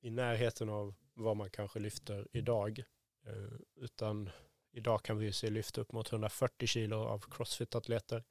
i 0.00 0.10
närheten 0.10 0.68
av 0.68 0.94
vad 1.14 1.36
man 1.36 1.50
kanske 1.50 1.78
lyfter 1.78 2.28
idag. 2.32 2.82
Eh, 3.26 3.58
utan 3.74 4.30
Idag 4.76 5.02
kan 5.02 5.18
vi 5.18 5.32
se 5.32 5.50
lyft 5.50 5.78
upp 5.78 5.92
mot 5.92 6.12
140 6.12 6.66
kilo 6.66 6.96
av 6.96 7.24
crossfit-atleter. 7.30 8.24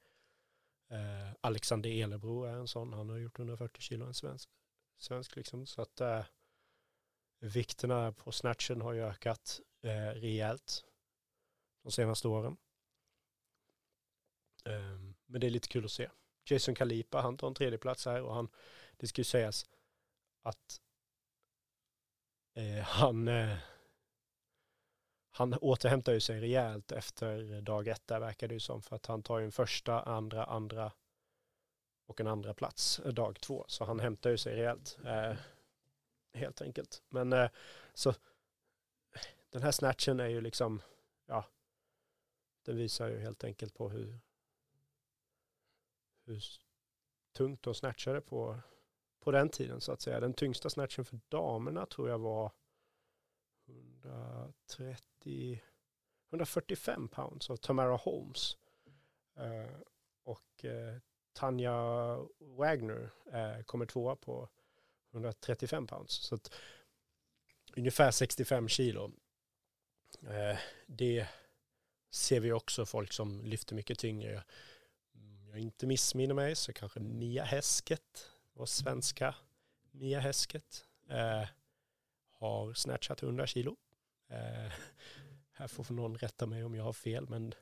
Eh, 0.90 1.32
Alexander 1.40 1.90
Elebro 1.90 2.44
är 2.44 2.52
en 2.52 2.68
sån, 2.68 2.92
han 2.92 3.08
har 3.08 3.16
gjort 3.16 3.38
140 3.38 3.80
kilo, 3.80 4.06
en 4.06 4.14
svensk. 4.14 4.50
svensk 4.98 5.36
liksom. 5.36 5.66
Så 5.66 5.82
att 5.82 6.00
äh, 6.00 6.24
vikterna 7.40 8.12
på 8.12 8.32
snatchen 8.32 8.80
har 8.80 8.92
ju 8.92 9.02
ökat 9.02 9.60
äh, 9.82 9.90
rejält 9.90 10.84
de 11.82 11.92
senaste 11.92 12.28
åren. 12.28 12.56
Eh, 14.64 14.98
men 15.26 15.40
det 15.40 15.46
är 15.46 15.50
lite 15.50 15.68
kul 15.68 15.84
att 15.84 15.92
se. 15.92 16.10
Jason 16.44 16.74
Kalipa, 16.74 17.20
han 17.20 17.36
tar 17.36 17.48
en 17.48 17.54
tredje 17.54 17.78
plats 17.78 18.06
här 18.06 18.22
och 18.22 18.34
han, 18.34 18.48
det 18.96 19.06
ska 19.06 19.20
ju 19.20 19.24
sägas 19.24 19.66
att 20.42 20.80
eh, 22.54 22.84
han 22.84 23.28
eh, 23.28 23.56
han 25.36 25.54
återhämtar 25.54 26.12
ju 26.12 26.20
sig 26.20 26.40
rejält 26.40 26.92
efter 26.92 27.60
dag 27.60 27.88
ett 27.88 28.06
där 28.06 28.20
verkar 28.20 28.48
det 28.48 28.54
ju 28.54 28.60
som 28.60 28.82
för 28.82 28.96
att 28.96 29.06
han 29.06 29.22
tar 29.22 29.38
ju 29.38 29.44
en 29.44 29.52
första, 29.52 30.00
andra, 30.00 30.44
andra 30.44 30.92
och 32.06 32.20
en 32.20 32.26
andra 32.26 32.54
plats 32.54 32.98
eh, 32.98 33.12
dag 33.12 33.40
två. 33.40 33.64
Så 33.68 33.84
han 33.84 34.00
hämtar 34.00 34.30
ju 34.30 34.38
sig 34.38 34.56
rejält. 34.56 34.98
Eh, 35.04 35.36
helt 36.32 36.62
enkelt. 36.62 37.02
Men 37.08 37.32
eh, 37.32 37.50
så 37.94 38.14
den 39.50 39.62
här 39.62 39.72
snatchen 39.72 40.20
är 40.20 40.28
ju 40.28 40.40
liksom, 40.40 40.82
ja, 41.26 41.44
den 42.64 42.76
visar 42.76 43.08
ju 43.08 43.18
helt 43.18 43.44
enkelt 43.44 43.74
på 43.74 43.88
hur, 43.88 44.18
hur 46.24 46.44
tungt 47.32 47.62
de 47.62 47.74
snatchade 47.74 48.20
på, 48.20 48.58
på 49.20 49.30
den 49.30 49.48
tiden 49.48 49.80
så 49.80 49.92
att 49.92 50.00
säga. 50.00 50.20
Den 50.20 50.34
tyngsta 50.34 50.70
snatchen 50.70 51.04
för 51.04 51.20
damerna 51.28 51.86
tror 51.86 52.08
jag 52.08 52.18
var 52.18 52.52
130, 53.66 55.62
145 56.30 57.08
pounds 57.08 57.50
av 57.50 57.56
Tamara 57.56 57.96
Holmes. 57.96 58.56
Uh, 59.38 59.80
och 60.22 60.64
eh, 60.64 60.94
uh, 60.94 61.00
Tanja 61.32 61.74
Wagner 62.38 63.10
uh, 63.34 63.62
kommer 63.62 63.86
tvåa 63.86 64.16
på 64.16 64.48
135 65.12 65.86
pounds. 65.86 66.12
Så 66.14 66.34
att, 66.34 66.54
ungefär 67.76 68.10
65 68.10 68.68
kilo. 68.68 69.12
det 70.86 71.28
ser 72.10 72.40
vi 72.40 72.52
också 72.52 72.86
folk 72.86 73.12
som 73.12 73.44
lyfter 73.44 73.74
mycket 73.74 73.98
tyngre. 73.98 74.44
Jag 75.54 75.60
inte 75.60 75.86
missminner 75.86 76.34
mig 76.34 76.54
så 76.56 76.72
kanske 76.72 77.00
Mia 77.00 77.44
Häsket, 77.44 78.30
vår 78.52 78.66
svenska 78.66 79.34
Mia 79.90 80.20
Häsket, 80.20 80.84
eh, 81.08 81.48
har 82.32 82.74
snatchat 82.74 83.22
100 83.22 83.46
kilo. 83.46 83.76
Eh, 84.28 84.72
här 85.52 85.66
får 85.66 85.94
någon 85.94 86.18
rätta 86.18 86.46
mig 86.46 86.64
om 86.64 86.74
jag 86.74 86.84
har 86.84 86.92
fel, 86.92 87.28
men 87.28 87.54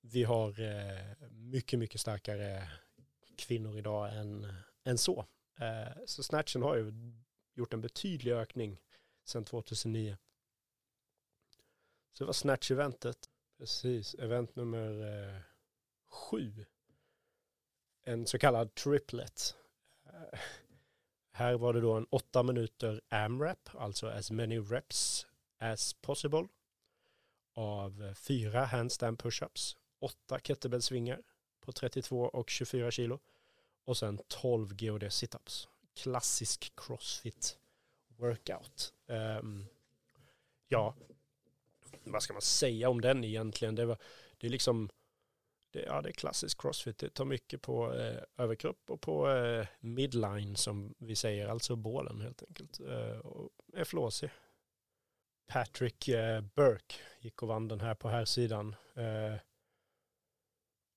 vi 0.00 0.24
har 0.24 0.60
eh, 0.60 1.28
mycket, 1.30 1.78
mycket 1.78 2.00
starkare 2.00 2.68
kvinnor 3.36 3.78
idag 3.78 4.16
än, 4.16 4.52
än 4.84 4.98
så. 4.98 5.26
Eh, 5.60 6.04
så 6.06 6.22
snatchen 6.22 6.62
har 6.62 6.76
ju 6.76 6.92
gjort 7.54 7.72
en 7.72 7.80
betydlig 7.80 8.32
ökning 8.32 8.80
sedan 9.24 9.44
2009. 9.44 10.16
Så 12.12 12.24
det 12.24 12.26
var 12.26 12.32
snatch-eventet. 12.32 13.28
Precis, 13.58 14.14
event 14.14 14.56
nummer 14.56 15.02
eh, 15.02 15.40
sju. 16.06 16.66
En 18.04 18.26
så 18.26 18.38
kallad 18.38 18.74
triplet. 18.74 19.56
Eh, 20.06 20.38
här 21.32 21.54
var 21.54 21.72
det 21.72 21.80
då 21.80 21.92
en 21.92 22.06
åtta 22.10 22.42
minuter 22.42 23.00
AMRAP, 23.08 23.68
alltså 23.74 24.08
as 24.08 24.30
many 24.30 24.58
reps 24.58 25.26
as 25.58 25.94
possible 25.94 26.48
av 27.54 28.14
fyra 28.14 28.64
handstand 28.64 29.18
pushups, 29.18 29.76
åtta 29.98 30.40
kettlebellsvingar 30.40 31.22
på 31.60 31.72
32 31.72 32.20
och 32.20 32.50
24 32.50 32.90
kilo 32.90 33.18
och 33.84 33.96
sen 33.96 34.20
12 34.28 34.76
GOD 34.76 35.12
situps. 35.12 35.68
Klassisk 35.94 36.72
crossfit 36.76 37.58
workout. 38.16 38.92
Um, 39.06 39.66
ja, 40.68 40.94
vad 42.04 42.22
ska 42.22 42.32
man 42.32 42.42
säga 42.42 42.88
om 42.88 43.00
den 43.00 43.24
egentligen? 43.24 43.74
Det, 43.74 43.86
var, 43.86 43.98
det 44.38 44.46
är 44.46 44.50
liksom 44.50 44.90
det, 45.70 45.82
ja, 45.82 46.02
det 46.02 46.08
är 46.08 46.12
klassisk 46.12 46.60
crossfit. 46.60 46.98
Det 46.98 47.10
tar 47.10 47.24
mycket 47.24 47.62
på 47.62 47.94
eh, 47.94 48.22
överkropp 48.36 48.90
och 48.90 49.00
på 49.00 49.30
eh, 49.30 49.66
midline 49.80 50.56
som 50.56 50.94
vi 50.98 51.16
säger, 51.16 51.48
alltså 51.48 51.76
bålen 51.76 52.20
helt 52.20 52.42
enkelt. 52.42 52.80
Eh, 52.80 53.18
och 53.18 53.50
är 53.74 53.84
flåsig. 53.84 54.30
Patrick 55.48 56.08
eh, 56.08 56.40
Burke 56.40 56.94
gick 57.20 57.42
och 57.42 57.48
vann 57.48 57.68
den 57.68 57.80
här 57.80 57.94
på 57.94 58.08
här 58.08 58.24
sidan. 58.24 58.74
Eh, 58.94 59.36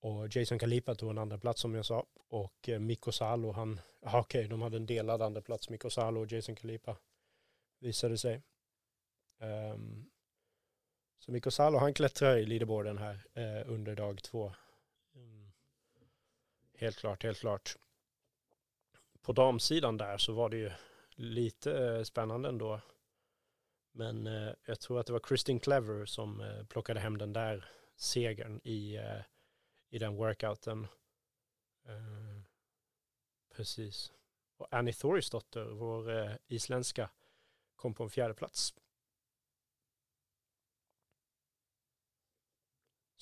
Och 0.03 0.35
Jason 0.35 0.59
Kalipa 0.59 0.95
tog 0.95 1.09
en 1.09 1.17
andra 1.17 1.37
plats 1.37 1.61
som 1.61 1.75
jag 1.75 1.85
sa. 1.85 2.05
Och 2.29 2.69
eh, 2.69 2.79
Mikko 2.79 3.11
Salo, 3.11 3.51
han, 3.51 3.79
okej, 4.01 4.19
okay, 4.19 4.47
de 4.47 4.61
hade 4.61 4.77
en 4.77 4.85
delad 4.85 5.21
andra 5.21 5.41
plats 5.41 5.69
Mikko 5.69 5.89
Salo 5.89 6.21
och 6.21 6.31
Jason 6.31 6.55
Kalipa 6.55 6.97
visade 7.79 8.17
sig. 8.17 8.41
Um, 9.39 10.09
så 11.25 11.31
Mikko 11.31 11.51
Salo, 11.51 11.77
han 11.77 11.93
klättrar 11.93 12.37
i 12.37 12.45
leaderboarden 12.45 12.97
här 12.97 13.25
eh, 13.33 13.71
under 13.71 13.95
dag 13.95 14.23
två. 14.23 14.53
Mm. 15.15 15.51
Helt 16.77 16.97
klart, 16.97 17.23
helt 17.23 17.39
klart. 17.39 17.77
På 19.21 19.33
damsidan 19.33 19.97
där 19.97 20.17
så 20.17 20.33
var 20.33 20.49
det 20.49 20.57
ju 20.57 20.71
lite 21.15 21.87
eh, 21.87 22.03
spännande 22.03 22.49
ändå. 22.49 22.81
Men 23.91 24.27
eh, 24.27 24.53
jag 24.65 24.79
tror 24.79 24.99
att 24.99 25.05
det 25.05 25.13
var 25.13 25.19
Kristin 25.19 25.59
Clever 25.59 26.05
som 26.05 26.41
eh, 26.41 26.65
plockade 26.65 26.99
hem 26.99 27.17
den 27.17 27.33
där 27.33 27.65
segern 27.95 28.61
i, 28.63 28.95
eh, 28.95 29.21
i 29.89 29.99
den 29.99 30.15
workouten. 30.15 30.87
Eh, 31.85 32.41
precis. 33.55 34.13
Och 34.57 34.67
Annie 34.71 34.93
Thorisdotter, 34.93 35.65
vår 35.65 36.11
eh, 36.11 36.35
isländska, 36.47 37.09
kom 37.75 37.93
på 37.93 38.03
en 38.03 38.09
fjärde 38.09 38.33
plats. 38.33 38.73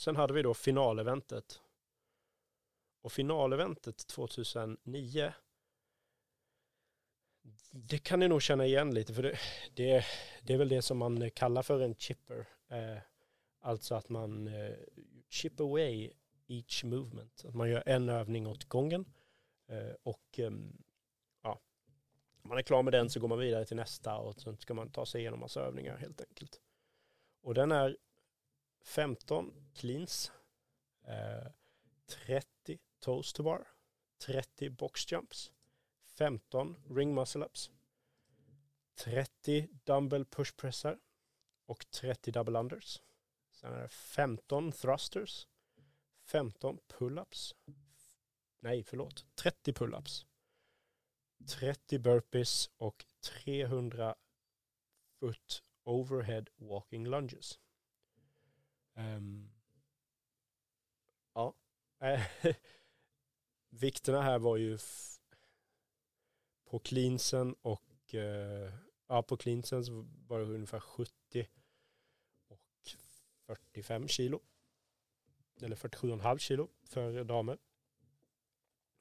Sen 0.02 0.16
hade 0.16 0.34
vi 0.34 0.42
då 0.42 0.54
finaleventet. 0.54 1.62
Och 3.02 3.12
finaleventet 3.12 4.08
2009 4.08 5.34
det 7.72 7.98
kan 7.98 8.20
ni 8.20 8.28
nog 8.28 8.42
känna 8.42 8.66
igen 8.66 8.94
lite 8.94 9.14
för 9.14 9.24
det, 9.24 9.40
det, 9.74 10.06
det 10.42 10.54
är 10.54 10.58
väl 10.58 10.70
det 10.70 10.82
som 10.82 10.98
man 10.98 11.32
kallar 11.32 11.64
för 11.64 11.80
en 11.80 11.96
chipper. 11.96 12.48
Eh, 12.68 12.98
alltså 13.60 13.96
att 13.96 14.10
man 14.10 14.48
eh, 14.48 14.76
chip 15.30 15.60
away 15.60 16.12
each 16.48 16.84
movement. 16.84 17.46
Att 17.46 17.56
man 17.56 17.70
gör 17.70 17.84
en 17.86 18.10
övning 18.10 18.48
åt 18.48 18.64
gången 18.64 19.06
eh, 19.68 19.96
och 20.04 20.40
eh, 20.40 20.52
ja, 21.44 21.60
man 22.42 22.58
är 22.58 22.62
klar 22.62 22.84
med 22.84 22.94
den 22.94 23.10
så 23.10 23.20
går 23.20 23.28
man 23.28 23.40
vidare 23.40 23.66
till 23.66 23.78
nästa 23.78 24.18
och 24.18 24.42
sen 24.42 24.58
ska 24.58 24.74
man 24.74 24.92
ta 24.92 25.06
sig 25.06 25.22
igenom 25.22 25.40
massa 25.40 25.62
övningar 25.62 25.98
helt 25.98 26.22
enkelt. 26.22 26.62
Och 27.42 27.54
den 27.54 27.72
är 27.72 27.98
15 28.84 29.61
cleans, 29.76 30.32
eh, 31.04 31.48
30 32.08 32.80
toes 33.00 33.34
to 33.34 33.44
bar, 33.44 33.68
30 34.20 34.70
box 34.70 35.06
jumps, 35.12 35.52
15 36.18 36.78
ring 36.90 37.14
muscle 37.14 37.46
ups, 37.46 37.72
30 38.96 39.68
dumbbell 39.86 40.26
push 40.26 40.56
pressar 40.58 41.00
och 41.66 41.86
30 41.90 42.32
double 42.32 42.60
unders. 42.60 43.02
Sen 43.52 43.74
är 43.74 43.82
det 43.82 43.90
15 43.90 44.72
thrusters, 44.72 45.48
15 46.26 46.80
pull-ups, 46.88 47.56
nej 48.60 48.84
förlåt, 48.84 49.26
30 49.36 49.74
pull-ups, 49.74 50.26
30 51.46 52.00
burpees 52.00 52.70
och 52.78 53.06
300 53.22 54.16
foot 55.20 55.64
overhead 55.84 56.46
walking 56.56 57.08
lunges. 57.08 57.60
Um, 58.94 59.52
ja, 61.34 61.54
eh, 62.00 62.26
vikterna 63.70 64.22
här 64.22 64.40
var 64.40 64.58
ju 64.58 64.78
på 66.66 66.80
cleansen 66.80 67.56
och 67.62 68.16
eh, 68.16 68.74
ja, 69.08 69.24
på 69.24 69.38
cleansen 69.38 69.86
så 69.86 70.06
var 70.28 70.40
det 70.40 70.46
ungefär 70.46 70.80
70 70.80 71.48
och 72.48 72.96
45 73.46 74.08
kilo. 74.08 74.42
Eller 75.62 75.76
47,5 75.76 76.38
kilo 76.38 76.70
för 76.84 77.24
damer. 77.24 77.58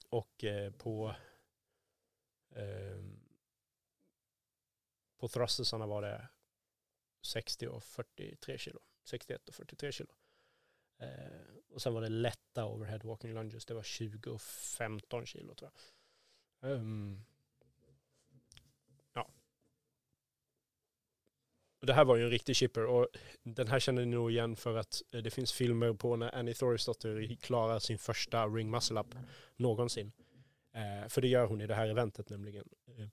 Och 0.09 0.45
eh, 0.45 0.73
på 0.73 1.15
eh, 2.51 3.05
på 5.17 5.29
thrustersarna 5.29 5.87
var 5.87 6.03
det 6.03 6.29
60 7.23 7.67
och 7.69 7.85
43 7.85 8.59
kilo. 8.59 8.81
61 9.05 9.49
och 9.49 9.55
43 9.55 9.93
kilo. 9.93 10.13
Eh, 11.01 11.09
och 11.71 11.83
sen 11.83 11.95
var 11.95 12.01
det 12.01 12.09
lätta 12.09 12.67
overhead 12.67 13.01
walking 13.05 13.35
lunges. 13.35 13.67
Det 13.67 13.75
var 13.75 13.83
20 13.83 14.31
och 14.31 14.43
15 14.43 15.27
kilo 15.27 15.55
tror 15.55 15.71
jag. 15.71 16.71
Um, 16.71 17.25
Det 21.87 21.93
här 21.93 22.05
var 22.05 22.17
ju 22.17 22.25
en 22.25 22.31
riktig 22.31 22.57
chipper 22.57 22.87
och 22.87 23.09
den 23.43 23.69
här 23.69 23.81
känner 23.81 24.05
ni 24.05 24.15
nog 24.15 24.31
igen 24.31 24.57
för 24.57 24.77
att 24.77 25.03
eh, 25.13 25.23
det 25.23 25.31
finns 25.31 25.53
filmer 25.53 25.93
på 25.93 26.17
när 26.17 26.35
Annie 26.35 26.55
Thorisdotter 26.55 27.37
klarar 27.41 27.79
sin 27.79 27.99
första 27.99 28.47
ring 28.47 28.71
muscle 28.71 29.01
up 29.01 29.15
någonsin. 29.57 30.13
Eh, 30.75 31.09
för 31.09 31.21
det 31.21 31.29
gör 31.29 31.47
hon 31.47 31.61
i 31.61 31.67
det 31.67 31.75
här 31.75 31.89
eventet 31.89 32.31
nämligen. 32.31 32.69
Eh, 32.87 33.09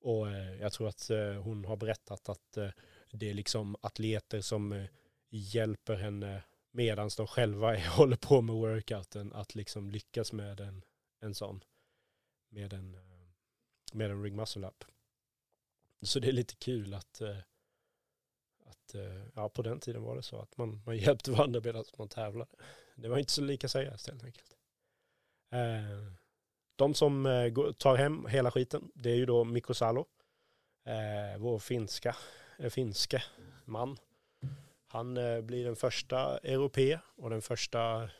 och 0.00 0.30
eh, 0.30 0.60
jag 0.60 0.72
tror 0.72 0.88
att 0.88 1.10
eh, 1.10 1.32
hon 1.32 1.64
har 1.64 1.76
berättat 1.76 2.28
att 2.28 2.58
det 3.10 3.30
är 3.30 3.34
liksom 3.34 3.76
atleter 3.80 4.40
som 4.40 4.86
hjälper 5.30 5.94
henne 5.94 6.42
medan 6.72 7.10
de 7.16 7.26
själva 7.26 7.76
håller 7.96 8.16
på 8.16 8.40
med 8.40 8.54
workouten 8.54 9.32
att 9.32 9.54
liksom 9.54 9.90
lyckas 9.90 10.32
med 10.32 10.60
en, 10.60 10.82
en 11.20 11.34
sån. 11.34 11.64
Med 12.48 12.72
en, 12.72 12.94
eh, 12.94 13.28
med 13.92 14.10
en 14.10 14.22
ring 14.22 14.36
muscle 14.36 14.66
up. 14.66 14.84
Så 16.02 16.18
det 16.18 16.28
är 16.28 16.32
lite 16.32 16.54
kul 16.54 16.94
att 16.94 17.20
eh, 17.20 17.38
att 18.64 18.94
eh, 18.94 19.26
ja, 19.34 19.48
på 19.48 19.62
den 19.62 19.80
tiden 19.80 20.02
var 20.02 20.16
det 20.16 20.22
så 20.22 20.40
att 20.40 20.56
man, 20.56 20.82
man 20.86 20.96
hjälpte 20.98 21.30
varandra 21.30 21.60
medan 21.64 21.84
man 21.98 22.08
tävlade. 22.08 22.50
Det 22.94 23.08
var 23.08 23.18
inte 23.18 23.32
så 23.32 23.42
lika 23.42 23.68
seriöst 23.68 24.06
helt 24.06 24.24
enkelt. 24.24 24.56
De 26.76 26.94
som 26.94 27.24
tar 27.78 27.96
hem 27.96 28.26
hela 28.26 28.50
skiten, 28.50 28.90
det 28.94 29.10
är 29.10 29.16
ju 29.16 29.26
då 29.26 29.44
Mikko 29.44 29.74
Salo, 29.74 30.06
vår 31.38 31.58
finska, 31.58 32.16
finske 32.70 33.22
man. 33.64 33.96
Han 34.92 35.16
eh, 35.16 35.40
blir 35.40 35.64
den 35.64 35.76
första 35.76 36.38
europe 36.38 37.00
och 37.16 37.30
den 37.30 37.42
första 37.42 38.10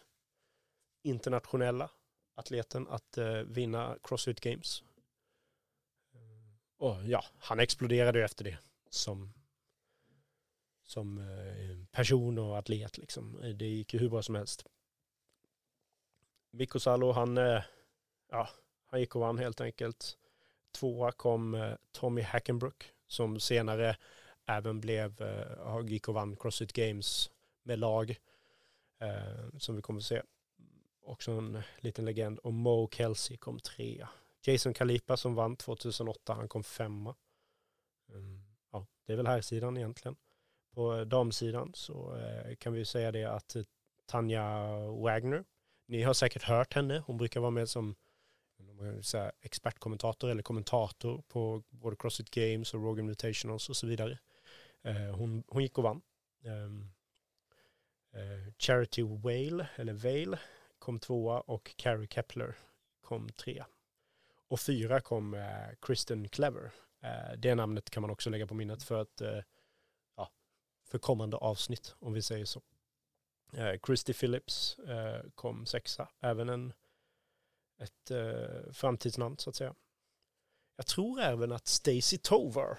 internationella 1.03 1.91
atleten 2.35 2.89
att 2.89 3.19
eh, 3.19 3.33
vinna 3.33 3.97
Crossfit 4.03 4.41
Games. 4.41 4.83
Eh, 6.15 6.77
och 6.77 7.05
ja, 7.05 7.25
han 7.39 7.61
exploderade 7.61 8.19
ju 8.19 8.25
efter 8.25 8.45
det 8.45 8.59
som 8.91 9.33
som 10.85 11.21
person 11.91 12.39
och 12.39 12.59
atlet 12.59 12.99
liksom. 12.99 13.41
Det 13.55 13.67
gick 13.67 13.95
ju 13.95 14.01
hur 14.01 14.09
bra 14.09 14.23
som 14.23 14.35
helst. 14.35 14.67
Mikko 16.51 16.81
Salo, 16.81 17.13
han, 17.13 17.37
ja, 18.31 18.49
han 18.87 19.01
gick 19.01 19.15
och 19.15 19.21
vann 19.21 19.39
helt 19.39 19.61
enkelt. 19.61 20.19
Tvåa 20.73 21.13
kom 21.13 21.77
Tommy 21.93 22.23
Hackenbrook 22.23 22.93
som 23.07 23.41
senare 23.41 23.97
även 24.47 24.81
blev, 24.81 25.23
eh, 25.23 25.87
gick 25.87 26.09
och 26.09 26.15
vann 26.15 26.37
Crossfit 26.37 26.73
Games 26.73 27.31
med 27.63 27.79
lag. 27.79 28.17
Eh, 29.03 29.59
som 29.59 29.77
vi 29.77 29.83
kommer 29.83 30.01
att 30.01 30.07
se. 30.07 30.23
Också 31.05 31.33
en 31.33 31.63
liten 31.79 32.05
legend. 32.05 32.39
Och 32.39 32.53
Mo 32.53 32.89
Kelsey 32.93 33.37
kom 33.37 33.61
trea. 33.61 34.09
Jason 34.43 34.75
Kalipa 34.75 35.17
som 35.17 35.35
vann 35.35 35.57
2008, 35.57 36.35
han 36.35 36.49
kom 36.49 36.65
femma. 36.65 37.15
Mm, 38.09 38.43
ja, 38.73 38.87
det 39.07 39.13
är 39.13 39.17
väl 39.17 39.27
här 39.27 39.41
sidan 39.41 39.77
egentligen. 39.77 40.17
På 40.75 40.95
eh, 40.95 41.01
damsidan 41.01 41.73
så 41.75 42.17
eh, 42.17 42.55
kan 42.55 42.73
vi 42.73 42.85
säga 42.85 43.13
det 43.13 43.25
att 43.25 43.57
Tanja 44.07 44.69
Wagner, 44.91 45.45
ni 45.87 46.03
har 46.03 46.15
säkert 46.15 46.43
hört 46.43 46.75
henne, 46.75 47.03
hon 47.07 47.17
brukar 47.17 47.41
vara 47.41 47.51
med 47.51 47.69
som 47.69 47.95
säga, 49.03 49.33
expertkommentator 49.41 50.31
eller 50.31 50.43
kommentator 50.43 51.23
på 51.29 51.63
både 51.71 51.97
Crossfit 51.97 52.31
Games 52.31 52.75
och 52.75 52.83
Rogan 52.83 53.07
Mutationals 53.07 53.69
och 53.69 53.77
så 53.77 53.87
vidare. 53.87 54.19
Eh, 54.83 55.15
hon, 55.15 55.45
hon 55.47 55.63
gick 55.63 55.79
och 55.79 55.85
vann. 55.85 56.03
Ehm, 56.45 56.91
eh, 58.13 58.53
Charity 58.59 59.03
Whale, 59.03 59.69
eller 59.77 59.93
Vale, 59.93 60.39
kom 60.79 60.99
tvåa 60.99 61.41
och 61.41 61.77
Carrie 61.77 62.09
Kepler 62.11 62.57
kom 63.01 63.29
trea. 63.29 63.67
Och 64.49 64.61
fyra 64.61 65.01
kom 65.01 65.35
eh, 65.35 65.69
Kristen 65.81 66.29
Clever. 66.29 66.71
Eh, 67.01 67.39
det 67.39 67.55
namnet 67.55 67.91
kan 67.91 68.01
man 68.01 68.11
också 68.11 68.31
lägga 68.31 68.47
på 68.47 68.55
minnet 68.55 68.83
för 68.83 69.01
att 69.01 69.21
eh, 69.21 69.41
för 70.93 70.99
kommande 70.99 71.37
avsnitt, 71.37 71.95
om 71.99 72.13
vi 72.13 72.23
säger 72.23 72.45
så. 72.45 72.63
Eh, 73.53 73.81
Christy 73.87 74.13
Phillips 74.13 74.79
eh, 74.79 75.23
kom 75.35 75.67
sexa, 75.67 76.09
även 76.21 76.49
en, 76.49 76.73
ett 77.79 78.11
eh, 78.11 78.73
framtidsnamn 78.73 79.39
så 79.39 79.51
att 79.51 79.57
säga. 79.57 79.75
Jag 80.77 80.87
tror 80.87 81.21
även 81.21 81.53
att 81.53 81.67
Stacy 81.67 82.19
Tovar 82.19 82.79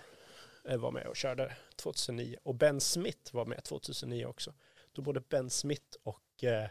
Eh, 0.64 0.78
var 0.78 0.92
med 0.92 1.08
och 1.08 1.16
körde 1.16 1.58
2009 1.76 2.38
och 2.44 2.56
Ben 2.56 2.82
Smith 2.82 3.36
var 3.36 3.46
med 3.46 3.64
2009 3.64 4.26
också. 4.26 4.54
Då 4.92 5.02
både 5.02 5.22
Ben 5.22 5.50
Smith 5.50 5.98
och 6.04 6.44
eh, 6.44 6.70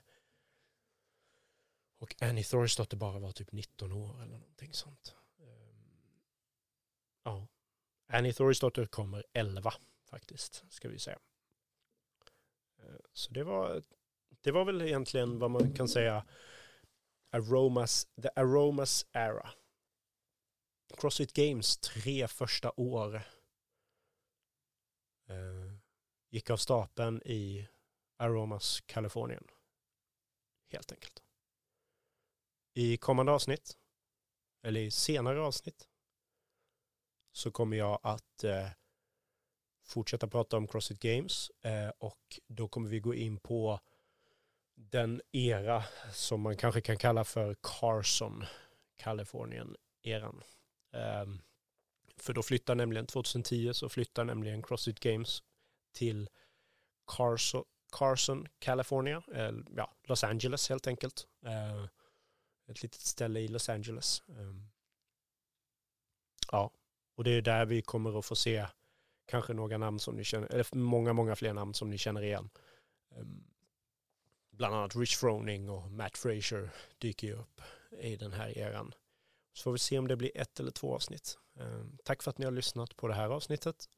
och 1.99 2.17
Annie 2.21 2.45
Thorsdotter 2.45 2.97
bara 2.97 3.19
var 3.19 3.33
typ 3.33 3.53
19 3.53 3.93
år 3.93 4.23
eller 4.23 4.39
någonting 4.39 4.73
sånt. 4.73 5.15
Ehm, 5.39 6.21
ja. 7.25 7.49
Annie 8.09 8.33
Thorsdotter 8.33 8.87
kommer 8.87 9.25
11 9.33 9.75
faktiskt, 10.11 10.65
ska 10.69 10.89
vi 10.89 10.99
säga. 10.99 11.19
Eh, 12.79 12.97
så 13.13 13.33
det 13.33 13.45
var 13.45 13.83
det 14.41 14.51
var 14.53 14.65
väl 14.65 14.83
egentligen 14.83 15.39
vad 15.39 15.51
man 15.51 15.75
kan 15.75 15.89
säga 15.89 16.25
Aromas, 17.31 18.07
the 18.23 18.29
Aromas 18.37 19.07
era. 19.13 19.51
Crossfit 20.97 21.33
Games 21.33 21.77
tre 21.77 22.29
första 22.29 22.73
år 22.77 23.23
Eh, 25.33 25.73
gick 26.31 26.51
av 26.51 26.57
stapeln 26.57 27.23
i 27.25 27.69
Aromas 28.17 28.81
Kalifornien. 28.81 29.45
Helt 30.69 30.93
enkelt. 30.93 31.23
I 32.75 32.97
kommande 32.97 33.33
avsnitt, 33.33 33.77
eller 34.63 34.81
i 34.81 34.91
senare 34.91 35.41
avsnitt, 35.41 35.89
så 37.33 37.51
kommer 37.51 37.77
jag 37.77 38.01
att 38.03 38.45
eh, 38.45 38.69
fortsätta 39.85 40.29
prata 40.29 40.57
om 40.57 40.69
Crossfit 40.69 40.99
Games 40.99 41.51
eh, 41.51 41.89
och 41.99 42.41
då 42.47 42.69
kommer 42.69 42.89
vi 42.89 43.01
gå 43.01 43.15
in 43.15 43.39
på 43.39 43.81
den 44.75 45.23
era 45.33 45.85
som 46.13 46.41
man 46.41 46.57
kanske 46.57 46.81
kan 46.81 46.97
kalla 46.97 47.25
för 47.25 47.57
Carson, 47.63 48.45
Kalifornien-eran. 48.97 50.43
Eh, 50.93 51.27
för 52.17 52.33
då 52.33 52.43
flyttar 52.43 52.75
nämligen 52.75 53.07
2010 53.07 53.75
så 53.75 53.89
flyttar 53.89 54.25
nämligen 54.25 54.63
Crossfit 54.63 55.01
Games 55.01 55.43
till 55.93 56.29
Carson, 57.07 57.65
Carson 57.93 58.47
California, 58.59 59.23
eller 59.33 59.65
ja, 59.77 59.95
Los 60.05 60.25
Angeles 60.25 60.69
helt 60.69 60.87
enkelt. 60.87 61.27
Uh, 61.47 61.87
ett 62.67 62.83
litet 62.83 63.01
ställe 63.01 63.41
i 63.41 63.49
Los 63.49 63.69
Angeles. 63.69 64.23
Um, 64.27 64.71
ja, 66.53 66.71
och 67.15 67.25
det 67.25 67.31
är 67.31 67.43
där 67.43 67.67
vi 67.67 67.83
kommer 67.83 68.19
att 68.19 68.25
få 68.25 68.37
se 68.37 68.67
kanske 69.27 69.53
några 69.53 69.79
namn 69.79 70.01
som 70.01 70.17
ni 70.17 70.25
känner, 70.25 70.53
eller 70.53 70.77
många, 70.77 71.13
många 71.13 71.37
fler 71.37 71.53
namn 71.53 71.75
som 71.75 71.91
ni 71.91 71.99
känner 71.99 72.23
igen. 72.23 72.51
Um, 73.17 73.45
bland 74.51 74.75
annat 74.75 74.97
Rich 74.97 75.17
Froning 75.17 75.71
och 75.71 75.91
Matt 75.91 76.19
Fraser 76.19 76.71
dyker 76.99 77.27
ju 77.27 77.35
upp 77.35 77.61
i 77.99 78.17
den 78.17 78.33
här 78.33 78.59
eran. 78.59 78.95
Så 79.53 79.63
får 79.63 79.73
vi 79.73 79.79
se 79.79 79.99
om 79.99 80.09
det 80.09 80.17
blir 80.17 80.31
ett 80.35 80.61
eller 80.61 80.71
två 80.71 80.95
avsnitt. 80.95 81.39
Ehm, 81.57 81.99
tack 82.05 82.23
för 82.23 82.31
att 82.31 82.39
ni 82.39 82.45
har 82.45 82.53
lyssnat 82.53 82.97
på 82.97 83.09
det 83.09 83.15
här 83.15 83.29
avsnittet. 83.29 83.89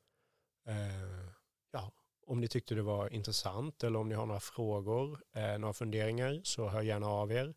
Ehm, 0.67 1.31
ja, 1.73 1.93
om 2.27 2.41
ni 2.41 2.49
tyckte 2.49 2.75
det 2.75 2.83
var 2.83 3.13
intressant 3.13 3.85
eller 3.85 3.99
om 3.99 4.09
ni 4.09 4.15
har 4.15 4.27
några 4.27 4.41
frågor, 4.41 5.23
eh, 5.33 5.59
några 5.59 5.75
funderingar 5.75 6.41
så 6.45 6.69
hör 6.69 6.83
gärna 6.83 7.07
av 7.07 7.33
er. 7.33 7.55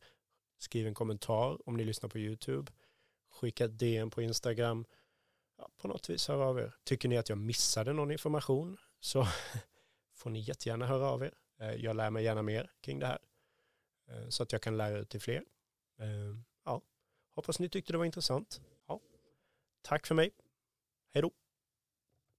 Skriv 0.58 0.88
en 0.88 0.94
kommentar 0.94 1.70
om 1.70 1.78
ni 1.78 1.84
lyssnar 1.84 2.10
på 2.10 2.20
YouTube. 2.20 2.72
Skicka 3.32 3.66
ett 3.66 3.80
DM 3.80 4.10
på 4.10 4.22
Instagram. 4.22 4.86
Ja, 5.58 5.70
på 5.78 5.88
något 5.88 6.10
vis 6.10 6.28
hör 6.28 6.42
av 6.42 6.60
er. 6.60 6.76
Tycker 6.84 7.10
ni 7.10 7.18
att 7.18 7.30
jag 7.30 7.38
missade 7.38 7.94
någon 7.94 8.12
information 8.12 8.78
så 9.00 9.28
får 10.16 10.30
ni 10.30 10.40
jättegärna 10.40 10.86
höra 10.86 11.10
av 11.10 11.24
er. 11.24 11.34
Eh, 11.60 11.74
jag 11.74 11.96
lär 11.96 12.10
mig 12.10 12.24
gärna 12.24 12.42
mer 12.42 12.72
kring 12.82 13.00
det 13.00 13.08
här 13.08 13.20
eh, 14.10 14.30
så 14.30 14.44
att 14.44 14.52
jag 14.52 14.62
kan 14.62 14.78
lära 14.78 14.98
ut 14.98 15.10
till 15.10 15.22
fler. 15.22 15.44
Ehm, 16.00 16.44
Hoppas 17.38 17.60
ni 17.60 17.70
tyckte 17.70 17.94
det 17.94 17.98
var 17.98 18.06
intressant. 18.06 18.62
Ja, 18.88 19.00
tack 19.82 20.08
för 20.08 20.16
mig. 20.16 20.32
Hej 21.14 21.22
då. 21.22 21.32